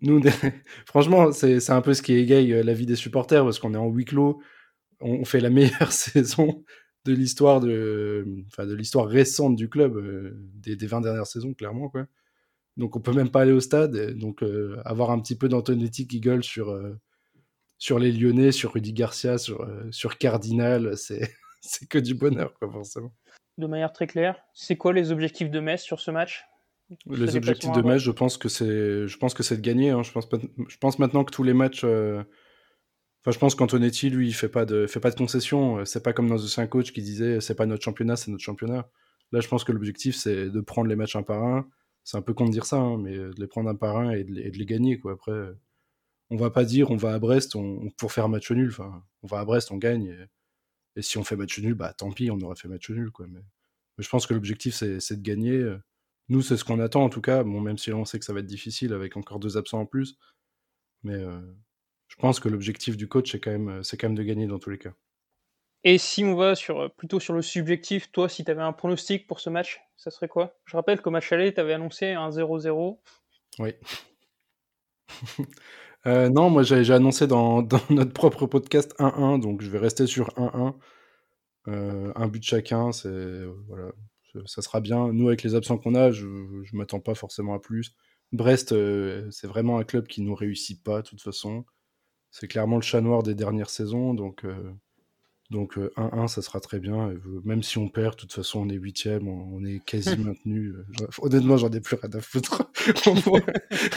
Nous 0.00 0.22
franchement 0.86 1.32
c'est 1.32 1.70
un 1.70 1.82
peu 1.82 1.92
ce 1.92 2.02
qui 2.02 2.14
égaye 2.14 2.52
euh, 2.54 2.62
la 2.62 2.72
vie 2.72 2.86
des 2.86 2.96
supporters 2.96 3.44
parce 3.44 3.58
qu'on 3.58 3.74
est 3.74 3.78
en 3.78 3.88
huis 3.88 4.06
clos, 4.06 4.40
on 5.00 5.24
fait 5.24 5.40
la 5.40 5.50
meilleure 5.50 5.92
saison 5.92 6.64
de 7.04 7.12
l'histoire 7.12 7.60
de 7.60 8.24
enfin 8.46 8.64
de 8.66 8.74
l'histoire 8.74 9.06
récente 9.06 9.56
du 9.56 9.68
club 9.68 9.96
euh, 9.96 10.38
des, 10.54 10.76
des 10.76 10.86
20 10.86 11.00
dernières 11.02 11.26
saisons 11.26 11.52
clairement 11.52 11.88
quoi. 11.88 12.06
Donc 12.76 12.94
on 12.94 13.00
peut 13.00 13.12
même 13.12 13.30
pas 13.30 13.40
aller 13.40 13.52
au 13.52 13.60
stade 13.60 14.16
donc 14.16 14.44
euh, 14.44 14.80
avoir 14.84 15.10
un 15.10 15.18
petit 15.18 15.36
peu 15.36 15.48
d'Antonetti 15.48 16.06
qui 16.06 16.20
gueule 16.20 16.44
sur 16.44 16.72
sur 17.78 17.98
les 17.98 18.12
Lyonnais, 18.12 18.52
sur 18.52 18.72
Rudy 18.72 18.92
Garcia, 18.92 19.38
sur, 19.38 19.62
euh, 19.62 19.88
sur 19.90 20.18
Cardinal, 20.18 20.96
c'est, 20.96 21.32
c'est 21.60 21.88
que 21.88 21.98
du 21.98 22.14
bonheur, 22.14 22.52
quoi, 22.58 22.70
forcément. 22.70 23.12
De 23.56 23.66
manière 23.66 23.92
très 23.92 24.06
claire, 24.06 24.38
c'est 24.52 24.76
quoi 24.76 24.92
les 24.92 25.10
objectifs 25.10 25.50
de 25.50 25.60
Metz 25.60 25.80
sur 25.80 26.00
ce 26.00 26.10
match? 26.10 26.44
Les 27.06 27.36
objectifs 27.36 27.72
de 27.72 27.82
Metz, 27.82 28.00
je 28.00 28.10
pense 28.10 28.36
que 28.38 28.48
c'est, 28.48 29.06
je 29.06 29.16
pense 29.18 29.34
que 29.34 29.42
c'est 29.42 29.56
de 29.56 29.62
gagner. 29.62 29.90
Hein. 29.90 30.02
Je, 30.02 30.12
pense 30.12 30.28
je 30.68 30.76
pense 30.78 30.98
maintenant 30.98 31.24
que 31.24 31.32
tous 31.32 31.42
les 31.42 31.52
matchs. 31.52 31.82
Euh, 31.84 32.22
enfin, 33.20 33.30
je 33.30 33.38
pense 33.38 33.54
qu'Antonetti, 33.54 34.08
lui, 34.08 34.28
il 34.28 34.32
fait 34.32 34.48
pas 34.48 34.64
de, 34.64 34.86
fait 34.86 35.00
pas 35.00 35.10
de 35.10 35.16
concessions. 35.16 35.84
C'est 35.84 36.02
pas 36.02 36.14
comme 36.14 36.28
dans 36.28 36.36
The 36.36 36.46
5 36.46 36.70
Coach 36.70 36.92
qui 36.92 37.02
disait 37.02 37.40
c'est 37.40 37.56
pas 37.56 37.66
notre 37.66 37.84
championnat, 37.84 38.16
c'est 38.16 38.30
notre 38.30 38.44
championnat. 38.44 38.88
Là, 39.32 39.40
je 39.40 39.48
pense 39.48 39.64
que 39.64 39.72
l'objectif, 39.72 40.16
c'est 40.16 40.48
de 40.48 40.60
prendre 40.62 40.88
les 40.88 40.96
matchs 40.96 41.16
un 41.16 41.22
par 41.22 41.44
un. 41.44 41.68
C'est 42.04 42.16
un 42.16 42.22
peu 42.22 42.32
con 42.32 42.46
de 42.46 42.52
dire 42.52 42.64
ça, 42.64 42.76
hein, 42.76 42.96
mais 42.96 43.12
de 43.12 43.34
les 43.36 43.46
prendre 43.46 43.68
un 43.68 43.74
par 43.74 43.98
un 43.98 44.12
et 44.12 44.24
de 44.24 44.40
et 44.40 44.50
de 44.50 44.56
les 44.56 44.64
gagner, 44.64 44.98
quoi. 44.98 45.12
Après, 45.12 45.32
on 46.30 46.36
va 46.36 46.50
pas 46.50 46.64
dire 46.64 46.90
on 46.90 46.96
va 46.96 47.14
à 47.14 47.18
Brest 47.18 47.56
on, 47.56 47.90
pour 47.96 48.12
faire 48.12 48.28
match 48.28 48.50
nul. 48.50 48.68
Enfin, 48.70 49.04
on 49.22 49.26
va 49.26 49.40
à 49.40 49.44
Brest, 49.44 49.70
on 49.70 49.76
gagne. 49.76 50.28
Et, 50.96 51.02
si 51.02 51.16
on 51.16 51.24
fait 51.24 51.36
match 51.36 51.58
nul, 51.60 51.74
bah 51.74 51.92
tant 51.92 52.10
pis, 52.10 52.30
on 52.30 52.40
aurait 52.40 52.56
fait 52.56 52.68
match 52.68 52.90
nul. 52.90 53.10
Quoi. 53.10 53.26
Mais, 53.28 53.40
je 53.98 54.08
pense 54.08 54.26
que 54.26 54.34
l'objectif, 54.34 54.74
c'est 54.74 55.16
de 55.16 55.22
gagner. 55.22 55.76
Nous, 56.28 56.42
c'est 56.42 56.56
ce 56.56 56.64
qu'on 56.64 56.78
attend 56.80 57.04
en 57.04 57.08
tout 57.08 57.20
cas. 57.20 57.42
Bon, 57.42 57.60
même 57.60 57.78
si 57.78 57.92
on 57.92 58.04
sait 58.04 58.18
que 58.18 58.24
ça 58.24 58.32
va 58.32 58.40
être 58.40 58.46
difficile 58.46 58.92
avec 58.92 59.16
encore 59.16 59.38
deux 59.38 59.56
absents 59.56 59.80
en 59.80 59.86
plus. 59.86 60.16
Mais 61.02 61.14
euh, 61.14 61.40
je 62.08 62.16
pense 62.16 62.40
que 62.40 62.48
l'objectif 62.48 62.96
du 62.96 63.08
coach, 63.08 63.32
c'est 63.32 63.40
quand, 63.40 63.50
même, 63.50 63.82
quand 63.82 64.02
même 64.04 64.14
de 64.14 64.22
gagner 64.22 64.46
dans 64.46 64.58
tous 64.58 64.70
les 64.70 64.78
cas. 64.78 64.92
Et 65.84 65.96
si 65.96 66.24
on 66.24 66.34
va 66.34 66.54
sur, 66.54 66.92
plutôt 66.96 67.20
sur 67.20 67.34
le 67.34 67.42
subjectif, 67.42 68.10
toi, 68.10 68.28
si 68.28 68.44
tu 68.44 68.50
avais 68.50 68.62
un 68.62 68.72
pronostic 68.72 69.26
pour 69.26 69.40
ce 69.40 69.48
match, 69.48 69.80
ça 69.96 70.10
serait 70.10 70.28
quoi? 70.28 70.58
Je 70.64 70.76
rappelle 70.76 71.00
qu'au 71.00 71.10
match 71.10 71.30
aller, 71.32 71.54
tu 71.54 71.60
avais 71.60 71.74
annoncé 71.74 72.10
un 72.10 72.30
0-0. 72.30 72.98
Oui. 73.60 73.74
Euh, 76.06 76.28
non, 76.28 76.50
moi 76.50 76.62
j'ai 76.62 76.92
annoncé 76.92 77.26
dans, 77.28 77.66
notre 77.90 78.12
propre 78.12 78.46
podcast 78.46 78.94
1-1, 78.98 79.40
donc 79.40 79.62
je 79.62 79.70
vais 79.70 79.78
rester 79.78 80.06
sur 80.06 80.28
1-1. 80.36 80.74
Euh, 81.68 82.12
un 82.14 82.28
but 82.28 82.42
chacun, 82.42 82.92
c'est 82.92 83.44
voilà, 83.66 83.92
ça 84.46 84.62
sera 84.62 84.80
bien. 84.80 85.12
Nous, 85.12 85.28
avec 85.28 85.42
les 85.42 85.54
absents 85.54 85.78
qu'on 85.78 85.94
a, 85.94 86.10
je 86.10 86.26
ne 86.26 86.76
m'attends 86.76 87.00
pas 87.00 87.14
forcément 87.14 87.54
à 87.54 87.58
plus. 87.58 87.94
Brest, 88.32 88.72
euh, 88.72 89.30
c'est 89.30 89.46
vraiment 89.46 89.78
un 89.78 89.84
club 89.84 90.06
qui 90.06 90.22
nous 90.22 90.34
réussit 90.34 90.82
pas, 90.82 91.02
de 91.02 91.08
toute 91.08 91.22
façon. 91.22 91.64
C'est 92.30 92.48
clairement 92.48 92.76
le 92.76 92.82
chat 92.82 93.00
noir 93.00 93.22
des 93.22 93.34
dernières 93.34 93.70
saisons, 93.70 94.14
donc 94.14 94.44
donc 95.50 95.78
1-1, 95.78 96.24
euh, 96.24 96.26
ça 96.26 96.42
sera 96.42 96.60
très 96.60 96.78
bien. 96.78 97.14
même 97.44 97.62
si 97.62 97.78
on 97.78 97.88
perd, 97.88 98.14
de 98.16 98.20
toute 98.20 98.32
façon, 98.34 98.60
on 98.60 98.68
est 98.68 98.74
huitième, 98.74 99.28
on, 99.28 99.64
est 99.64 99.82
quasi 99.84 100.10
maintenu. 100.18 100.74
Euh, 100.74 101.06
honnêtement, 101.22 101.56
j'en 101.56 101.70
ai 101.70 101.80
plus 101.80 101.96
rien 101.96 102.10
à 102.12 102.20
foutre. 102.20 102.70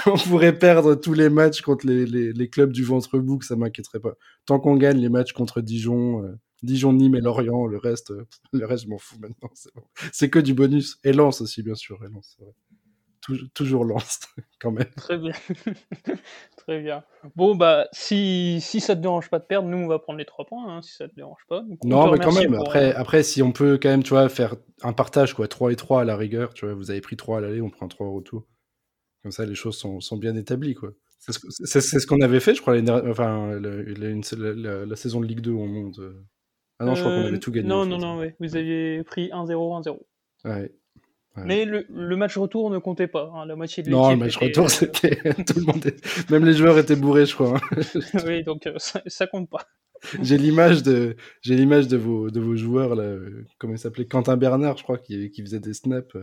on, 0.05 0.17
pourrait, 0.17 0.57
perdre 0.57 0.95
tous 0.95 1.13
les 1.13 1.29
matchs 1.29 1.61
contre 1.61 1.85
les, 1.85 2.05
les, 2.05 2.49
clubs 2.49 2.71
du 2.71 2.83
ventre 2.83 3.19
bouc, 3.19 3.43
ça 3.43 3.57
m'inquiéterait 3.57 3.99
pas. 3.99 4.15
Tant 4.45 4.59
qu'on 4.59 4.77
gagne 4.77 4.99
les 4.99 5.09
matchs 5.09 5.33
contre 5.33 5.59
Dijon, 5.59 6.23
euh, 6.23 6.39
Dijon, 6.63 6.93
Nîmes 6.93 7.15
et 7.15 7.21
Lorient, 7.21 7.65
le 7.65 7.77
reste, 7.77 8.13
le 8.53 8.65
reste, 8.65 8.85
je 8.85 8.89
m'en 8.89 8.97
fous 8.97 9.19
maintenant. 9.19 9.51
C'est 10.13 10.29
que 10.29 10.39
du 10.39 10.53
bonus. 10.53 10.99
Et 11.03 11.11
Lens 11.11 11.41
aussi, 11.41 11.63
bien 11.63 11.75
sûr. 11.75 12.01
Et 12.05 12.07
Lens, 12.07 12.37
vrai 12.39 12.53
toujours 13.53 13.85
lance, 13.85 14.19
quand 14.61 14.71
même. 14.71 14.89
Très 14.97 15.17
bien. 15.17 15.33
Très 16.57 16.81
bien. 16.81 17.03
Bon, 17.35 17.55
bah, 17.55 17.87
si, 17.91 18.59
si 18.61 18.79
ça 18.79 18.95
te 18.95 19.01
dérange 19.01 19.29
pas 19.29 19.39
de 19.39 19.45
perdre, 19.45 19.67
nous, 19.67 19.77
on 19.77 19.87
va 19.87 19.99
prendre 19.99 20.19
les 20.19 20.25
trois 20.25 20.45
points, 20.45 20.77
hein, 20.77 20.81
si 20.81 20.93
ça 20.95 21.07
te 21.07 21.15
dérange 21.15 21.41
pas. 21.47 21.63
non, 21.83 22.11
mais 22.11 22.19
quand 22.19 22.33
même, 22.33 22.53
après, 22.53 22.93
euh, 22.93 22.99
après, 22.99 23.23
si 23.23 23.41
on 23.41 23.51
peut 23.51 23.79
quand 23.81 23.89
même, 23.89 24.03
tu 24.03 24.09
vois, 24.11 24.29
faire 24.29 24.55
un 24.83 24.93
partage, 24.93 25.33
quoi, 25.33 25.47
3 25.47 25.71
et 25.71 25.75
3 25.75 26.01
à 26.01 26.05
la 26.05 26.15
rigueur, 26.15 26.53
tu 26.53 26.65
vois, 26.65 26.73
vous 26.75 26.91
avez 26.91 27.01
pris 27.01 27.17
3 27.17 27.39
à 27.39 27.41
l'aller, 27.41 27.61
on 27.61 27.69
prend 27.69 27.87
3 27.87 28.07
au 28.07 28.13
retour. 28.13 28.47
Comme 29.23 29.31
ça, 29.31 29.45
les 29.45 29.55
choses 29.55 29.77
sont, 29.77 30.01
sont 30.01 30.17
bien 30.17 30.35
établies, 30.35 30.75
quoi. 30.75 30.91
C'est 31.19 31.81
ce, 31.81 31.99
ce 31.99 32.07
qu'on 32.07 32.21
avait 32.21 32.39
fait, 32.39 32.55
je 32.55 32.61
crois, 32.61 32.75
enfin, 33.07 33.59
la, 33.59 34.95
saison 34.95 35.21
de 35.21 35.27
Ligue 35.27 35.41
2 35.41 35.51
où 35.51 35.61
on 35.61 35.67
monte. 35.67 35.99
Euh. 35.99 36.25
Ah 36.79 36.85
non, 36.85 36.95
je 36.95 37.01
crois 37.01 37.13
qu'on 37.15 37.27
avait 37.27 37.39
tout 37.39 37.51
gagné. 37.51 37.67
Non, 37.67 37.85
non, 37.85 37.99
non, 37.99 38.19
oui. 38.19 38.29
Vous 38.39 38.55
aviez 38.55 39.03
pris 39.03 39.27
1-0, 39.27 39.83
1-0. 39.83 39.99
Ouais. 40.45 40.73
Mais 41.37 41.65
le, 41.65 41.85
le, 41.89 42.15
match 42.17 42.37
retour 42.37 42.69
ne 42.69 42.77
comptait 42.77 43.07
pas. 43.07 43.31
Hein. 43.33 43.45
La 43.45 43.55
moitié 43.55 43.83
de 43.83 43.89
l'équipe. 43.89 44.01
Non, 44.01 44.11
le 44.11 44.17
match 44.17 44.37
retour, 44.37 44.65
euh, 44.65 44.67
c'était. 44.69 45.15
Tout 45.45 45.59
le 45.59 45.65
monde 45.65 45.85
Même 46.29 46.45
les 46.45 46.53
joueurs 46.53 46.77
étaient 46.77 46.95
bourrés, 46.95 47.25
je 47.25 47.35
crois. 47.35 47.57
Hein. 47.57 47.81
oui, 48.25 48.43
donc 48.43 48.67
euh, 48.67 48.73
ça, 48.77 49.01
ça, 49.07 49.27
compte 49.27 49.49
pas. 49.49 49.65
J'ai 50.21 50.37
l'image 50.37 50.83
de, 50.83 51.15
j'ai 51.41 51.55
l'image 51.55 51.87
de 51.87 51.95
vos, 51.95 52.29
de 52.29 52.39
vos 52.39 52.55
joueurs 52.55 52.95
là. 52.95 53.03
Euh, 53.03 53.45
comment 53.59 53.73
il 53.73 53.79
s'appelait 53.79 54.05
Quentin 54.05 54.35
Bernard, 54.35 54.77
je 54.77 54.83
crois, 54.83 54.97
qui, 54.97 55.29
qui 55.31 55.41
faisait 55.41 55.59
des 55.59 55.73
snaps. 55.73 56.17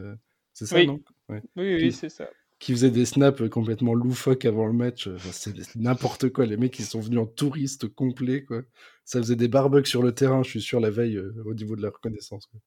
C'est 0.52 0.66
ça, 0.66 0.84
non? 0.84 1.00
Oui, 1.28 1.40
oui, 1.56 1.92
c'est 1.92 2.10
ça. 2.10 2.28
Qui 2.58 2.72
faisait 2.72 2.90
des 2.90 3.04
snaps 3.04 3.48
complètement 3.48 3.94
loufoques 3.94 4.44
avant 4.44 4.66
le 4.66 4.72
match. 4.72 5.08
c'est 5.30 5.54
n'importe 5.76 6.30
quoi. 6.30 6.44
Les 6.44 6.56
mecs, 6.56 6.76
ils 6.78 6.84
sont 6.84 7.00
venus 7.00 7.20
en 7.20 7.26
touristes 7.26 7.86
complets, 7.86 8.44
quoi. 8.44 8.62
Ça 9.04 9.20
faisait 9.20 9.36
des 9.36 9.48
barbecues 9.48 9.88
sur 9.88 10.02
le 10.02 10.12
terrain, 10.12 10.42
je 10.42 10.50
suis 10.50 10.60
sûr, 10.60 10.80
la 10.80 10.90
veille, 10.90 11.18
au 11.18 11.54
niveau 11.54 11.76
de 11.76 11.82
la 11.82 11.90
reconnaissance. 11.90 12.46
Quoi. 12.46 12.60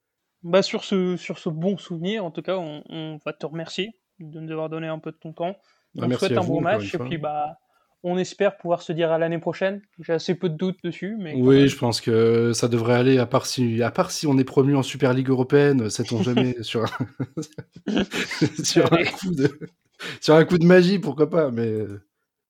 Bah 0.43 0.61
sur 0.61 0.83
ce, 0.83 1.17
sur 1.17 1.37
ce 1.37 1.49
bon 1.49 1.77
souvenir, 1.77 2.25
en 2.25 2.31
tout 2.31 2.41
cas, 2.41 2.57
on, 2.57 2.83
on, 2.89 3.19
va 3.25 3.33
te 3.33 3.45
remercier 3.45 3.91
de 4.19 4.39
nous 4.39 4.51
avoir 4.51 4.69
donné 4.69 4.87
un 4.87 4.99
peu 4.99 5.11
de 5.11 5.17
ton 5.17 5.33
temps. 5.33 5.55
Bah, 5.93 6.05
on 6.07 6.09
te 6.09 6.15
souhaite 6.15 6.37
un 6.37 6.43
bon 6.43 6.61
match 6.61 6.93
et 6.95 6.97
puis 6.97 7.17
bah 7.17 7.57
on 8.03 8.17
espère 8.17 8.57
pouvoir 8.57 8.81
se 8.81 8.91
dire 8.91 9.11
à 9.11 9.19
l'année 9.19 9.37
prochaine. 9.37 9.81
J'ai 9.99 10.13
assez 10.13 10.35
peu 10.35 10.49
de 10.49 10.55
doutes 10.55 10.83
dessus, 10.83 11.15
mais 11.19 11.35
oui, 11.35 11.67
je 11.67 11.77
pense 11.77 12.01
que 12.01 12.53
ça 12.53 12.67
devrait 12.67 12.95
aller. 12.95 13.19
À 13.19 13.27
part 13.27 13.45
si, 13.45 13.83
à 13.83 13.91
part 13.91 14.09
si 14.09 14.25
on 14.25 14.37
est 14.37 14.43
promu 14.43 14.75
en 14.75 14.83
Super 14.83 15.13
Ligue 15.13 15.29
européenne, 15.29 15.89
sait-on 15.89 16.23
jamais 16.23 16.55
sur 16.63 16.85
un... 16.85 16.89
sur 18.63 18.91
un 18.91 19.03
coup 19.03 19.35
de 19.35 19.59
sur 20.19 20.33
un 20.35 20.45
coup 20.45 20.57
de 20.57 20.65
magie, 20.65 20.97
pourquoi 20.97 21.29
pas. 21.29 21.51
Mais 21.51 21.85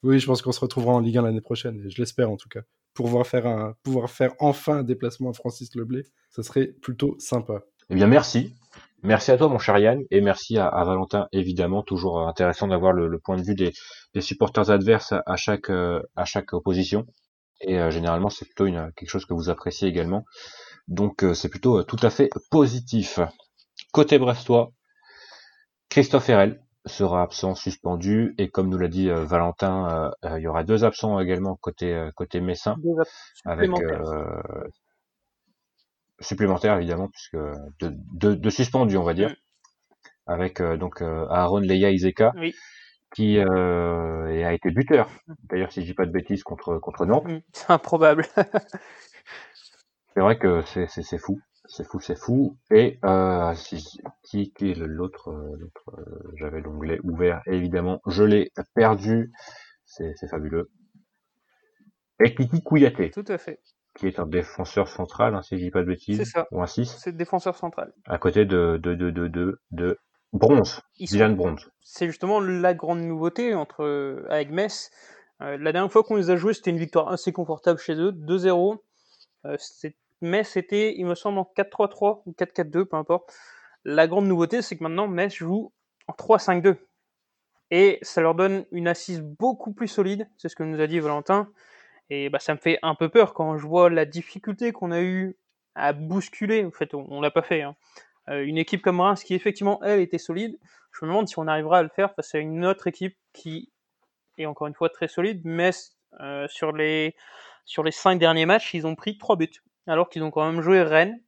oui, 0.04 0.19
je 0.19 0.25
pense 0.25 0.41
qu'on 0.41 0.51
se 0.51 0.60
retrouvera 0.60 0.93
en 0.93 0.99
Ligue 0.99 1.17
1 1.17 1.23
l'année 1.23 1.41
prochaine. 1.41 1.82
Et 1.86 1.89
je 1.89 1.99
l'espère 1.99 2.32
en 2.32 2.38
tout 2.38 2.49
cas. 2.49 2.62
Pour 2.93 3.06
pouvoir 3.06 3.27
faire 3.27 3.47
un, 3.47 3.75
pouvoir 3.84 4.10
faire 4.10 4.34
enfin 4.39 4.80
un 4.80 4.84
déplacement 4.84 5.30
à 5.30 5.34
Francis 5.34 5.75
Leblé, 5.75 6.04
ça 6.30 6.43
serait 6.43 6.67
plutôt 6.67 7.15
sympa. 7.19 7.63
Eh 7.91 7.95
bien, 7.95 8.08
merci. 8.08 8.56
Merci 9.04 9.32
à 9.32 9.38
toi, 9.38 9.49
mon 9.49 9.60
cher 9.60 9.77
Yann, 9.77 10.01
et 10.12 10.21
merci 10.21 10.58
à, 10.58 10.69
Valentin, 10.86 11.27
évidemment. 11.34 11.84
Toujours 11.84 12.25
intéressant 12.25 12.67
d'avoir 12.67 12.93
le, 12.93 13.19
point 13.19 13.36
de 13.36 13.41
vue 13.41 13.54
des, 13.54 13.73
supporters 14.21 14.71
adverses 14.71 15.13
à 15.25 15.36
chaque, 15.36 15.69
euh, 15.69 16.01
à 16.15 16.23
chaque 16.23 16.54
opposition. 16.54 17.06
Et 17.60 17.77
euh, 17.80 17.91
généralement, 17.91 18.30
c'est 18.30 18.45
plutôt 18.45 18.65
une, 18.65 18.93
quelque 18.95 19.10
chose 19.10 19.25
que 19.25 19.34
vous 19.34 19.49
appréciez 19.49 19.89
également. 19.89 20.23
Donc, 20.88 21.25
euh, 21.25 21.34
c'est 21.34 21.49
plutôt 21.49 21.84
tout 21.84 21.97
à 22.01 22.10
fait 22.10 22.30
positif. 22.49 23.19
Côté 23.91 24.17
brestois, 24.19 24.71
Christophe 25.89 26.30
Herel 26.30 26.62
sera 26.86 27.23
absent, 27.23 27.56
suspendu, 27.56 28.36
et 28.38 28.49
comme 28.49 28.69
nous 28.69 28.77
l'a 28.77 28.88
dit 28.88 29.10
Valentin, 29.10 30.11
il 30.24 30.41
y 30.41 30.47
aura 30.47 30.63
deux 30.63 30.86
absents 30.86 31.20
également 31.20 31.55
côté 31.57 32.09
côté 32.16 32.39
Messin, 32.39 32.76
avec 33.45 33.70
supplémentaire 36.22 36.78
évidemment, 36.78 37.09
puisque 37.09 37.38
de, 37.80 37.93
de, 38.13 38.97
on 38.97 39.03
va 39.03 39.13
dire, 39.13 39.36
avec 40.28 40.61
euh, 40.61 40.78
donc 40.78 41.01
euh, 41.01 41.28
Aaron 41.30 41.59
Leia 41.59 41.91
Izeka, 41.91 42.34
qui 43.13 43.38
euh, 43.38 44.45
a 44.47 44.53
été 44.53 44.72
buteur. 44.72 45.09
D'ailleurs, 45.43 45.72
si 45.72 45.82
je 45.82 45.88
dis 45.88 45.93
pas 45.93 46.05
de 46.05 46.11
bêtises 46.11 46.43
contre 46.43 46.78
contre 46.78 47.05
Nantes. 47.05 47.28
Mm, 47.28 47.39
c'est 47.53 47.72
improbable. 47.72 48.26
c'est 50.13 50.22
vrai 50.22 50.38
que 50.38 50.61
c'est 50.63 50.88
c'est 50.88 51.17
fou, 51.17 51.39
c'est 51.65 51.86
fou, 51.86 51.99
c'est 51.99 52.17
fou. 52.17 52.57
Et 52.72 52.99
euh, 53.05 53.53
qui, 54.24 54.53
qui 54.53 54.72
est 54.72 54.76
l'autre 54.76 55.34
J'avais 56.38 56.61
l'onglet 56.61 56.99
ouvert, 57.03 57.41
évidemment, 57.47 58.01
je 58.07 58.24
l'ai 58.24 58.51
perdu. 58.76 59.32
C'est 59.86 60.30
fabuleux. 60.30 60.72
Et 62.24 62.34
Kiki 62.34 62.61
Kouyaté. 62.63 63.11
Tout 63.11 63.26
à 63.28 63.38
fait 63.38 63.59
qui 63.98 64.08
est 64.08 64.20
un 64.20 64.26
défenseur 64.26 64.88
central, 64.88 65.36
hein, 65.36 65.42
si 65.42 65.58
je 65.58 65.64
dis 65.64 65.72
pas 65.72 65.82
de 65.82 65.86
bêtises, 65.88 66.24
ça. 66.32 66.48
ou 66.52 66.62
un 66.62 66.68
6, 66.68 66.96
C'est 67.00 67.16
défenseur 67.16 67.56
central. 67.58 67.94
à 68.06 68.18
côté 68.18 68.46
de, 68.46 68.80
de, 68.82 68.96
de, 68.96 69.10
de, 69.12 69.28
de, 69.28 69.60
de 69.72 70.00
Bronze, 70.34 70.82
Dylan 71.00 71.36
Bronze. 71.36 71.70
c'est 71.82 72.08
justement 72.08 72.39
la 72.39 72.74
grande 72.74 73.02
nouveauté 73.02 73.54
entre 73.54 74.26
avec 74.30 74.50
Metz. 74.52 74.89
Euh, 75.42 75.58
la 75.58 75.72
dernière 75.74 75.92
fois 75.92 76.04
qu'on 76.04 76.16
les 76.16 76.30
a 76.30 76.38
joués, 76.38 76.54
c'était 76.54 76.70
une 76.70 76.78
victoire 76.78 77.10
assez 77.10 77.34
confortable 77.34 77.80
chez 77.80 77.96
eux, 77.96 78.12
2-0. 78.12 78.78
Euh, 79.46 79.58
Metz 80.22 80.56
était, 80.56 80.94
il 80.98 81.06
me 81.06 81.16
semble, 81.16 81.39
en 81.39 81.52
4-3-3 81.58 82.22
ou 82.26 82.32
4-4-2, 82.34 82.86
peu 82.86 82.96
importe. 82.96 83.34
La 83.84 84.08
grande 84.08 84.28
nouveauté, 84.28 84.62
c'est 84.62 84.78
que 84.78 84.84
maintenant 84.84 85.08
Metz 85.08 85.34
joue 85.34 85.74
en 86.08 86.14
3-5-2. 86.14 86.78
Et 87.72 87.98
ça 88.04 88.22
leur 88.22 88.36
donne 88.36 88.66
une 88.72 88.88
assise 88.88 89.22
beaucoup 89.22 89.74
plus 89.74 89.88
solide, 89.88 90.30
c'est 90.38 90.48
ce 90.50 90.56
que 90.56 90.64
nous 90.64 90.80
a 90.80 90.88
dit 90.88 91.00
Valentin. 91.00 91.48
Et 92.14 92.30
bah, 92.30 92.39
ça 92.39 92.53
me 92.53 92.59
fait 92.59 92.78
un 92.82 92.93
peu 92.93 93.07
peur 93.07 93.34
quand 93.34 93.57
je 93.57 93.66
vois 93.66 93.89
la 93.89 94.03
difficulté 94.05 94.74
qu'on 94.74 94.91
a 94.91 95.01
eu 95.01 95.38
à 95.76 95.93
bousculer. 95.93 96.66
En 96.66 96.72
fait, 96.72 96.93
on, 96.93 97.05
on 97.09 97.22
l'a 97.22 97.32
pas 97.32 97.41
fait. 97.41 97.62
hein. 97.62 97.76
Euh, 98.30 98.43
une 98.45 98.57
équipe 98.57 98.82
comme 98.82 98.99
Reims 98.99 99.24
qui 99.24 99.34
effectivement 99.34 99.82
elle 99.82 100.01
était 100.01 100.18
solide. 100.18 100.59
Je 100.91 101.05
me 101.05 101.09
demande 101.09 101.30
si 101.30 101.39
on 101.39 101.47
arrivera 101.47 101.80
à 101.80 101.84
le 101.84 101.89
faire 101.89 102.14
face 102.14 102.36
à 102.36 102.39
une 102.39 102.66
autre 102.66 102.88
équipe 102.88 103.18
qui 103.34 103.72
est 104.38 104.45
encore 104.45 104.68
une 104.68 104.76
fois 104.76 104.89
très 104.89 105.07
solide, 105.07 105.41
mais 105.45 105.72
euh, 106.20 106.47
sur 106.49 106.74
les 106.74 107.16
sur 107.64 107.82
les 107.82 107.91
cinq 107.91 108.20
derniers 108.20 108.45
matchs, 108.45 108.74
ils 108.74 108.86
ont 108.86 108.95
pris 108.95 109.18
trois 109.18 109.38
buts, 109.38 109.64
alors 109.88 110.09
qu'ils 110.09 110.24
ont 110.24 110.32
quand 110.32 110.45
même 110.51 110.62
joué 110.62 110.82
Rennes, 110.84 111.22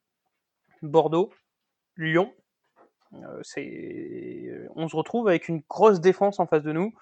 Bordeaux, 0.82 1.32
Lyon. 1.96 2.34
Euh, 3.16 4.68
on 4.76 4.88
se 4.88 4.96
retrouve 4.96 5.28
avec 5.28 5.48
une 5.48 5.62
grosse 5.70 6.02
défense 6.02 6.40
en 6.40 6.48
face 6.48 6.64
de 6.64 6.72
nous. 6.72 6.94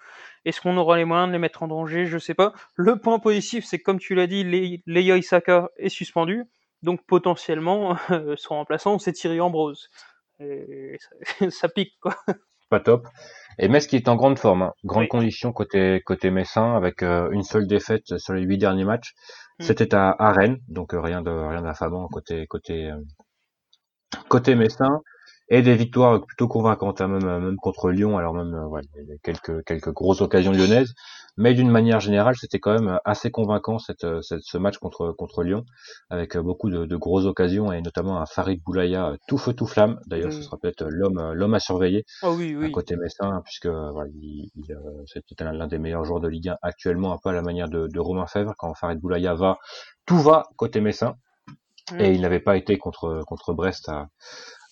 Est-ce 0.45 0.59
qu'on 0.62 0.76
aura 0.78 0.97
les 0.97 1.05
moyens 1.05 1.28
de 1.28 1.34
les 1.34 1.39
mettre 1.39 1.64
en 1.64 1.68
danger? 1.68 2.05
Je 2.05 2.18
sais 2.18 2.34
pas. 2.34 2.53
Le 2.76 2.97
point 2.97 3.20
positif, 3.20 3.64
c'est 3.66 3.78
que 3.80 3.84
comme 3.84 3.99
tu 3.99 4.16
l'as 4.16 4.28
dit, 4.28 4.43
Le- 4.43 4.78
Leia 4.88 5.18
Isaka 5.18 5.70
est 5.78 5.89
suspendu, 5.89 6.43
donc 6.84 7.05
potentiellement 7.05 7.95
son 8.38 8.55
remplaçant 8.55 8.99
c'est 8.99 9.14
Thierry 9.14 9.39
Ambrose. 9.39 9.89
Et 10.39 10.97
ça, 10.99 11.49
ça 11.49 11.70
pique 11.70 11.93
quoi. 12.01 12.16
pas 12.70 12.80
top. 12.80 13.07
Et 13.59 13.68
Metz 13.68 13.86
qui 13.88 13.95
est 13.97 14.07
en 14.09 14.16
grande 14.16 14.39
forme, 14.39 14.64
hein. 14.64 14.74
grande 14.84 15.03
Oui. 15.03 15.07
condition 15.09 15.51
côté 15.53 16.01
côté 16.05 16.32
messin 16.32 16.76
avec 16.76 17.03
euh, 17.03 17.30
une 17.32 17.43
seule 17.43 17.68
défaite 17.68 18.18
sur 18.18 18.34
les 18.34 18.41
huit 18.43 18.57
derniers 18.57 18.86
matchs. 18.86 19.14
Mm. 19.59 19.64
C'était 19.64 19.93
à, 19.93 20.16
à 20.18 20.32
Rennes, 20.32 20.57
donc 20.68 20.93
euh, 20.93 20.99
rien 21.01 21.22
de 21.22 21.30
rien 21.32 21.62
d'affamant 21.62 22.07
côté 22.07 22.47
côté 22.47 22.89
euh, 22.89 22.97
côté 24.30 24.55
messin 24.55 25.01
et 25.51 25.61
des 25.61 25.75
victoires 25.75 26.25
plutôt 26.25 26.47
convaincantes, 26.47 27.01
hein, 27.01 27.09
même 27.09 27.25
même 27.25 27.57
contre 27.57 27.91
Lyon. 27.91 28.17
Alors 28.17 28.33
même 28.33 28.55
euh, 28.55 28.65
ouais, 28.67 28.81
il 28.97 29.07
y 29.09 29.13
a 29.13 29.17
quelques 29.23 29.63
quelques 29.65 29.91
grosses 29.93 30.21
occasions 30.21 30.53
lyonnaises, 30.53 30.93
mais 31.37 31.53
d'une 31.53 31.69
manière 31.69 31.99
générale, 31.99 32.35
c'était 32.37 32.59
quand 32.59 32.73
même 32.79 32.99
assez 33.05 33.31
convaincant 33.31 33.77
cette, 33.79 34.03
euh, 34.05 34.21
cette- 34.21 34.43
ce 34.43 34.57
match 34.57 34.77
contre 34.79 35.11
contre 35.17 35.43
Lyon 35.43 35.65
avec 36.09 36.35
euh, 36.37 36.41
beaucoup 36.41 36.69
de, 36.71 36.85
de 36.85 36.95
grosses 36.97 37.25
occasions 37.25 37.71
et 37.73 37.81
notamment 37.81 38.21
un 38.21 38.25
Farid 38.25 38.61
Boulaya 38.65 39.15
tout 39.27 39.37
feu 39.37 39.53
tout 39.53 39.67
flamme. 39.67 39.99
D'ailleurs, 40.07 40.33
ce 40.33 40.39
Mm. 40.39 40.45
sera 40.45 40.57
peut-être 40.57 40.85
l'homme 40.89 41.33
l'homme 41.33 41.53
à 41.53 41.59
surveiller 41.59 42.05
Oh 42.23 42.35
oui, 42.37 42.55
à 42.61 42.65
oui. 42.65 42.71
côté 42.71 42.95
messin, 42.95 43.41
puisque 43.45 43.67
voilà, 43.67 44.09
il, 44.21 44.49
il, 44.55 44.77
c'est 45.07 45.21
peut-être 45.21 45.43
l'un 45.53 45.67
des 45.67 45.79
meilleurs 45.79 46.05
joueurs 46.05 46.21
de 46.21 46.27
Ligue 46.29 46.49
1 46.49 46.57
actuellement, 46.61 47.13
un 47.13 47.17
peu 47.23 47.29
à 47.29 47.33
la 47.33 47.41
manière 47.41 47.69
de, 47.69 47.87
de 47.87 47.99
Romain 47.99 48.27
Fèvre. 48.27 48.53
Quand 48.57 48.73
Farid 48.75 48.99
Boulaya 48.99 49.33
va, 49.35 49.57
tout 50.05 50.19
va 50.19 50.43
côté 50.57 50.81
messin, 50.81 51.15
Mm. 51.91 51.97
et 51.99 52.13
il 52.13 52.21
n'avait 52.21 52.39
pas 52.39 52.57
été 52.57 52.77
contre 52.77 53.23
contre 53.27 53.53
Brest 53.53 53.89
à, 53.89 54.07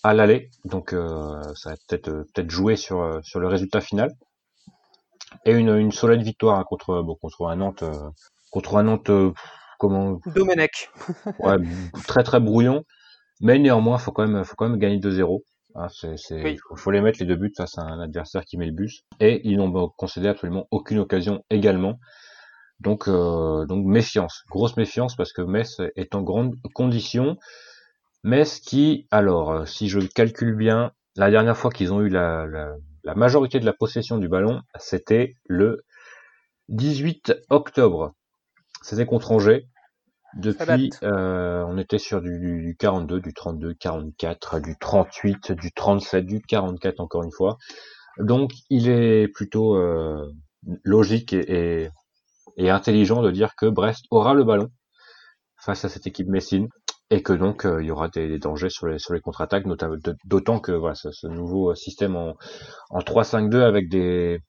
à 0.03 0.13
l'aller, 0.13 0.49
donc 0.65 0.93
euh, 0.93 1.41
ça 1.55 1.71
a 1.71 1.75
peut-être 1.87 2.09
euh, 2.09 2.23
peut-être 2.33 2.49
joué 2.51 2.75
sur 2.75 3.01
euh, 3.01 3.19
sur 3.23 3.39
le 3.39 3.47
résultat 3.47 3.81
final. 3.81 4.11
Et 5.45 5.51
une, 5.51 5.69
une 5.69 5.91
solide 5.91 6.21
victoire 6.23 6.57
hein, 6.59 6.63
contre 6.67 7.01
bon, 7.01 7.15
contre 7.15 7.45
un 7.47 7.55
Nantes 7.57 7.83
euh, 7.83 8.09
contre 8.51 8.77
un 8.77 8.83
Nantes 8.83 9.09
euh, 9.09 9.31
comment 9.77 10.19
Domenech. 10.35 10.89
ouais, 11.39 11.57
très 12.07 12.23
très 12.23 12.39
brouillon, 12.39 12.83
mais 13.41 13.59
néanmoins 13.59 13.97
faut 13.97 14.11
quand 14.11 14.27
même 14.27 14.43
faut 14.43 14.55
quand 14.55 14.69
même 14.69 14.79
gagner 14.79 14.97
2-0. 14.99 15.41
Hein, 15.75 15.87
c'est, 15.89 16.17
c'est, 16.17 16.41
Oui. 16.43 16.57
faut, 16.67 16.75
faut 16.75 16.91
les 16.91 17.01
mettre 17.01 17.19
les 17.19 17.25
deux 17.27 17.35
buts 17.35 17.53
face 17.55 17.77
à 17.77 17.83
un 17.83 17.99
adversaire 18.01 18.43
qui 18.43 18.57
met 18.57 18.65
le 18.65 18.71
bus. 18.71 19.03
Et 19.19 19.41
ils 19.47 19.57
n'ont 19.57 19.89
concédé 19.89 20.27
absolument 20.27 20.65
aucune 20.71 20.97
occasion 20.99 21.43
également. 21.51 21.99
Donc, 22.79 23.07
euh, 23.07 23.65
donc 23.65 23.85
méfiance, 23.85 24.43
grosse 24.49 24.77
méfiance 24.77 25.15
parce 25.15 25.31
que 25.33 25.41
Metz 25.41 25.79
est 25.95 26.15
en 26.15 26.21
grande 26.21 26.55
condition. 26.73 27.37
Metz 28.23 28.59
qui, 28.59 29.07
alors, 29.11 29.51
euh, 29.51 29.65
si 29.65 29.87
je 29.87 29.99
calcule 29.99 30.55
bien, 30.55 30.91
la 31.15 31.31
dernière 31.31 31.57
fois 31.57 31.71
qu'ils 31.71 31.93
ont 31.93 32.01
eu 32.01 32.09
la, 32.09 32.45
la, 32.45 32.75
la 33.03 33.15
majorité 33.15 33.59
de 33.59 33.65
la 33.65 33.73
possession 33.73 34.17
du 34.17 34.27
ballon, 34.27 34.61
c'était 34.77 35.35
le 35.45 35.83
18 36.69 37.33
octobre. 37.49 38.13
C'était 38.81 39.05
contre 39.05 39.31
Angers. 39.31 39.67
Depuis, 40.35 40.91
euh, 41.01 41.63
on 41.67 41.77
était 41.79 41.97
sur 41.97 42.21
du, 42.21 42.39
du, 42.39 42.61
du 42.61 42.75
42, 42.77 43.19
du 43.19 43.33
32, 43.33 43.73
44, 43.73 44.59
du 44.59 44.77
38, 44.77 45.53
du 45.53 45.71
37, 45.71 46.25
du 46.25 46.41
44 46.41 46.99
encore 46.99 47.23
une 47.23 47.31
fois. 47.31 47.57
Donc, 48.19 48.51
il 48.69 48.89
est 48.89 49.27
plutôt 49.27 49.75
euh, 49.75 50.31
logique 50.83 51.33
et, 51.33 51.83
et, 51.85 51.89
et 52.57 52.69
intelligent 52.69 53.23
de 53.23 53.31
dire 53.31 53.55
que 53.55 53.65
Brest 53.65 54.05
aura 54.11 54.33
le 54.35 54.43
ballon 54.43 54.69
face 55.57 55.83
à 55.83 55.89
cette 55.89 56.05
équipe 56.05 56.27
Messine 56.27 56.69
et 57.11 57.23
que 57.23 57.33
donc 57.33 57.65
euh, 57.65 57.81
il 57.81 57.87
y 57.87 57.91
aura 57.91 58.09
des, 58.09 58.27
des 58.27 58.39
dangers 58.39 58.69
sur 58.69 58.87
les 58.87 58.99
sur 58.99 59.13
les 59.13 59.21
contre-attaques, 59.21 59.65
notamment 59.65 59.95
d'autant 60.25 60.59
que 60.59 60.71
voilà 60.71 60.95
ce, 60.95 61.11
ce 61.11 61.27
nouveau 61.27 61.75
système 61.75 62.15
en, 62.15 62.35
en 62.89 62.99
3-5-2 63.01 63.63
avec 63.63 63.89
des, 63.89 64.39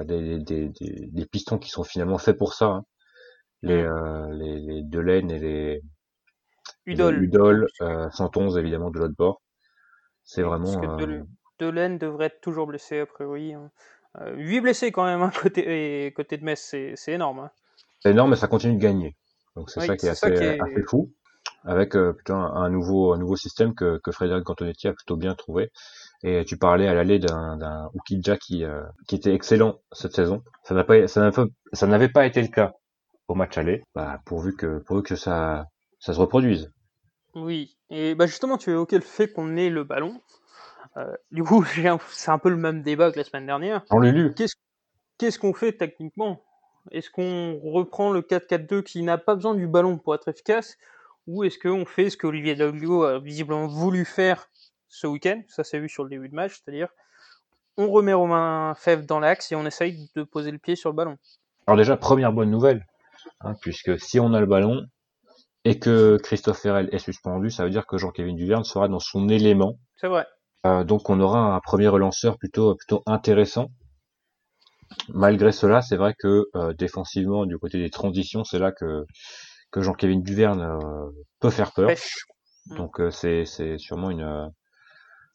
des, 0.00 0.38
des, 0.40 0.70
des, 0.70 1.26
pistons 1.26 1.58
qui 1.58 1.70
sont 1.70 1.84
finalement 1.84 2.18
faits 2.18 2.38
pour 2.38 2.54
ça. 2.54 2.66
Hein 2.66 2.84
les, 3.62 3.82
euh, 3.82 4.28
les, 4.34 4.60
les 4.60 4.82
Delaine 4.82 5.30
et 5.30 5.38
les 5.38 5.82
Udol. 6.86 7.14
les 7.14 7.24
Udol, 7.26 7.66
euh, 7.80 8.08
111 8.10 8.56
évidemment 8.58 8.90
de 8.90 8.98
l'autre 8.98 9.14
bord. 9.16 9.42
C'est 10.24 10.42
vraiment. 10.42 10.68
Parce 10.74 10.76
que 10.76 10.86
euh, 10.86 11.06
Del- 11.06 11.26
Delaine 11.58 11.98
devrait 11.98 12.26
être 12.26 12.40
toujours 12.40 12.66
blessé 12.66 13.00
a 13.00 13.06
priori. 13.06 13.52
hein. 13.54 13.70
Euh, 14.20 14.34
8 14.36 14.60
blessés 14.60 14.92
quand 14.92 15.04
même, 15.04 15.22
hein, 15.22 15.30
côté, 15.42 16.06
et 16.06 16.12
côté 16.12 16.36
de 16.36 16.44
Metz, 16.44 16.60
c'est 16.94 17.12
énorme. 17.12 17.40
hein. 17.40 17.50
C'est 18.00 18.10
énorme, 18.10 18.30
mais 18.30 18.36
ça 18.36 18.48
continue 18.48 18.74
de 18.74 18.78
gagner. 18.82 19.16
Donc 19.56 19.70
c'est 19.70 19.80
Oui, 19.80 19.86
ça 19.86 19.96
qui 19.96 20.06
est 20.06 20.08
c'est 20.08 20.10
assez, 20.10 20.28
ça 20.28 20.30
qui 20.30 20.44
est- 20.44 20.60
assez 20.60 20.82
fou. 20.88 21.10
Avec 21.64 21.96
euh, 21.96 22.12
plutôt 22.12 22.34
un, 22.34 22.54
un 22.54 22.70
nouveau 22.70 23.12
un 23.12 23.18
nouveau 23.18 23.36
système 23.36 23.74
que, 23.74 23.98
que 24.02 24.10
Frédéric 24.12 24.48
Antonetti 24.50 24.88
a 24.88 24.92
plutôt 24.92 25.16
bien 25.16 25.34
trouvé. 25.34 25.70
Et 26.24 26.44
tu 26.44 26.56
parlais 26.58 26.88
à 26.88 26.94
l'aller 26.94 27.18
d'un 27.18 27.90
Ukidja 27.94 28.36
qui 28.36 28.64
euh, 28.64 28.82
qui 29.08 29.16
était 29.16 29.34
excellent 29.34 29.80
cette 29.92 30.14
saison. 30.14 30.42
Ça 30.64 30.74
n'a 30.74 30.84
pas 30.84 31.06
ça 31.08 31.20
n'a 31.20 31.30
pas- 31.32 31.46
ça 31.72 31.86
n'avait 31.86 32.08
pas 32.08 32.26
été 32.26 32.40
le 32.42 32.48
cas 32.48 32.72
au 33.28 33.34
match 33.34 33.58
aller. 33.58 33.82
Bah, 33.94 34.20
pourvu 34.26 34.54
que 34.56 34.78
pourvu 34.86 35.02
que 35.02 35.16
ça 35.16 35.66
ça 36.00 36.12
se 36.12 36.18
reproduise. 36.20 36.70
Oui, 37.34 37.76
et 37.90 38.14
bah 38.14 38.26
justement, 38.26 38.58
tu 38.58 38.70
évoquais 38.70 38.96
le 38.96 39.02
fait 39.02 39.28
qu'on 39.32 39.56
ait 39.56 39.70
le 39.70 39.84
ballon. 39.84 40.20
Euh, 40.96 41.14
du 41.30 41.42
coup, 41.42 41.64
c'est 42.10 42.30
un 42.30 42.38
peu 42.38 42.50
le 42.50 42.56
même 42.56 42.82
débat 42.82 43.10
que 43.12 43.18
la 43.18 43.24
semaine 43.24 43.46
dernière. 43.46 43.84
Jean 43.90 43.98
Lulu, 43.98 44.34
Qu'est-ce 44.34 44.54
qu'est-ce 45.18 45.38
qu'on 45.38 45.54
fait 45.54 45.72
techniquement? 45.72 46.42
Est-ce 46.90 47.10
qu'on 47.10 47.58
reprend 47.62 48.12
le 48.12 48.22
4-4-2 48.22 48.82
qui 48.82 49.02
n'a 49.02 49.18
pas 49.18 49.34
besoin 49.36 49.54
du 49.54 49.68
ballon 49.68 49.98
pour 49.98 50.14
être 50.14 50.28
efficace? 50.28 50.76
Ou 51.26 51.44
est-ce 51.44 51.58
qu'on 51.58 51.84
fait 51.84 52.10
ce 52.10 52.16
que 52.16 52.26
Olivier 52.26 52.54
Dalglio 52.54 53.04
a 53.04 53.18
visiblement 53.18 53.66
voulu 53.66 54.04
faire 54.04 54.48
ce 54.88 55.06
week-end 55.06 55.42
Ça 55.48 55.64
s'est 55.64 55.78
vu 55.78 55.88
sur 55.88 56.04
le 56.04 56.10
début 56.10 56.28
de 56.28 56.34
match, 56.34 56.60
c'est-à-dire 56.62 56.88
on 57.76 57.90
remet 57.90 58.12
Romain 58.12 58.74
Fèvre 58.76 59.06
dans 59.06 59.20
l'axe 59.20 59.52
et 59.52 59.56
on 59.56 59.64
essaye 59.64 60.10
de 60.14 60.22
poser 60.24 60.50
le 60.50 60.58
pied 60.58 60.76
sur 60.76 60.90
le 60.90 60.96
ballon. 60.96 61.16
Alors 61.66 61.78
déjà, 61.78 61.96
première 61.96 62.32
bonne 62.32 62.50
nouvelle, 62.50 62.86
hein, 63.40 63.54
puisque 63.60 63.98
si 63.98 64.20
on 64.20 64.34
a 64.34 64.40
le 64.40 64.46
ballon 64.46 64.84
et 65.64 65.78
que 65.78 66.18
Christophe 66.22 66.60
Ferrel 66.60 66.88
est 66.92 66.98
suspendu, 66.98 67.50
ça 67.50 67.64
veut 67.64 67.70
dire 67.70 67.86
que 67.86 67.96
Jean-Kévin 67.96 68.34
Duverne 68.34 68.64
sera 68.64 68.88
dans 68.88 68.98
son 68.98 69.28
élément. 69.28 69.78
C'est 69.96 70.08
vrai. 70.08 70.26
Euh, 70.66 70.84
donc 70.84 71.08
on 71.08 71.18
aura 71.20 71.54
un 71.54 71.60
premier 71.60 71.88
relanceur 71.88 72.36
plutôt 72.38 72.74
plutôt 72.74 73.02
intéressant. 73.06 73.68
Malgré 75.08 75.52
cela, 75.52 75.80
c'est 75.80 75.96
vrai 75.96 76.14
que 76.18 76.46
euh, 76.54 76.74
défensivement, 76.74 77.46
du 77.46 77.58
côté 77.58 77.78
des 77.78 77.90
transitions, 77.90 78.44
c'est 78.44 78.58
là 78.58 78.72
que 78.72 79.06
que 79.72 79.82
Jean-Kévin 79.82 80.20
Duverne 80.20 80.62
euh, 80.62 81.10
peut 81.40 81.50
faire 81.50 81.72
peur. 81.72 81.88
Pêche. 81.88 82.26
Donc 82.76 83.00
euh, 83.00 83.10
c'est 83.10 83.44
c'est 83.46 83.78
sûrement 83.78 84.10
une 84.10 84.22
euh, 84.22 84.46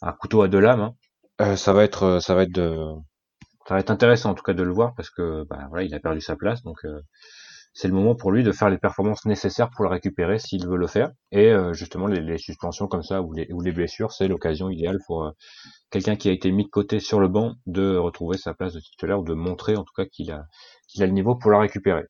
un 0.02 0.14
couteau 0.14 0.42
à 0.42 0.48
deux 0.48 0.60
lames. 0.60 0.82
hein. 0.82 0.96
Euh, 1.42 1.56
ça 1.56 1.74
va 1.74 1.84
être 1.84 2.20
ça 2.22 2.36
va 2.36 2.44
être 2.44 2.52
de 2.54 2.78
ça 3.68 3.74
va 3.76 3.80
être 3.80 3.92
intéressant 3.92 4.32
en 4.32 4.34
tout 4.36 4.44
cas 4.44 4.54
de 4.54 4.64
le 4.64 4.72
voir 4.74 4.94
parce 4.96 5.10
que 5.10 5.44
bah, 5.50 5.66
voilà 5.70 5.86
il 5.86 5.94
a 5.94 6.00
perdu 6.00 6.22
sa 6.22 6.36
place 6.36 6.64
donc 6.64 6.78
euh, 6.86 7.02
c'est 7.74 7.88
le 7.88 7.94
moment 7.94 8.16
pour 8.16 8.32
lui 8.32 8.44
de 8.44 8.52
faire 8.52 8.70
les 8.70 8.78
performances 8.80 9.26
nécessaires 9.26 9.70
pour 9.72 9.84
le 9.86 9.90
récupérer 9.92 10.40
s'il 10.40 10.68
veut 10.68 10.78
le 10.78 10.88
faire 10.88 11.12
et 11.32 11.52
euh, 11.52 11.74
justement 11.74 12.08
les, 12.08 12.22
les 12.22 12.38
suspensions 12.40 12.88
comme 12.88 13.04
ça 13.04 13.22
ou 13.22 13.34
les 13.34 13.48
ou 13.52 13.62
les 13.62 13.72
blessures 13.72 14.12
c'est 14.14 14.28
l'occasion 14.28 14.70
idéale 14.70 15.00
pour 15.08 15.26
euh, 15.26 15.32
quelqu'un 15.92 16.16
qui 16.16 16.30
a 16.30 16.34
été 16.34 16.52
mis 16.52 16.66
de 16.66 16.70
côté 16.70 17.00
sur 17.00 17.20
le 17.20 17.28
banc 17.30 17.56
de 17.68 17.98
retrouver 17.98 18.38
sa 18.38 18.54
place 18.54 18.74
de 18.74 18.80
titulaire 18.80 19.20
ou 19.20 19.26
de 19.26 19.34
montrer 19.34 19.76
en 19.78 19.84
tout 19.84 19.94
cas 19.96 20.06
qu'il 20.06 20.32
a 20.32 20.46
qu'il 20.88 21.04
a 21.04 21.08
le 21.08 21.14
niveau 21.14 21.36
pour 21.36 21.52
la 21.52 21.60
récupérer. 21.60 22.06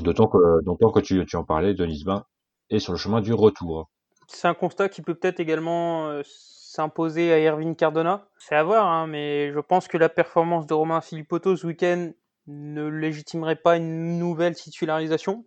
D'autant 0.00 0.26
que 0.26 1.00
tu 1.00 1.36
en 1.36 1.44
parlais 1.44 1.74
Denis 1.74 2.04
Bain 2.04 2.24
est 2.70 2.78
sur 2.78 2.92
le 2.92 2.98
chemin 2.98 3.20
du 3.20 3.32
retour. 3.32 3.90
C'est 4.28 4.48
un 4.48 4.54
constat 4.54 4.88
qui 4.88 5.02
peut 5.02 5.14
peut-être 5.14 5.40
également 5.40 6.06
euh, 6.06 6.22
s'imposer 6.24 7.32
à 7.32 7.38
Erwin 7.38 7.76
Cardona. 7.76 8.26
C'est 8.38 8.56
à 8.56 8.62
voir, 8.62 8.86
hein, 8.86 9.06
mais 9.06 9.52
je 9.52 9.60
pense 9.60 9.88
que 9.88 9.98
la 9.98 10.08
performance 10.08 10.66
de 10.66 10.74
Romain 10.74 11.00
Filipotto 11.02 11.56
ce 11.56 11.66
week-end 11.66 12.12
ne 12.46 12.86
légitimerait 12.86 13.56
pas 13.56 13.76
une 13.76 14.18
nouvelle 14.18 14.54
titularisation. 14.54 15.44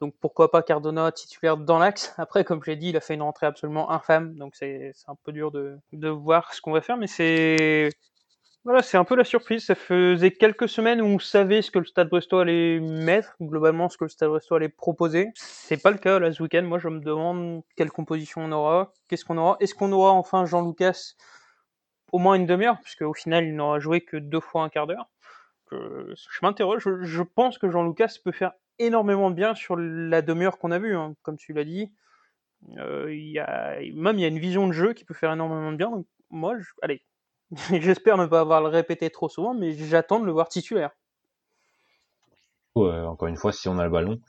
Donc 0.00 0.14
pourquoi 0.20 0.50
pas 0.50 0.62
Cardona 0.62 1.10
titulaire 1.12 1.56
dans 1.56 1.78
l'axe? 1.78 2.14
Après, 2.18 2.44
comme 2.44 2.62
j'ai 2.64 2.76
dit, 2.76 2.90
il 2.90 2.96
a 2.96 3.00
fait 3.00 3.14
une 3.14 3.22
rentrée 3.22 3.46
absolument 3.46 3.90
infâme, 3.90 4.36
donc 4.36 4.54
c'est 4.54 4.92
un 5.08 5.16
peu 5.24 5.32
dur 5.32 5.50
de, 5.50 5.76
de 5.92 6.08
voir 6.08 6.54
ce 6.54 6.60
qu'on 6.60 6.72
va 6.72 6.80
faire, 6.80 6.96
mais 6.96 7.08
c'est 7.08 7.90
voilà, 8.64 8.82
c'est 8.82 8.98
un 8.98 9.04
peu 9.04 9.16
la 9.16 9.24
surprise. 9.24 9.64
Ça 9.64 9.74
faisait 9.74 10.32
quelques 10.32 10.68
semaines 10.68 11.00
où 11.00 11.06
on 11.06 11.18
savait 11.18 11.62
ce 11.62 11.70
que 11.70 11.78
le 11.78 11.86
Stade 11.86 12.10
Brestois 12.10 12.42
allait 12.42 12.78
mettre, 12.78 13.34
globalement 13.40 13.88
ce 13.88 13.96
que 13.96 14.04
le 14.04 14.10
Stade 14.10 14.28
Brestois 14.28 14.58
allait 14.58 14.68
proposer. 14.68 15.30
C'est 15.34 15.82
pas 15.82 15.90
le 15.90 15.98
cas 15.98 16.18
là 16.18 16.32
ce 16.32 16.42
week-end. 16.42 16.62
Moi, 16.62 16.78
je 16.78 16.88
me 16.88 17.00
demande 17.00 17.62
quelle 17.76 17.90
composition 17.90 18.42
on 18.42 18.52
aura, 18.52 18.92
qu'est-ce 19.08 19.24
qu'on 19.24 19.38
aura. 19.38 19.56
Est-ce 19.60 19.74
qu'on 19.74 19.92
aura 19.92 20.12
enfin 20.12 20.44
Jean 20.44 20.66
Lucas 20.66 21.14
au 22.12 22.18
moins 22.18 22.34
une 22.34 22.46
demi-heure, 22.46 22.80
puisque 22.82 23.02
au 23.02 23.14
final 23.14 23.44
il 23.44 23.54
n'aura 23.54 23.78
joué 23.78 24.00
que 24.00 24.16
deux 24.16 24.40
fois 24.40 24.62
un 24.62 24.68
quart 24.68 24.86
d'heure. 24.86 25.08
Je, 25.70 26.14
m'interroge. 26.42 26.82
Je, 27.02 27.22
pense 27.22 27.56
que 27.56 27.70
Jean 27.70 27.84
Lucas 27.84 28.16
peut 28.24 28.32
faire 28.32 28.52
énormément 28.78 29.30
de 29.30 29.36
bien 29.36 29.54
sur 29.54 29.76
la 29.76 30.20
demi-heure 30.20 30.58
qu'on 30.58 30.72
a 30.72 30.78
vue, 30.78 30.96
hein, 30.96 31.14
comme 31.22 31.36
tu 31.36 31.52
l'as 31.52 31.64
dit. 31.64 31.92
Euh, 32.76 33.06
même 33.06 34.18
il 34.18 34.20
y 34.20 34.24
a 34.24 34.28
une 34.28 34.38
vision 34.38 34.66
de 34.66 34.72
jeu 34.72 34.92
qui 34.92 35.04
peut 35.04 35.14
faire 35.14 35.32
énormément 35.32 35.70
de 35.70 35.76
bien. 35.76 35.90
Donc, 35.90 36.06
moi, 36.30 36.58
je, 36.58 36.68
allez, 36.82 37.02
J'espère 37.80 38.16
ne 38.16 38.26
pas 38.26 38.40
avoir 38.40 38.60
le 38.60 38.68
répété 38.68 39.10
trop 39.10 39.28
souvent, 39.28 39.54
mais 39.54 39.72
j'attends 39.72 40.20
de 40.20 40.26
le 40.26 40.32
voir 40.32 40.48
titulaire. 40.48 40.90
Encore 42.76 43.28
une 43.28 43.36
fois, 43.36 43.52
si 43.52 43.68
on 43.68 43.78
a 43.78 43.84
le 43.84 43.90
ballon, 43.90 44.20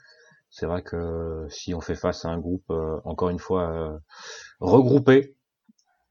c'est 0.50 0.66
vrai 0.66 0.82
que 0.82 1.46
si 1.48 1.74
on 1.74 1.80
fait 1.80 1.94
face 1.94 2.24
à 2.24 2.28
un 2.28 2.38
groupe, 2.38 2.70
euh, 2.70 3.00
encore 3.04 3.30
une 3.30 3.38
fois, 3.38 3.70
euh, 3.70 3.98
regroupé 4.60 5.36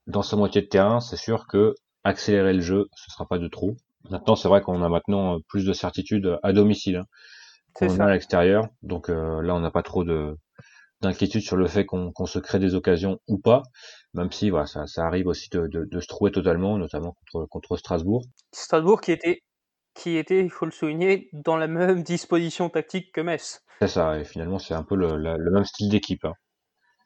dans 0.08 0.24
sa 0.24 0.36
moitié 0.38 0.62
de 0.62 0.68
terrain, 0.68 1.00
c'est 1.00 1.18
sûr 1.18 1.46
que 1.48 1.76
accélérer 2.04 2.54
le 2.54 2.62
jeu, 2.62 2.88
ce 2.96 3.12
sera 3.12 3.28
pas 3.28 3.38
de 3.38 3.48
trop. 3.48 3.76
Maintenant, 4.10 4.36
c'est 4.36 4.48
vrai 4.48 4.62
qu'on 4.62 4.82
a 4.82 4.90
maintenant 4.90 5.40
plus 5.48 5.66
de 5.66 5.74
certitude 5.74 6.40
à 6.42 6.54
domicile 6.54 6.98
hein, 6.98 7.06
qu'on 7.74 8.00
a 8.00 8.06
à 8.06 8.14
l'extérieur. 8.14 8.66
Donc 8.82 9.10
euh, 9.10 9.42
là, 9.42 9.54
on 9.54 9.60
n'a 9.60 9.72
pas 9.72 9.84
trop 9.84 10.04
de 10.04 10.36
d'inquiétude 11.02 11.42
sur 11.42 11.56
le 11.56 11.66
fait 11.68 11.84
qu'on 11.86 12.26
se 12.28 12.38
crée 12.38 12.60
des 12.60 12.76
occasions 12.76 13.20
ou 13.28 13.40
pas 13.40 13.64
même 14.14 14.32
si 14.32 14.50
voilà, 14.50 14.66
ça, 14.66 14.88
ça 14.88 15.06
arrive 15.06 15.28
aussi 15.28 15.50
de, 15.50 15.68
de, 15.68 15.86
de, 15.86 16.00
se 16.00 16.08
trouver 16.08 16.32
totalement, 16.32 16.78
notamment 16.78 17.14
contre, 17.14 17.48
contre 17.48 17.78
Strasbourg. 17.78 18.24
Strasbourg 18.52 19.02
qui 19.02 19.12
était, 19.12 19.44
qui 19.94 20.18
était, 20.18 20.44
il 20.44 20.50
faut 20.50 20.66
le 20.66 20.72
souligner, 20.72 21.30
dans 21.34 21.58
la 21.58 21.68
même 21.68 22.04
disposition 22.04 22.70
tactique 22.70 23.12
que 23.14 23.22
Metz. 23.22 23.64
C'est 23.80 23.88
ça, 23.88 24.20
et 24.20 24.24
finalement 24.24 24.60
c'est 24.60 24.74
un 24.74 24.84
peu 24.84 24.96
le, 24.96 25.18
le 25.18 25.52
même 25.52 25.66
style 25.66 25.90
d'équipe. 25.90 26.26
Hein. 26.26 26.34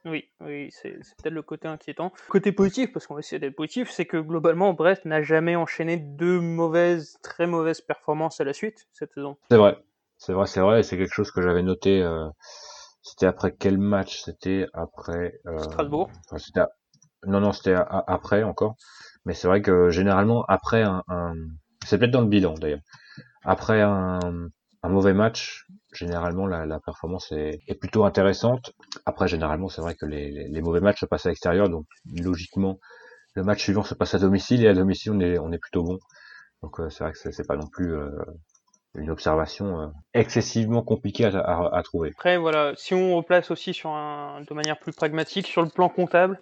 Oui, 0.05 0.29
oui, 0.39 0.69
c'est 0.71 0.91
peut-être 0.91 1.33
le 1.33 1.41
côté 1.41 1.67
inquiétant. 1.67 2.13
Côté 2.29 2.51
positif, 2.51 2.93
parce 2.93 3.07
qu'on 3.07 3.15
va 3.15 3.21
essayer 3.21 3.39
d'être 3.39 3.55
positif, 3.55 3.89
c'est 3.89 4.05
que 4.05 4.17
globalement 4.17 4.73
Brest 4.73 5.05
n'a 5.05 5.23
jamais 5.23 5.55
enchaîné 5.55 5.97
deux 5.97 6.39
mauvaises, 6.39 7.17
très 7.23 7.47
mauvaises 7.47 7.81
performances 7.81 8.39
à 8.39 8.43
la 8.43 8.53
suite 8.53 8.87
cette 8.93 9.13
saison. 9.13 9.35
C'est 9.49 9.57
vrai, 9.57 9.77
c'est 10.17 10.33
vrai, 10.33 10.45
c'est 10.45 10.61
vrai, 10.61 10.79
et 10.81 10.83
c'est 10.83 10.97
quelque 10.97 11.13
chose 11.13 11.31
que 11.31 11.41
j'avais 11.41 11.63
noté. 11.63 12.03
Euh, 12.03 12.29
c'était 13.01 13.25
après 13.25 13.55
quel 13.57 13.79
match? 13.79 14.21
C'était 14.21 14.67
après 14.73 15.39
euh, 15.47 15.57
Strasbourg. 15.57 16.11
Enfin, 16.27 16.37
c'était 16.37 16.61
non, 17.27 17.39
non, 17.39 17.51
c'était 17.51 17.75
après 17.75 18.43
encore. 18.43 18.75
Mais 19.25 19.33
c'est 19.33 19.47
vrai 19.47 19.61
que 19.61 19.89
généralement, 19.89 20.45
après 20.47 20.83
un, 20.83 21.03
c'est 21.85 21.97
peut-être 21.97 22.11
dans 22.11 22.21
le 22.21 22.27
bilan 22.27 22.53
d'ailleurs. 22.55 22.81
Après 23.43 23.81
un, 23.81 24.19
mauvais 24.83 25.13
match, 25.13 25.65
généralement 25.93 26.45
la, 26.45 26.79
performance 26.79 27.31
est, 27.31 27.79
plutôt 27.79 28.05
intéressante. 28.05 28.73
Après, 29.05 29.27
généralement, 29.27 29.69
c'est 29.69 29.81
vrai 29.81 29.95
que 29.95 30.05
les, 30.05 30.61
mauvais 30.61 30.81
matchs 30.81 31.01
se 31.01 31.05
passent 31.05 31.25
à 31.25 31.29
l'extérieur, 31.29 31.69
donc 31.69 31.85
logiquement, 32.05 32.79
le 33.33 33.43
match 33.43 33.63
suivant 33.63 33.83
se 33.83 33.95
passe 33.95 34.13
à 34.13 34.19
domicile 34.19 34.63
et 34.63 34.67
à 34.67 34.73
domicile 34.73 35.11
on 35.11 35.19
est, 35.19 35.37
on 35.39 35.51
est 35.51 35.57
plutôt 35.57 35.83
bon. 35.83 35.99
Donc 36.61 36.79
euh, 36.79 36.89
c'est 36.89 37.03
vrai 37.03 37.13
que 37.13 37.31
c'est 37.31 37.47
pas 37.47 37.57
non 37.57 37.67
plus 37.67 37.93
euh, 37.93 38.09
une 38.95 39.09
observation 39.09 39.81
euh, 39.81 39.87
excessivement 40.13 40.81
compliquée 40.81 41.25
à, 41.25 41.37
à, 41.39 41.77
à, 41.77 41.83
trouver. 41.83 42.11
Après, 42.15 42.37
voilà, 42.37 42.73
si 42.77 42.93
on 42.93 43.17
replace 43.17 43.51
aussi 43.51 43.73
sur 43.73 43.89
un, 43.89 44.41
de 44.47 44.53
manière 44.53 44.79
plus 44.79 44.93
pragmatique 44.93 45.47
sur 45.47 45.61
le 45.61 45.69
plan 45.69 45.89
comptable, 45.89 46.39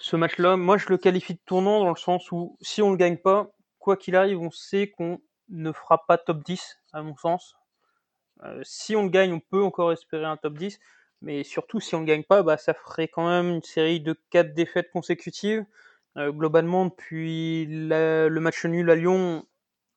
ce 0.00 0.16
match-là, 0.16 0.56
moi 0.56 0.78
je 0.78 0.88
le 0.88 0.96
qualifie 0.96 1.34
de 1.34 1.40
tournant 1.44 1.80
dans 1.80 1.90
le 1.90 1.96
sens 1.96 2.32
où 2.32 2.56
si 2.62 2.80
on 2.80 2.90
le 2.90 2.96
gagne 2.96 3.18
pas, 3.18 3.50
quoi 3.78 3.96
qu'il 3.96 4.16
arrive, 4.16 4.40
on 4.40 4.50
sait 4.50 4.88
qu'on 4.88 5.20
ne 5.50 5.72
fera 5.72 6.06
pas 6.06 6.16
top 6.16 6.42
10, 6.42 6.78
à 6.92 7.02
mon 7.02 7.16
sens. 7.16 7.54
Euh, 8.44 8.60
si 8.64 8.96
on 8.96 9.04
le 9.04 9.10
gagne, 9.10 9.34
on 9.34 9.40
peut 9.40 9.62
encore 9.62 9.92
espérer 9.92 10.24
un 10.24 10.38
top 10.38 10.54
10, 10.54 10.80
mais 11.20 11.44
surtout 11.44 11.80
si 11.80 11.94
on 11.94 12.00
le 12.00 12.06
gagne 12.06 12.24
pas, 12.24 12.42
bah, 12.42 12.56
ça 12.56 12.72
ferait 12.72 13.08
quand 13.08 13.28
même 13.28 13.50
une 13.50 13.62
série 13.62 14.00
de 14.00 14.18
4 14.30 14.54
défaites 14.54 14.90
consécutives. 14.90 15.66
Euh, 16.16 16.32
globalement, 16.32 16.86
depuis 16.86 17.66
le 17.68 18.38
match 18.38 18.64
nul 18.64 18.90
à 18.90 18.94
Lyon, 18.94 19.44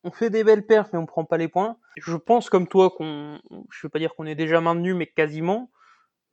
on 0.03 0.11
fait 0.11 0.29
des 0.29 0.43
belles 0.43 0.65
perfs, 0.65 0.89
mais 0.91 0.99
on 0.99 1.05
prend 1.05 1.23
pas 1.23 1.37
les 1.37 1.47
points. 1.47 1.77
Je 1.97 2.17
pense 2.17 2.49
comme 2.49 2.67
toi 2.67 2.89
qu'on, 2.89 3.39
je 3.71 3.87
veux 3.87 3.89
pas 3.89 3.99
dire 3.99 4.13
qu'on 4.15 4.25
est 4.25 4.35
déjà 4.35 4.59
maintenu, 4.59 4.93
mais 4.93 5.07
quasiment 5.07 5.71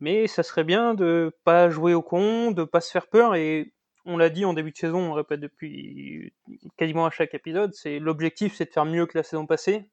mais 0.00 0.26
ça 0.26 0.42
serait 0.42 0.64
bien 0.64 0.94
de 0.94 1.32
pas 1.44 1.70
jouer 1.70 1.94
au 1.94 2.02
con, 2.02 2.50
de 2.50 2.64
pas 2.64 2.80
se 2.80 2.90
faire 2.90 3.06
peur 3.08 3.34
et 3.34 3.72
on 4.06 4.16
l'a 4.16 4.30
dit 4.30 4.44
en 4.44 4.54
début 4.54 4.72
de 4.72 4.76
saison, 4.76 5.10
on 5.10 5.12
répète 5.12 5.40
depuis 5.40 6.32
quasiment 6.76 7.06
à 7.06 7.10
chaque 7.10 7.34
épisode, 7.34 7.72
c'est 7.74 7.98
l'objectif 7.98 8.54
c'est 8.54 8.64
de 8.66 8.70
faire 8.70 8.86
mieux 8.86 9.06
que 9.06 9.16
la 9.16 9.22
saison 9.22 9.46
passée. 9.46 9.88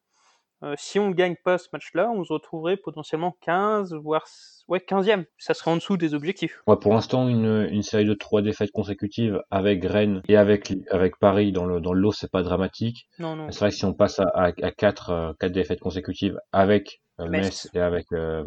Euh, 0.64 0.74
si 0.76 0.98
on 0.98 1.10
ne 1.10 1.14
gagne 1.14 1.36
pas 1.44 1.60
ce 1.60 1.68
match-là, 1.72 2.10
on 2.10 2.24
se 2.24 2.34
retrouverait 2.34 2.78
potentiellement 2.78 3.38
15, 3.42 3.94
voire 3.94 4.26
ouais, 4.68 4.80
15e. 4.80 5.26
Ça 5.38 5.54
serait 5.54 5.70
en 5.70 5.76
dessous 5.76 5.98
des 5.98 6.16
objectifs. 6.16 6.62
Ouais, 6.66 6.78
pour 6.78 6.94
l'instant, 6.94 7.28
une, 7.28 7.68
une 7.70 7.84
série 7.84 8.06
de 8.06 8.16
trois 8.16 8.42
défaites 8.42 8.72
consécutives 8.72 9.40
avec 9.52 9.84
Rennes 9.86 10.24
et 10.28 10.36
avec, 10.36 10.74
avec 10.90 11.18
Paris 11.20 11.52
dans 11.52 11.66
le, 11.66 11.80
dans 11.80 11.94
le 11.94 12.02
lot, 12.02 12.12
c'est 12.12 12.32
pas 12.32 12.42
dramatique. 12.42 13.08
Non, 13.20 13.36
non. 13.36 13.52
C'est 13.52 13.60
vrai 13.60 13.70
que 13.70 13.76
si 13.76 13.86
on 13.86 13.94
passe 13.94 14.20
à, 14.20 14.30
à, 14.34 14.46
à 14.48 14.72
4, 14.72 15.10
euh, 15.10 15.34
quatre 15.40 15.52
défaites 15.52 15.80
consécutives 15.80 16.40
avec 16.52 17.02
euh, 17.20 17.28
Metz. 17.28 17.70
et 17.76 17.80
avec 17.80 18.08
euh, 18.14 18.44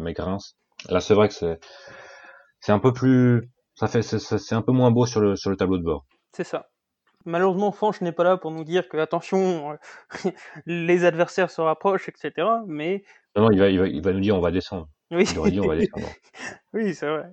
Là, 0.89 0.99
c'est 0.99 1.13
vrai 1.13 1.27
que 1.27 1.33
c'est 1.33 1.59
c'est 2.59 2.71
un 2.71 2.79
peu 2.79 2.93
plus 2.93 3.49
ça 3.75 3.87
fait 3.87 4.01
c'est 4.01 4.55
un 4.55 4.61
peu 4.61 4.71
moins 4.71 4.91
beau 4.91 5.05
sur 5.05 5.21
le 5.21 5.35
sur 5.35 5.49
le 5.49 5.57
tableau 5.57 5.77
de 5.77 5.83
bord. 5.83 6.05
C'est 6.33 6.43
ça. 6.43 6.69
Malheureusement, 7.25 7.71
Fanch 7.71 8.01
n'est 8.01 8.11
pas 8.11 8.23
là 8.23 8.37
pour 8.37 8.49
nous 8.49 8.63
dire 8.63 8.89
que 8.89 8.97
attention, 8.97 9.77
les 10.65 11.05
adversaires 11.05 11.51
se 11.51 11.61
rapprochent, 11.61 12.09
etc. 12.09 12.47
Mais 12.65 13.03
non, 13.35 13.43
non 13.43 13.51
il 13.51 13.59
va, 13.59 13.69
il 13.69 13.79
va, 13.79 13.87
il 13.87 14.01
va 14.01 14.13
nous 14.13 14.21
dire 14.21 14.35
on 14.35 14.41
va 14.41 14.51
descendre. 14.51 14.87
Oui. 15.11 15.25
Il 15.31 15.37
aurait 15.37 15.51
dit 15.51 15.59
on 15.59 15.67
va 15.67 15.75
descendre. 15.75 16.07
oui, 16.73 16.95
c'est 16.95 17.07
vrai. 17.07 17.29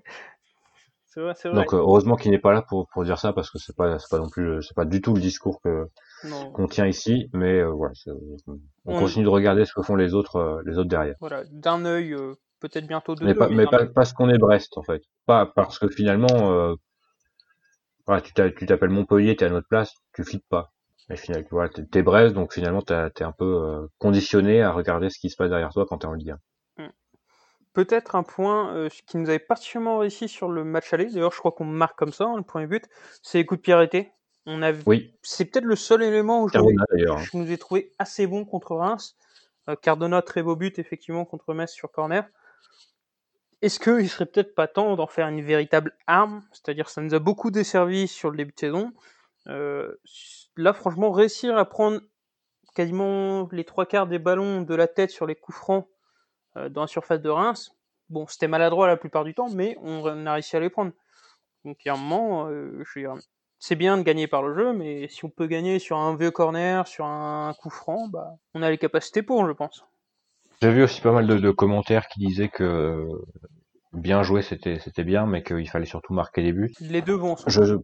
Vrai, 1.17 1.35
vrai. 1.43 1.55
Donc 1.55 1.75
heureusement 1.75 2.17
qu'il 2.17 2.31
n'est 2.31 2.39
pas 2.39 2.53
là 2.53 2.63
pour, 2.63 2.89
pour 2.93 3.05
dire 3.05 3.19
ça 3.19 3.33
parce 3.33 3.51
que 3.51 3.59
c'est 3.59 3.75
pas 3.75 3.97
pas 4.11 4.19
non 4.19 4.29
plus 4.29 4.63
c'est 4.63 4.75
pas 4.75 4.85
du 4.85 5.01
tout 5.01 5.15
le 5.15 5.21
discours 5.21 5.61
que 5.63 5.89
qu'on 6.53 6.67
tient 6.67 6.87
ici, 6.87 7.29
mais 7.33 7.61
euh, 7.61 7.71
voilà, 7.71 7.93
on, 8.47 8.59
on, 8.85 8.99
continue 8.99 9.25
de 9.25 9.31
regarder 9.31 9.65
ce 9.65 9.73
que 9.73 9.83
font 9.83 9.97
les 9.97 10.15
autres 10.15 10.37
euh, 10.37 10.63
les 10.65 10.79
autres 10.79 10.89
derrière. 10.89 11.15
Voilà, 11.21 11.43
d'un 11.51 11.85
œil 11.85 12.13
euh, 12.13 12.35
peut-être 12.61 12.87
bientôt 12.87 13.15
deux. 13.15 13.25
Mais, 13.25 13.35
pas, 13.35 13.49
mais 13.49 13.67
pas, 13.67 13.87
parce 13.87 14.13
qu'on 14.13 14.29
est 14.29 14.39
Brest 14.39 14.77
en 14.77 14.83
fait, 14.83 15.03
pas 15.27 15.47
parce 15.47 15.79
que 15.79 15.89
finalement, 15.89 16.53
euh, 16.53 16.75
voilà, 18.07 18.21
tu 18.21 18.33
t'appelles 18.33 18.91
Montpellier, 18.91 19.37
t'es 19.37 19.47
à 19.47 19.51
notre 19.51 19.69
place, 19.69 19.95
tu 20.15 20.25
flippes 20.25 20.49
pas. 20.49 20.73
Mais 21.09 21.17
finalement, 21.17 21.49
voilà, 21.51 21.71
t'es 21.71 22.03
Brest, 22.03 22.35
donc 22.35 22.53
finalement 22.53 22.83
t'es 22.83 23.25
un 23.25 23.33
peu 23.33 23.45
euh, 23.45 23.87
conditionné 23.99 24.63
à 24.63 24.73
regarder 24.73 25.09
ce 25.11 25.19
qui 25.19 25.31
se 25.31 25.37
passe 25.37 25.51
derrière 25.51 25.73
toi 25.73 25.87
quand 25.89 25.99
t'es 25.99 26.07
en 26.07 26.13
Ligue 26.13 26.35
1. 26.77 26.85
Hmm. 26.85 26.91
Peut-être 27.73 28.15
un 28.15 28.23
point 28.23 28.75
euh, 28.75 28.89
qui 29.07 29.17
nous 29.17 29.29
avait 29.29 29.39
particulièrement 29.39 29.99
réussi 29.99 30.29
sur 30.29 30.51
le 30.51 30.65
match 30.65 30.93
aller, 30.93 31.07
d'ailleurs 31.07 31.33
je 31.33 31.39
crois 31.39 31.53
qu'on 31.53 31.65
marque 31.65 31.99
comme 31.99 32.13
ça, 32.13 32.25
hein, 32.25 32.37
le 32.37 32.43
premier 32.43 32.67
but, 32.67 32.85
c'est 33.23 33.39
les 33.39 33.47
coups 33.47 33.61
de 33.61 33.63
pied 33.63 33.73
arrêtés. 33.73 34.13
On 34.51 34.63
a... 34.63 34.73
Oui. 34.87 35.15
C'est 35.23 35.45
peut-être 35.45 35.67
le 35.67 35.77
seul 35.77 36.03
élément 36.03 36.43
où 36.43 36.49
Cardona, 36.49 36.85
je 36.95 37.37
nous 37.37 37.51
ai 37.51 37.59
trouvé 37.59 37.95
assez 37.99 38.27
bon 38.27 38.47
contre 38.47 38.75
Reims. 38.75 39.15
Euh, 39.69 39.77
Cardona, 39.77 40.23
très 40.23 40.43
beau 40.43 40.57
but 40.57 40.79
effectivement 40.79 41.25
contre 41.25 41.55
Metz 41.55 41.71
sur 41.71 41.91
corner. 41.93 42.27
Est-ce 43.61 43.81
qu'il 43.81 44.09
serait 44.09 44.27
peut-être 44.27 44.55
pas 44.55 44.69
temps 44.69 44.95
d'en 44.95 45.09
faire 45.09 45.27
une 45.29 45.43
véritable 45.43 45.97
arme? 46.07 46.43
C'est-à-dire, 46.53 46.89
ça 46.89 47.01
nous 47.01 47.15
a 47.15 47.19
beaucoup 47.19 47.51
desservi 47.51 48.07
sur 48.07 48.31
le 48.31 48.37
début 48.37 48.53
de 48.53 48.59
saison. 48.59 48.93
Euh, 49.49 49.95
là, 50.57 50.73
franchement, 50.73 51.11
réussir 51.11 51.57
à 51.57 51.65
prendre 51.65 52.01
quasiment 52.75 53.49
les 53.51 53.65
trois 53.65 53.87
quarts 53.87 54.07
des 54.07 54.21
ballons 54.21 54.63
de 54.63 54.75
la 54.75 54.87
tête 54.87 55.11
sur 55.11 55.27
les 55.27 55.35
coups 55.35 55.59
francs 55.59 55.89
euh, 56.57 56.69
dans 56.69 56.83
la 56.83 56.87
surface 56.87 57.21
de 57.21 57.31
Reims, 57.31 57.73
bon, 58.09 58.27
c'était 58.29 58.47
maladroit 58.47 58.87
la 58.87 58.97
plupart 58.97 59.25
du 59.25 59.35
temps, 59.35 59.49
mais 59.51 59.77
on 59.83 60.27
a 60.27 60.33
réussi 60.33 60.57
à 60.57 60.61
les 60.61 60.71
prendre. 60.71 60.93
Donc, 61.65 61.85
il 61.85 61.91
un 61.91 61.97
moment, 61.97 62.49
euh, 62.49 62.85
c'est 63.59 63.75
bien 63.75 63.99
de 63.99 64.03
gagner 64.03 64.29
par 64.29 64.43
le 64.43 64.55
jeu, 64.55 64.73
mais 64.73 65.09
si 65.09 65.25
on 65.25 65.31
peut 65.31 65.47
gagner 65.47 65.81
sur 65.81 65.99
un 65.99 66.15
vieux 66.15 66.31
corner, 66.31 66.87
sur 66.87 67.05
un 67.05 67.53
coup 67.55 67.71
franc, 67.71 68.09
bah, 68.09 68.37
on 68.55 68.63
a 68.63 68.71
les 68.71 68.79
capacités 68.79 69.23
pour, 69.23 69.45
je 69.47 69.53
pense. 69.53 69.85
J'ai 70.61 70.73
vu 70.73 70.83
aussi 70.83 71.01
pas 71.01 71.13
mal 71.13 71.27
de, 71.27 71.39
de, 71.39 71.51
commentaires 71.51 72.09
qui 72.09 72.21
disaient 72.21 72.49
que 72.49 73.07
bien 73.93 74.23
joué 74.23 74.43
c'était 74.43 74.79
c'était 74.81 75.05
bien, 75.05 75.27
mais 75.27 75.43
qu'il 75.43 75.69
fallait 75.69 75.87
surtout 75.87 76.13
marquer 76.13 76.43
des 76.43 76.53
buts. 76.53 76.73
Les 76.81 77.03
deux 77.03 77.15
vont. 77.15 77.37
Je, 77.47 77.65
je, 77.65 77.75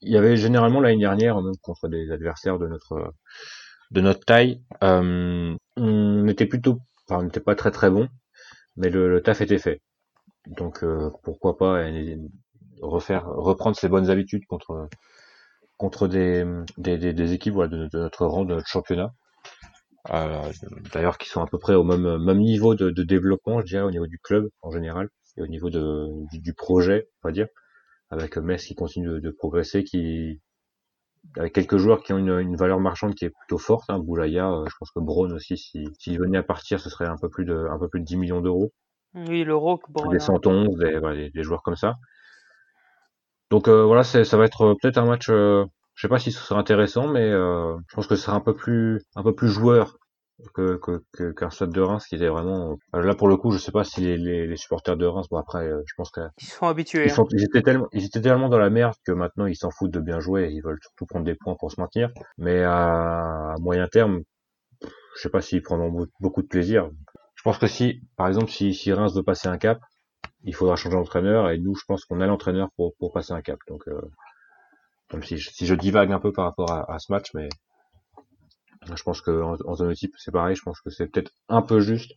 il 0.00 0.12
y 0.12 0.16
avait 0.16 0.36
généralement 0.36 0.80
l'année 0.80 0.98
dernière, 0.98 1.40
même 1.40 1.56
contre 1.62 1.88
des 1.88 2.10
adversaires 2.10 2.58
de 2.58 2.66
notre 2.66 3.14
de 3.90 4.00
notre 4.00 4.24
taille, 4.24 4.62
euh, 4.82 5.54
on 5.76 6.28
était 6.28 6.46
plutôt, 6.46 6.80
enfin, 7.08 7.20
on 7.20 7.24
n'était 7.24 7.40
pas 7.40 7.54
très 7.54 7.70
très 7.70 7.90
bon, 7.90 8.08
mais 8.76 8.90
le, 8.90 9.08
le 9.08 9.22
taf 9.22 9.40
était 9.40 9.58
fait. 9.58 9.80
Donc 10.46 10.82
euh, 10.84 11.10
pourquoi 11.22 11.56
pas 11.56 11.84
refaire 12.82 13.26
reprendre 13.26 13.76
ses 13.76 13.88
bonnes 13.88 14.10
habitudes 14.10 14.44
contre 14.46 14.88
contre 15.78 16.08
des 16.08 16.44
des, 16.78 16.98
des, 16.98 17.12
des 17.12 17.32
équipes 17.32 17.54
voilà, 17.54 17.70
de, 17.70 17.88
de, 17.92 17.98
notre 17.98 18.26
rang, 18.26 18.44
de 18.44 18.54
notre 18.54 18.68
championnat. 18.68 19.12
Euh, 20.12 20.52
D'ailleurs, 20.92 21.18
qui 21.18 21.28
sont 21.28 21.40
à 21.40 21.46
peu 21.46 21.58
près 21.58 21.74
au 21.74 21.84
même, 21.84 22.22
même 22.22 22.38
niveau 22.38 22.74
de, 22.74 22.90
de, 22.90 23.02
développement, 23.02 23.60
je 23.60 23.66
dirais, 23.66 23.82
au 23.82 23.90
niveau 23.90 24.06
du 24.06 24.18
club 24.18 24.50
en 24.60 24.70
général 24.70 25.08
et 25.36 25.42
au 25.42 25.46
niveau 25.46 25.70
de, 25.70 26.08
du, 26.30 26.40
du 26.40 26.52
projet, 26.54 27.08
on 27.22 27.28
va 27.28 27.32
dire, 27.32 27.48
avec 28.10 28.36
Metz 28.36 28.64
qui 28.64 28.74
continue 28.74 29.08
de, 29.08 29.18
de, 29.20 29.30
progresser, 29.30 29.82
qui 29.82 30.40
avec 31.38 31.54
quelques 31.54 31.78
joueurs 31.78 32.02
qui 32.02 32.12
ont 32.12 32.18
une, 32.18 32.38
une 32.38 32.56
valeur 32.56 32.80
marchande 32.80 33.14
qui 33.14 33.24
est 33.24 33.30
plutôt 33.30 33.56
forte. 33.56 33.88
Hein, 33.88 33.98
Boulaya, 33.98 34.50
euh, 34.50 34.66
je 34.68 34.74
pense 34.78 34.90
que 34.90 35.00
Braun 35.00 35.32
aussi, 35.32 35.56
s'il 35.56 35.88
si, 35.98 36.16
venait 36.18 36.38
à 36.38 36.42
partir, 36.42 36.80
ce 36.80 36.90
serait 36.90 37.06
un 37.06 37.16
peu 37.16 37.30
plus 37.30 37.46
de 37.46 37.66
un 37.70 37.78
peu 37.78 37.88
plus 37.88 38.00
de 38.00 38.04
10 38.04 38.16
millions 38.18 38.40
d'euros. 38.42 38.72
Oui, 39.14 39.44
le 39.44 39.56
Rock, 39.56 39.82
Des 40.10 40.18
111, 40.18 40.76
des, 40.76 40.98
voilà, 40.98 41.16
des, 41.16 41.30
des, 41.30 41.42
joueurs 41.42 41.62
comme 41.62 41.76
ça. 41.76 41.94
Donc 43.50 43.68
euh, 43.68 43.84
voilà, 43.84 44.04
ça 44.04 44.36
va 44.36 44.44
être 44.44 44.74
peut-être 44.80 44.98
un 44.98 45.06
match 45.06 45.28
euh, 45.30 45.64
je 45.94 46.02
sais 46.02 46.08
pas 46.08 46.18
si 46.18 46.32
ce 46.32 46.40
sera 46.40 46.58
intéressant, 46.60 47.08
mais 47.08 47.30
euh, 47.30 47.76
je 47.88 47.94
pense 47.94 48.06
que 48.06 48.16
ce 48.16 48.24
sera 48.24 48.36
un 48.36 48.40
peu 48.40 48.54
plus 48.54 49.02
un 49.16 49.22
peu 49.22 49.34
plus 49.34 49.48
joueur 49.48 49.96
que 50.54 50.76
qu'un 50.76 51.00
que, 51.12 51.32
qu'un 51.32 51.50
stade 51.50 51.70
de 51.70 51.80
Reims 51.80 52.06
qui 52.06 52.16
était 52.16 52.28
vraiment 52.28 52.76
euh, 52.94 53.02
là 53.02 53.14
pour 53.14 53.28
le 53.28 53.36
coup 53.36 53.52
je 53.52 53.58
sais 53.58 53.70
pas 53.70 53.84
si 53.84 54.00
les, 54.00 54.16
les, 54.16 54.46
les 54.46 54.56
supporters 54.56 54.96
de 54.96 55.06
Reims 55.06 55.26
bon 55.30 55.38
après 55.38 55.68
euh, 55.68 55.82
je 55.86 55.94
pense 55.96 56.10
qu'ils 56.10 56.48
sont 56.48 56.66
habitués 56.66 57.04
ils, 57.04 57.10
sont, 57.10 57.22
hein. 57.22 57.28
ils, 57.30 57.44
étaient 57.44 57.62
tellement 57.62 57.86
ils 57.92 58.04
étaient 58.04 58.20
tellement 58.20 58.48
dans 58.48 58.58
la 58.58 58.70
merde 58.70 58.94
que 59.06 59.12
maintenant 59.12 59.46
ils 59.46 59.56
s'en 59.56 59.70
foutent 59.70 59.92
de 59.92 60.00
bien 60.00 60.20
jouer 60.20 60.46
et 60.46 60.50
ils 60.50 60.62
veulent 60.62 60.80
surtout 60.82 61.06
prendre 61.06 61.24
des 61.24 61.36
points 61.36 61.54
pour 61.54 61.70
se 61.70 61.80
maintenir. 61.80 62.10
Mais 62.36 62.62
à, 62.64 63.52
à 63.52 63.54
moyen 63.60 63.86
terme 63.86 64.22
je 64.82 65.20
sais 65.22 65.30
pas 65.30 65.40
s'ils 65.40 65.62
prendront 65.62 66.06
beaucoup 66.18 66.42
de 66.42 66.48
plaisir. 66.48 66.90
Je 67.36 67.42
pense 67.42 67.58
que 67.58 67.68
si 67.68 68.02
par 68.16 68.26
exemple 68.26 68.50
si, 68.50 68.74
si 68.74 68.92
Reims 68.92 69.14
veut 69.14 69.22
passer 69.22 69.48
un 69.48 69.58
cap 69.58 69.78
il 70.42 70.54
faudra 70.54 70.76
changer 70.76 70.96
d'entraîneur 70.96 71.48
et 71.50 71.58
nous 71.58 71.76
je 71.76 71.84
pense 71.86 72.04
qu'on 72.04 72.20
a 72.20 72.26
l'entraîneur 72.26 72.70
pour 72.76 72.94
pour 72.96 73.12
passer 73.12 73.32
un 73.32 73.40
cap. 73.40 73.58
Donc 73.68 73.86
euh, 73.86 74.00
même 75.12 75.22
si 75.22 75.38
je, 75.38 75.74
divague 75.74 76.12
un 76.12 76.20
peu 76.20 76.32
par 76.32 76.44
rapport 76.44 76.70
à, 76.70 76.98
ce 76.98 77.12
match, 77.12 77.32
mais 77.34 77.48
je 78.94 79.02
pense 79.02 79.20
que 79.20 79.42
en, 79.42 79.56
en 79.64 79.74
zone 79.74 79.94
type 79.94 80.14
c'est 80.18 80.32
pareil. 80.32 80.56
Je 80.56 80.62
pense 80.62 80.80
que 80.80 80.90
c'est 80.90 81.06
peut-être 81.06 81.32
un 81.48 81.62
peu 81.62 81.80
juste 81.80 82.12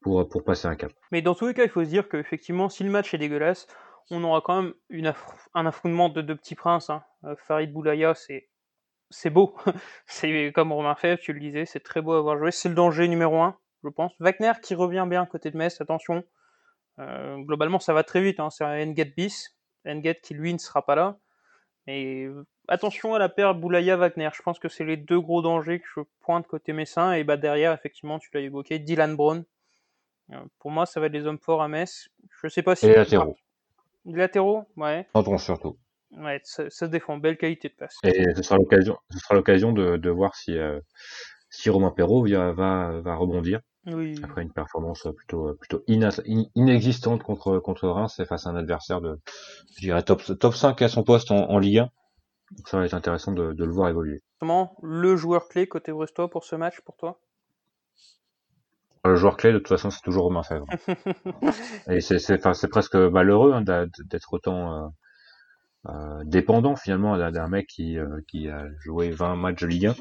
pour 0.00 0.44
passer 0.44 0.68
un 0.68 0.76
cap. 0.76 0.92
Mais 1.10 1.22
dans 1.22 1.34
tous 1.34 1.48
les 1.48 1.54
cas, 1.54 1.64
il 1.64 1.68
faut 1.68 1.84
se 1.84 1.88
dire 1.88 2.08
qu'effectivement, 2.08 2.68
si 2.68 2.84
le 2.84 2.90
match 2.90 3.12
est 3.12 3.18
dégueulasse, 3.18 3.66
on 4.10 4.22
aura 4.22 4.40
quand 4.40 4.62
même 4.62 4.74
un 5.54 5.66
affrontement 5.66 6.08
de 6.08 6.22
deux 6.22 6.36
petits 6.36 6.54
princes. 6.54 6.90
Hein. 6.90 7.02
Euh, 7.24 7.34
Farid 7.36 7.72
Boulaya, 7.72 8.14
c'est 8.14 8.48
c'est 9.10 9.30
beau. 9.30 9.56
c'est 10.06 10.52
comme 10.54 10.72
Romain 10.72 10.94
Fèvre, 10.94 11.20
tu 11.20 11.32
le 11.32 11.40
disais, 11.40 11.64
c'est 11.64 11.80
très 11.80 12.02
beau 12.02 12.12
à 12.12 12.18
avoir 12.18 12.38
joué. 12.38 12.50
C'est 12.50 12.68
le 12.68 12.74
danger 12.74 13.08
numéro 13.08 13.40
un, 13.40 13.56
je 13.84 13.88
pense. 13.88 14.12
Wagner 14.20 14.52
qui 14.62 14.74
revient 14.74 15.06
bien 15.08 15.26
côté 15.26 15.50
de 15.50 15.56
Metz, 15.56 15.80
attention. 15.80 16.24
Euh, 16.98 17.36
globalement, 17.38 17.78
ça 17.78 17.92
va 17.92 18.04
très 18.04 18.20
vite. 18.20 18.40
Hein. 18.40 18.50
C'est 18.50 18.64
un 18.64 18.88
Enget 18.88 19.12
bis. 19.16 19.56
Enget 19.86 20.20
qui 20.22 20.34
lui 20.34 20.52
ne 20.52 20.58
sera 20.58 20.84
pas 20.84 20.94
là. 20.94 21.18
Et 21.88 22.28
attention 22.68 23.14
à 23.14 23.18
la 23.18 23.28
paire 23.28 23.54
Boulaya-Wagner. 23.54 24.30
Je 24.34 24.42
pense 24.42 24.58
que 24.58 24.68
c'est 24.68 24.84
les 24.84 24.96
deux 24.96 25.20
gros 25.20 25.42
dangers 25.42 25.80
que 25.80 25.86
je 25.94 26.00
pointe 26.20 26.46
côté 26.46 26.72
Messin. 26.72 27.12
Et 27.12 27.24
bah 27.24 27.36
derrière, 27.36 27.72
effectivement, 27.72 28.18
tu 28.18 28.28
l'as 28.34 28.40
évoqué, 28.40 28.78
Dylan 28.78 29.16
Brown. 29.16 29.44
Euh, 30.32 30.36
pour 30.58 30.70
moi, 30.70 30.86
ça 30.86 30.98
va 30.98 31.06
être 31.06 31.12
les 31.12 31.26
hommes 31.26 31.38
forts 31.38 31.62
à 31.62 31.68
Metz. 31.68 32.08
Je 32.42 32.48
sais 32.48 32.62
pas 32.62 32.74
si. 32.74 32.86
Et 32.86 32.90
les 32.90 32.96
latéraux. 32.96 33.36
Les 34.04 34.18
latéraux, 34.18 34.64
ouais. 34.76 35.06
Pardon, 35.12 35.38
surtout. 35.38 35.78
Ouais, 36.12 36.40
ça, 36.44 36.70
ça, 36.70 36.86
se 36.86 36.90
défend. 36.90 37.18
Belle 37.18 37.36
qualité 37.36 37.68
de 37.68 37.74
passe. 37.74 37.96
Et 38.04 38.34
ce 38.34 38.42
sera 38.42 38.56
l'occasion, 38.56 38.98
ce 39.10 39.18
sera 39.18 39.34
l'occasion 39.34 39.72
de, 39.72 39.96
de 39.96 40.10
voir 40.10 40.34
si, 40.34 40.56
euh, 40.56 40.80
si 41.50 41.70
Romain 41.70 41.90
Perrault 41.90 42.26
va, 42.26 43.00
va 43.00 43.14
rebondir. 43.16 43.60
Oui. 43.86 44.20
Après 44.22 44.42
une 44.42 44.52
performance 44.52 45.06
plutôt 45.16 45.54
plutôt 45.54 45.82
inexistante 45.86 47.22
contre 47.22 47.58
contre 47.60 47.88
Reims 47.88 48.20
face 48.28 48.46
à 48.46 48.50
un 48.50 48.56
adversaire 48.56 49.00
de 49.00 49.20
je 49.76 49.80
dirais 49.80 50.02
top 50.02 50.22
top 50.40 50.54
5 50.54 50.82
à 50.82 50.88
son 50.88 51.04
poste 51.04 51.30
en, 51.30 51.48
en 51.50 51.58
Ligue 51.58 51.78
1. 51.78 51.90
Donc 52.52 52.68
ça 52.68 52.78
va 52.78 52.84
être 52.84 52.94
intéressant 52.94 53.32
de, 53.32 53.52
de 53.52 53.64
le 53.64 53.72
voir 53.72 53.88
évoluer. 53.88 54.22
Comment 54.40 54.76
le 54.82 55.16
joueur 55.16 55.48
clé 55.48 55.68
côté 55.68 55.92
Brestois 55.92 56.28
pour 56.28 56.44
ce 56.44 56.56
match 56.56 56.80
pour 56.80 56.96
toi? 56.96 57.20
Le 59.04 59.14
joueur 59.14 59.36
clé 59.36 59.52
de 59.52 59.58
toute 59.58 59.68
façon 59.68 59.90
c'est 59.90 60.02
toujours 60.02 60.24
Romain 60.24 60.42
Fèvre. 60.42 60.66
Et 61.88 62.00
c'est 62.00 62.18
c'est 62.18 62.38
enfin, 62.38 62.54
c'est 62.54 62.68
presque 62.68 62.96
malheureux 62.96 63.52
hein, 63.52 63.62
d'être 63.62 64.32
autant 64.32 64.74
euh, 64.74 64.88
euh, 65.88 66.22
dépendant 66.24 66.74
finalement 66.74 67.16
d'un 67.16 67.48
mec 67.48 67.68
qui 67.68 67.98
euh, 67.98 68.20
qui 68.26 68.48
a 68.48 68.66
joué 68.80 69.10
20 69.10 69.36
matchs 69.36 69.60
de 69.62 69.66
Ligue 69.68 69.86
1. 69.86 69.94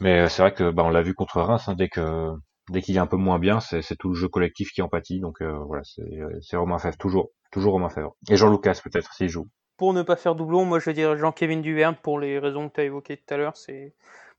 Mais 0.00 0.28
c'est 0.28 0.42
vrai 0.42 0.52
que 0.52 0.70
bah, 0.70 0.84
on 0.84 0.90
l'a 0.90 1.02
vu 1.02 1.14
contre 1.14 1.40
Reims 1.40 1.68
hein, 1.68 1.74
dès 1.76 1.88
que 1.88 2.30
dès 2.70 2.82
qu'il 2.82 2.96
est 2.96 3.00
un 3.00 3.06
peu 3.06 3.16
moins 3.16 3.38
bien, 3.38 3.60
c'est 3.60 3.96
tout 3.96 4.08
le 4.10 4.14
jeu 4.14 4.28
collectif 4.28 4.72
qui 4.72 4.82
en 4.82 4.88
pâtit. 4.88 5.20
Donc 5.20 5.40
euh, 5.40 5.58
voilà, 5.66 5.82
c'est 5.84 6.56
Romain 6.56 6.78
Fèvre, 6.78 6.96
toujours, 6.96 7.30
toujours 7.50 7.72
Romain 7.72 7.88
Fèvre. 7.88 8.14
Et 8.28 8.36
Jean 8.36 8.50
Lucas 8.50 8.80
peut-être 8.82 9.12
s'il 9.12 9.28
joue. 9.28 9.48
Pour 9.76 9.94
ne 9.94 10.02
pas 10.02 10.16
faire 10.16 10.34
doublon, 10.34 10.64
moi 10.64 10.80
je 10.80 10.90
dirais 10.90 11.16
Jean-Kévin 11.16 11.60
Duverne 11.60 11.96
pour 12.02 12.18
les 12.18 12.38
raisons 12.38 12.68
que 12.68 12.74
tu 12.74 12.80
as 12.80 12.84
évoquées 12.84 13.16
tout 13.16 13.34
à 13.34 13.36
l'heure. 13.36 13.56
C'est 13.56 13.94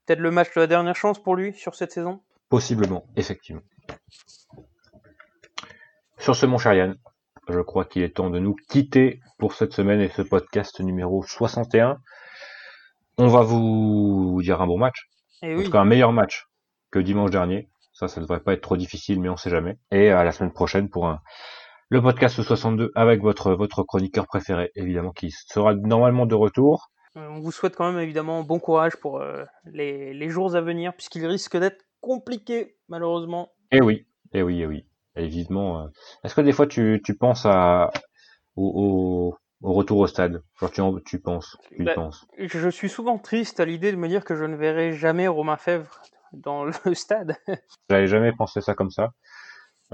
peut-être 0.05 0.19
le 0.19 0.31
match 0.31 0.53
de 0.53 0.61
la 0.61 0.67
dernière 0.67 0.95
chance 0.95 1.21
pour 1.21 1.35
lui 1.35 1.53
sur 1.53 1.75
cette 1.75 1.91
saison. 1.91 2.21
Possiblement, 2.49 3.05
effectivement. 3.15 3.61
Sur 6.17 6.35
ce, 6.35 6.45
mon 6.45 6.57
cher 6.57 6.73
Yann, 6.73 6.97
je 7.47 7.59
crois 7.61 7.85
qu'il 7.85 8.03
est 8.03 8.15
temps 8.15 8.29
de 8.29 8.39
nous 8.39 8.55
quitter 8.69 9.21
pour 9.37 9.53
cette 9.53 9.73
semaine 9.73 10.01
et 10.01 10.09
ce 10.09 10.21
podcast 10.21 10.81
numéro 10.81 11.23
61. 11.23 11.97
On 13.17 13.27
va 13.27 13.41
vous 13.41 14.39
dire 14.43 14.61
un 14.61 14.67
bon 14.67 14.77
match. 14.77 15.09
Et 15.41 15.53
en 15.53 15.57
oui. 15.57 15.63
tout 15.63 15.71
cas, 15.71 15.79
un 15.79 15.85
meilleur 15.85 16.11
match 16.11 16.47
que 16.91 16.99
dimanche 16.99 17.31
dernier. 17.31 17.69
Ça, 17.99 18.07
ça 18.07 18.21
devrait 18.21 18.39
pas 18.39 18.53
être 18.53 18.61
trop 18.61 18.77
difficile, 18.77 19.19
mais 19.19 19.27
on 19.27 19.35
sait 19.35 19.49
jamais. 19.49 19.77
Et 19.91 20.09
à 20.09 20.23
la 20.23 20.31
semaine 20.31 20.53
prochaine 20.53 20.87
pour 20.87 21.07
un, 21.07 21.19
le 21.89 22.01
podcast 22.01 22.41
62 22.41 22.93
avec 22.95 23.21
votre, 23.21 23.51
votre 23.51 23.83
chroniqueur 23.83 24.25
préféré, 24.25 24.71
évidemment, 24.75 25.11
qui 25.11 25.31
sera 25.31 25.73
normalement 25.75 26.25
de 26.25 26.33
retour. 26.33 26.91
On 27.17 27.41
vous 27.41 27.51
souhaite 27.51 27.75
quand 27.75 27.91
même 27.91 28.01
évidemment 28.01 28.43
bon 28.43 28.57
courage 28.57 28.95
pour 28.95 29.19
euh, 29.19 29.43
les, 29.65 30.13
les, 30.13 30.29
jours 30.29 30.55
à 30.55 30.61
venir, 30.61 30.93
puisqu'il 30.93 31.25
risque 31.25 31.57
d'être 31.57 31.83
compliqué, 31.99 32.77
malheureusement. 32.87 33.51
Eh 33.73 33.81
oui, 33.81 34.05
eh 34.31 34.43
oui, 34.43 34.61
eh 34.61 34.65
oui. 34.65 34.85
Évidemment. 35.17 35.81
Euh... 35.81 35.87
Est-ce 36.23 36.35
que 36.35 36.41
des 36.41 36.53
fois 36.53 36.67
tu, 36.67 37.01
tu 37.03 37.17
penses 37.17 37.45
à, 37.45 37.91
au, 38.55 39.33
au, 39.61 39.67
au 39.67 39.73
retour 39.73 39.97
au 39.97 40.07
stade? 40.07 40.41
Genre 40.57 40.71
tu, 40.71 40.81
tu 41.05 41.19
penses, 41.19 41.57
tu 41.75 41.83
bah, 41.83 41.95
penses? 41.95 42.25
Je 42.37 42.69
suis 42.69 42.87
souvent 42.87 43.17
triste 43.17 43.59
à 43.59 43.65
l'idée 43.65 43.91
de 43.91 43.97
me 43.97 44.07
dire 44.07 44.23
que 44.23 44.37
je 44.37 44.45
ne 44.45 44.55
verrai 44.55 44.93
jamais 44.93 45.27
Romain 45.27 45.57
Fèvre 45.57 45.99
dans 46.33 46.65
le 46.65 46.73
stade. 46.93 47.35
J'avais 47.89 48.07
jamais 48.07 48.31
pensé 48.31 48.61
ça 48.61 48.75
comme 48.75 48.91
ça. 48.91 49.09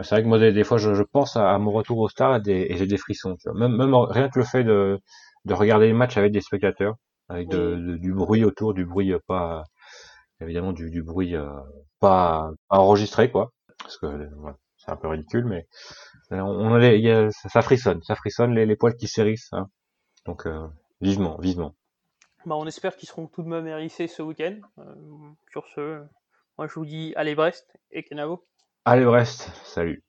C'est 0.02 0.10
vrai 0.16 0.24
que 0.24 0.28
moi, 0.28 0.40
des, 0.40 0.52
des 0.52 0.66
fois, 0.66 0.78
je, 0.78 0.94
je, 0.94 1.04
pense 1.04 1.38
à, 1.38 1.54
à, 1.54 1.58
mon 1.58 1.72
retour 1.72 2.00
au 2.00 2.10
stade 2.10 2.48
et, 2.50 2.72
et 2.72 2.76
j'ai 2.76 2.86
des 2.86 2.98
frissons. 2.98 3.38
Tu 3.38 3.50
vois. 3.50 3.58
Même, 3.58 3.78
même 3.78 3.96
rien 3.96 4.28
que 4.30 4.40
le 4.40 4.46
fait 4.46 4.66
de, 4.66 5.00
de 5.46 5.54
regarder 5.54 5.88
les 5.88 5.94
matchs 5.94 6.18
avec 6.18 6.34
des 6.34 6.42
spectateurs, 6.42 6.96
avec 7.30 7.48
de, 7.48 7.76
de, 7.76 7.98
du 7.98 8.14
bruit 8.14 8.44
autour, 8.44 8.74
du 8.74 8.86
bruit 8.86 9.14
pas, 9.26 9.64
évidemment, 10.42 10.74
du, 10.74 10.90
du 10.90 11.02
bruit 11.02 11.36
euh, 11.36 11.50
pas, 12.00 12.52
pas, 12.68 12.80
enregistré, 12.80 13.32
quoi. 13.32 13.52
Parce 13.80 13.98
que 13.98 14.08
voilà, 14.38 14.58
c'est 14.78 14.92
un 14.92 14.98
peu 14.98 15.08
ridicule, 15.08 15.46
mais 15.46 15.66
on, 16.32 16.44
on 16.44 16.74
a, 16.74 16.86
y 16.94 17.10
a, 17.10 17.32
ça, 17.32 17.50
ça, 17.50 17.62
frissonne, 17.62 18.02
ça 18.04 18.16
frissonne, 18.16 18.54
les, 18.54 18.66
les 18.66 18.76
poils 18.76 18.96
qui 18.96 19.08
s'hérissent. 19.08 19.54
Hein. 19.54 19.68
Donc, 20.26 20.46
euh, 20.46 20.68
vivement, 21.02 21.38
vivement. 21.38 21.74
Bah, 22.46 22.56
on 22.56 22.66
espère 22.68 22.96
qu'ils 22.96 23.10
seront 23.10 23.28
tout 23.28 23.44
de 23.44 23.48
même 23.48 23.68
hérissés 23.68 24.08
ce 24.08 24.22
week-end. 24.22 24.58
Euh, 24.80 24.84
sur 25.52 25.66
ce, 25.74 26.04
moi 26.58 26.68
je 26.68 26.74
vous 26.76 26.86
dis 26.86 27.14
allez 27.16 27.36
Brest 27.36 27.68
et 27.92 28.04
Kenavo. 28.04 28.46
Allez 28.86 29.06
Brest, 29.06 29.50
salut. 29.64 30.04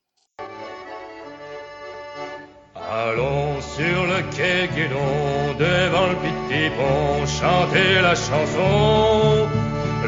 Allons 2.74 3.60
sur 3.60 4.06
le 4.06 4.22
quai 4.34 4.68
Guédon, 4.74 5.54
devant 5.58 6.06
le 6.08 6.16
petit 6.24 6.70
pont, 6.76 7.26
chanter 7.26 8.00
la 8.00 8.14
chanson. 8.14 9.48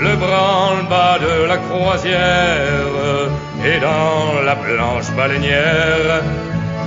Le 0.01 0.15
branle-bas 0.17 1.19
de 1.19 1.45
la 1.47 1.59
croisière 1.59 3.31
et 3.65 3.81
dans 3.81 4.43
la 4.43 4.55
blanche 4.55 5.11
baleinière. 5.17 6.23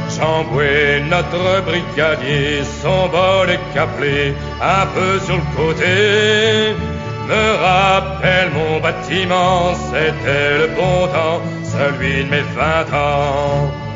Jean-Boué, 0.09 1.03
notre 1.09 1.61
brigadier, 1.63 2.63
son 2.63 3.09
bol 3.09 3.49
est 3.49 3.73
caplé 3.73 4.33
un 4.61 4.85
peu 4.87 5.19
sur 5.19 5.35
le 5.35 5.55
côté. 5.55 6.90
Me 7.27 7.55
rappelle 7.63 8.51
mon 8.51 8.79
bâtiment, 8.79 9.73
c'était 9.75 10.57
le 10.57 10.67
bon 10.75 11.07
temps, 11.07 11.41
celui 11.63 12.25
de 12.25 12.29
mes 12.29 12.41
vingt 12.55 12.93
ans. 12.93 13.90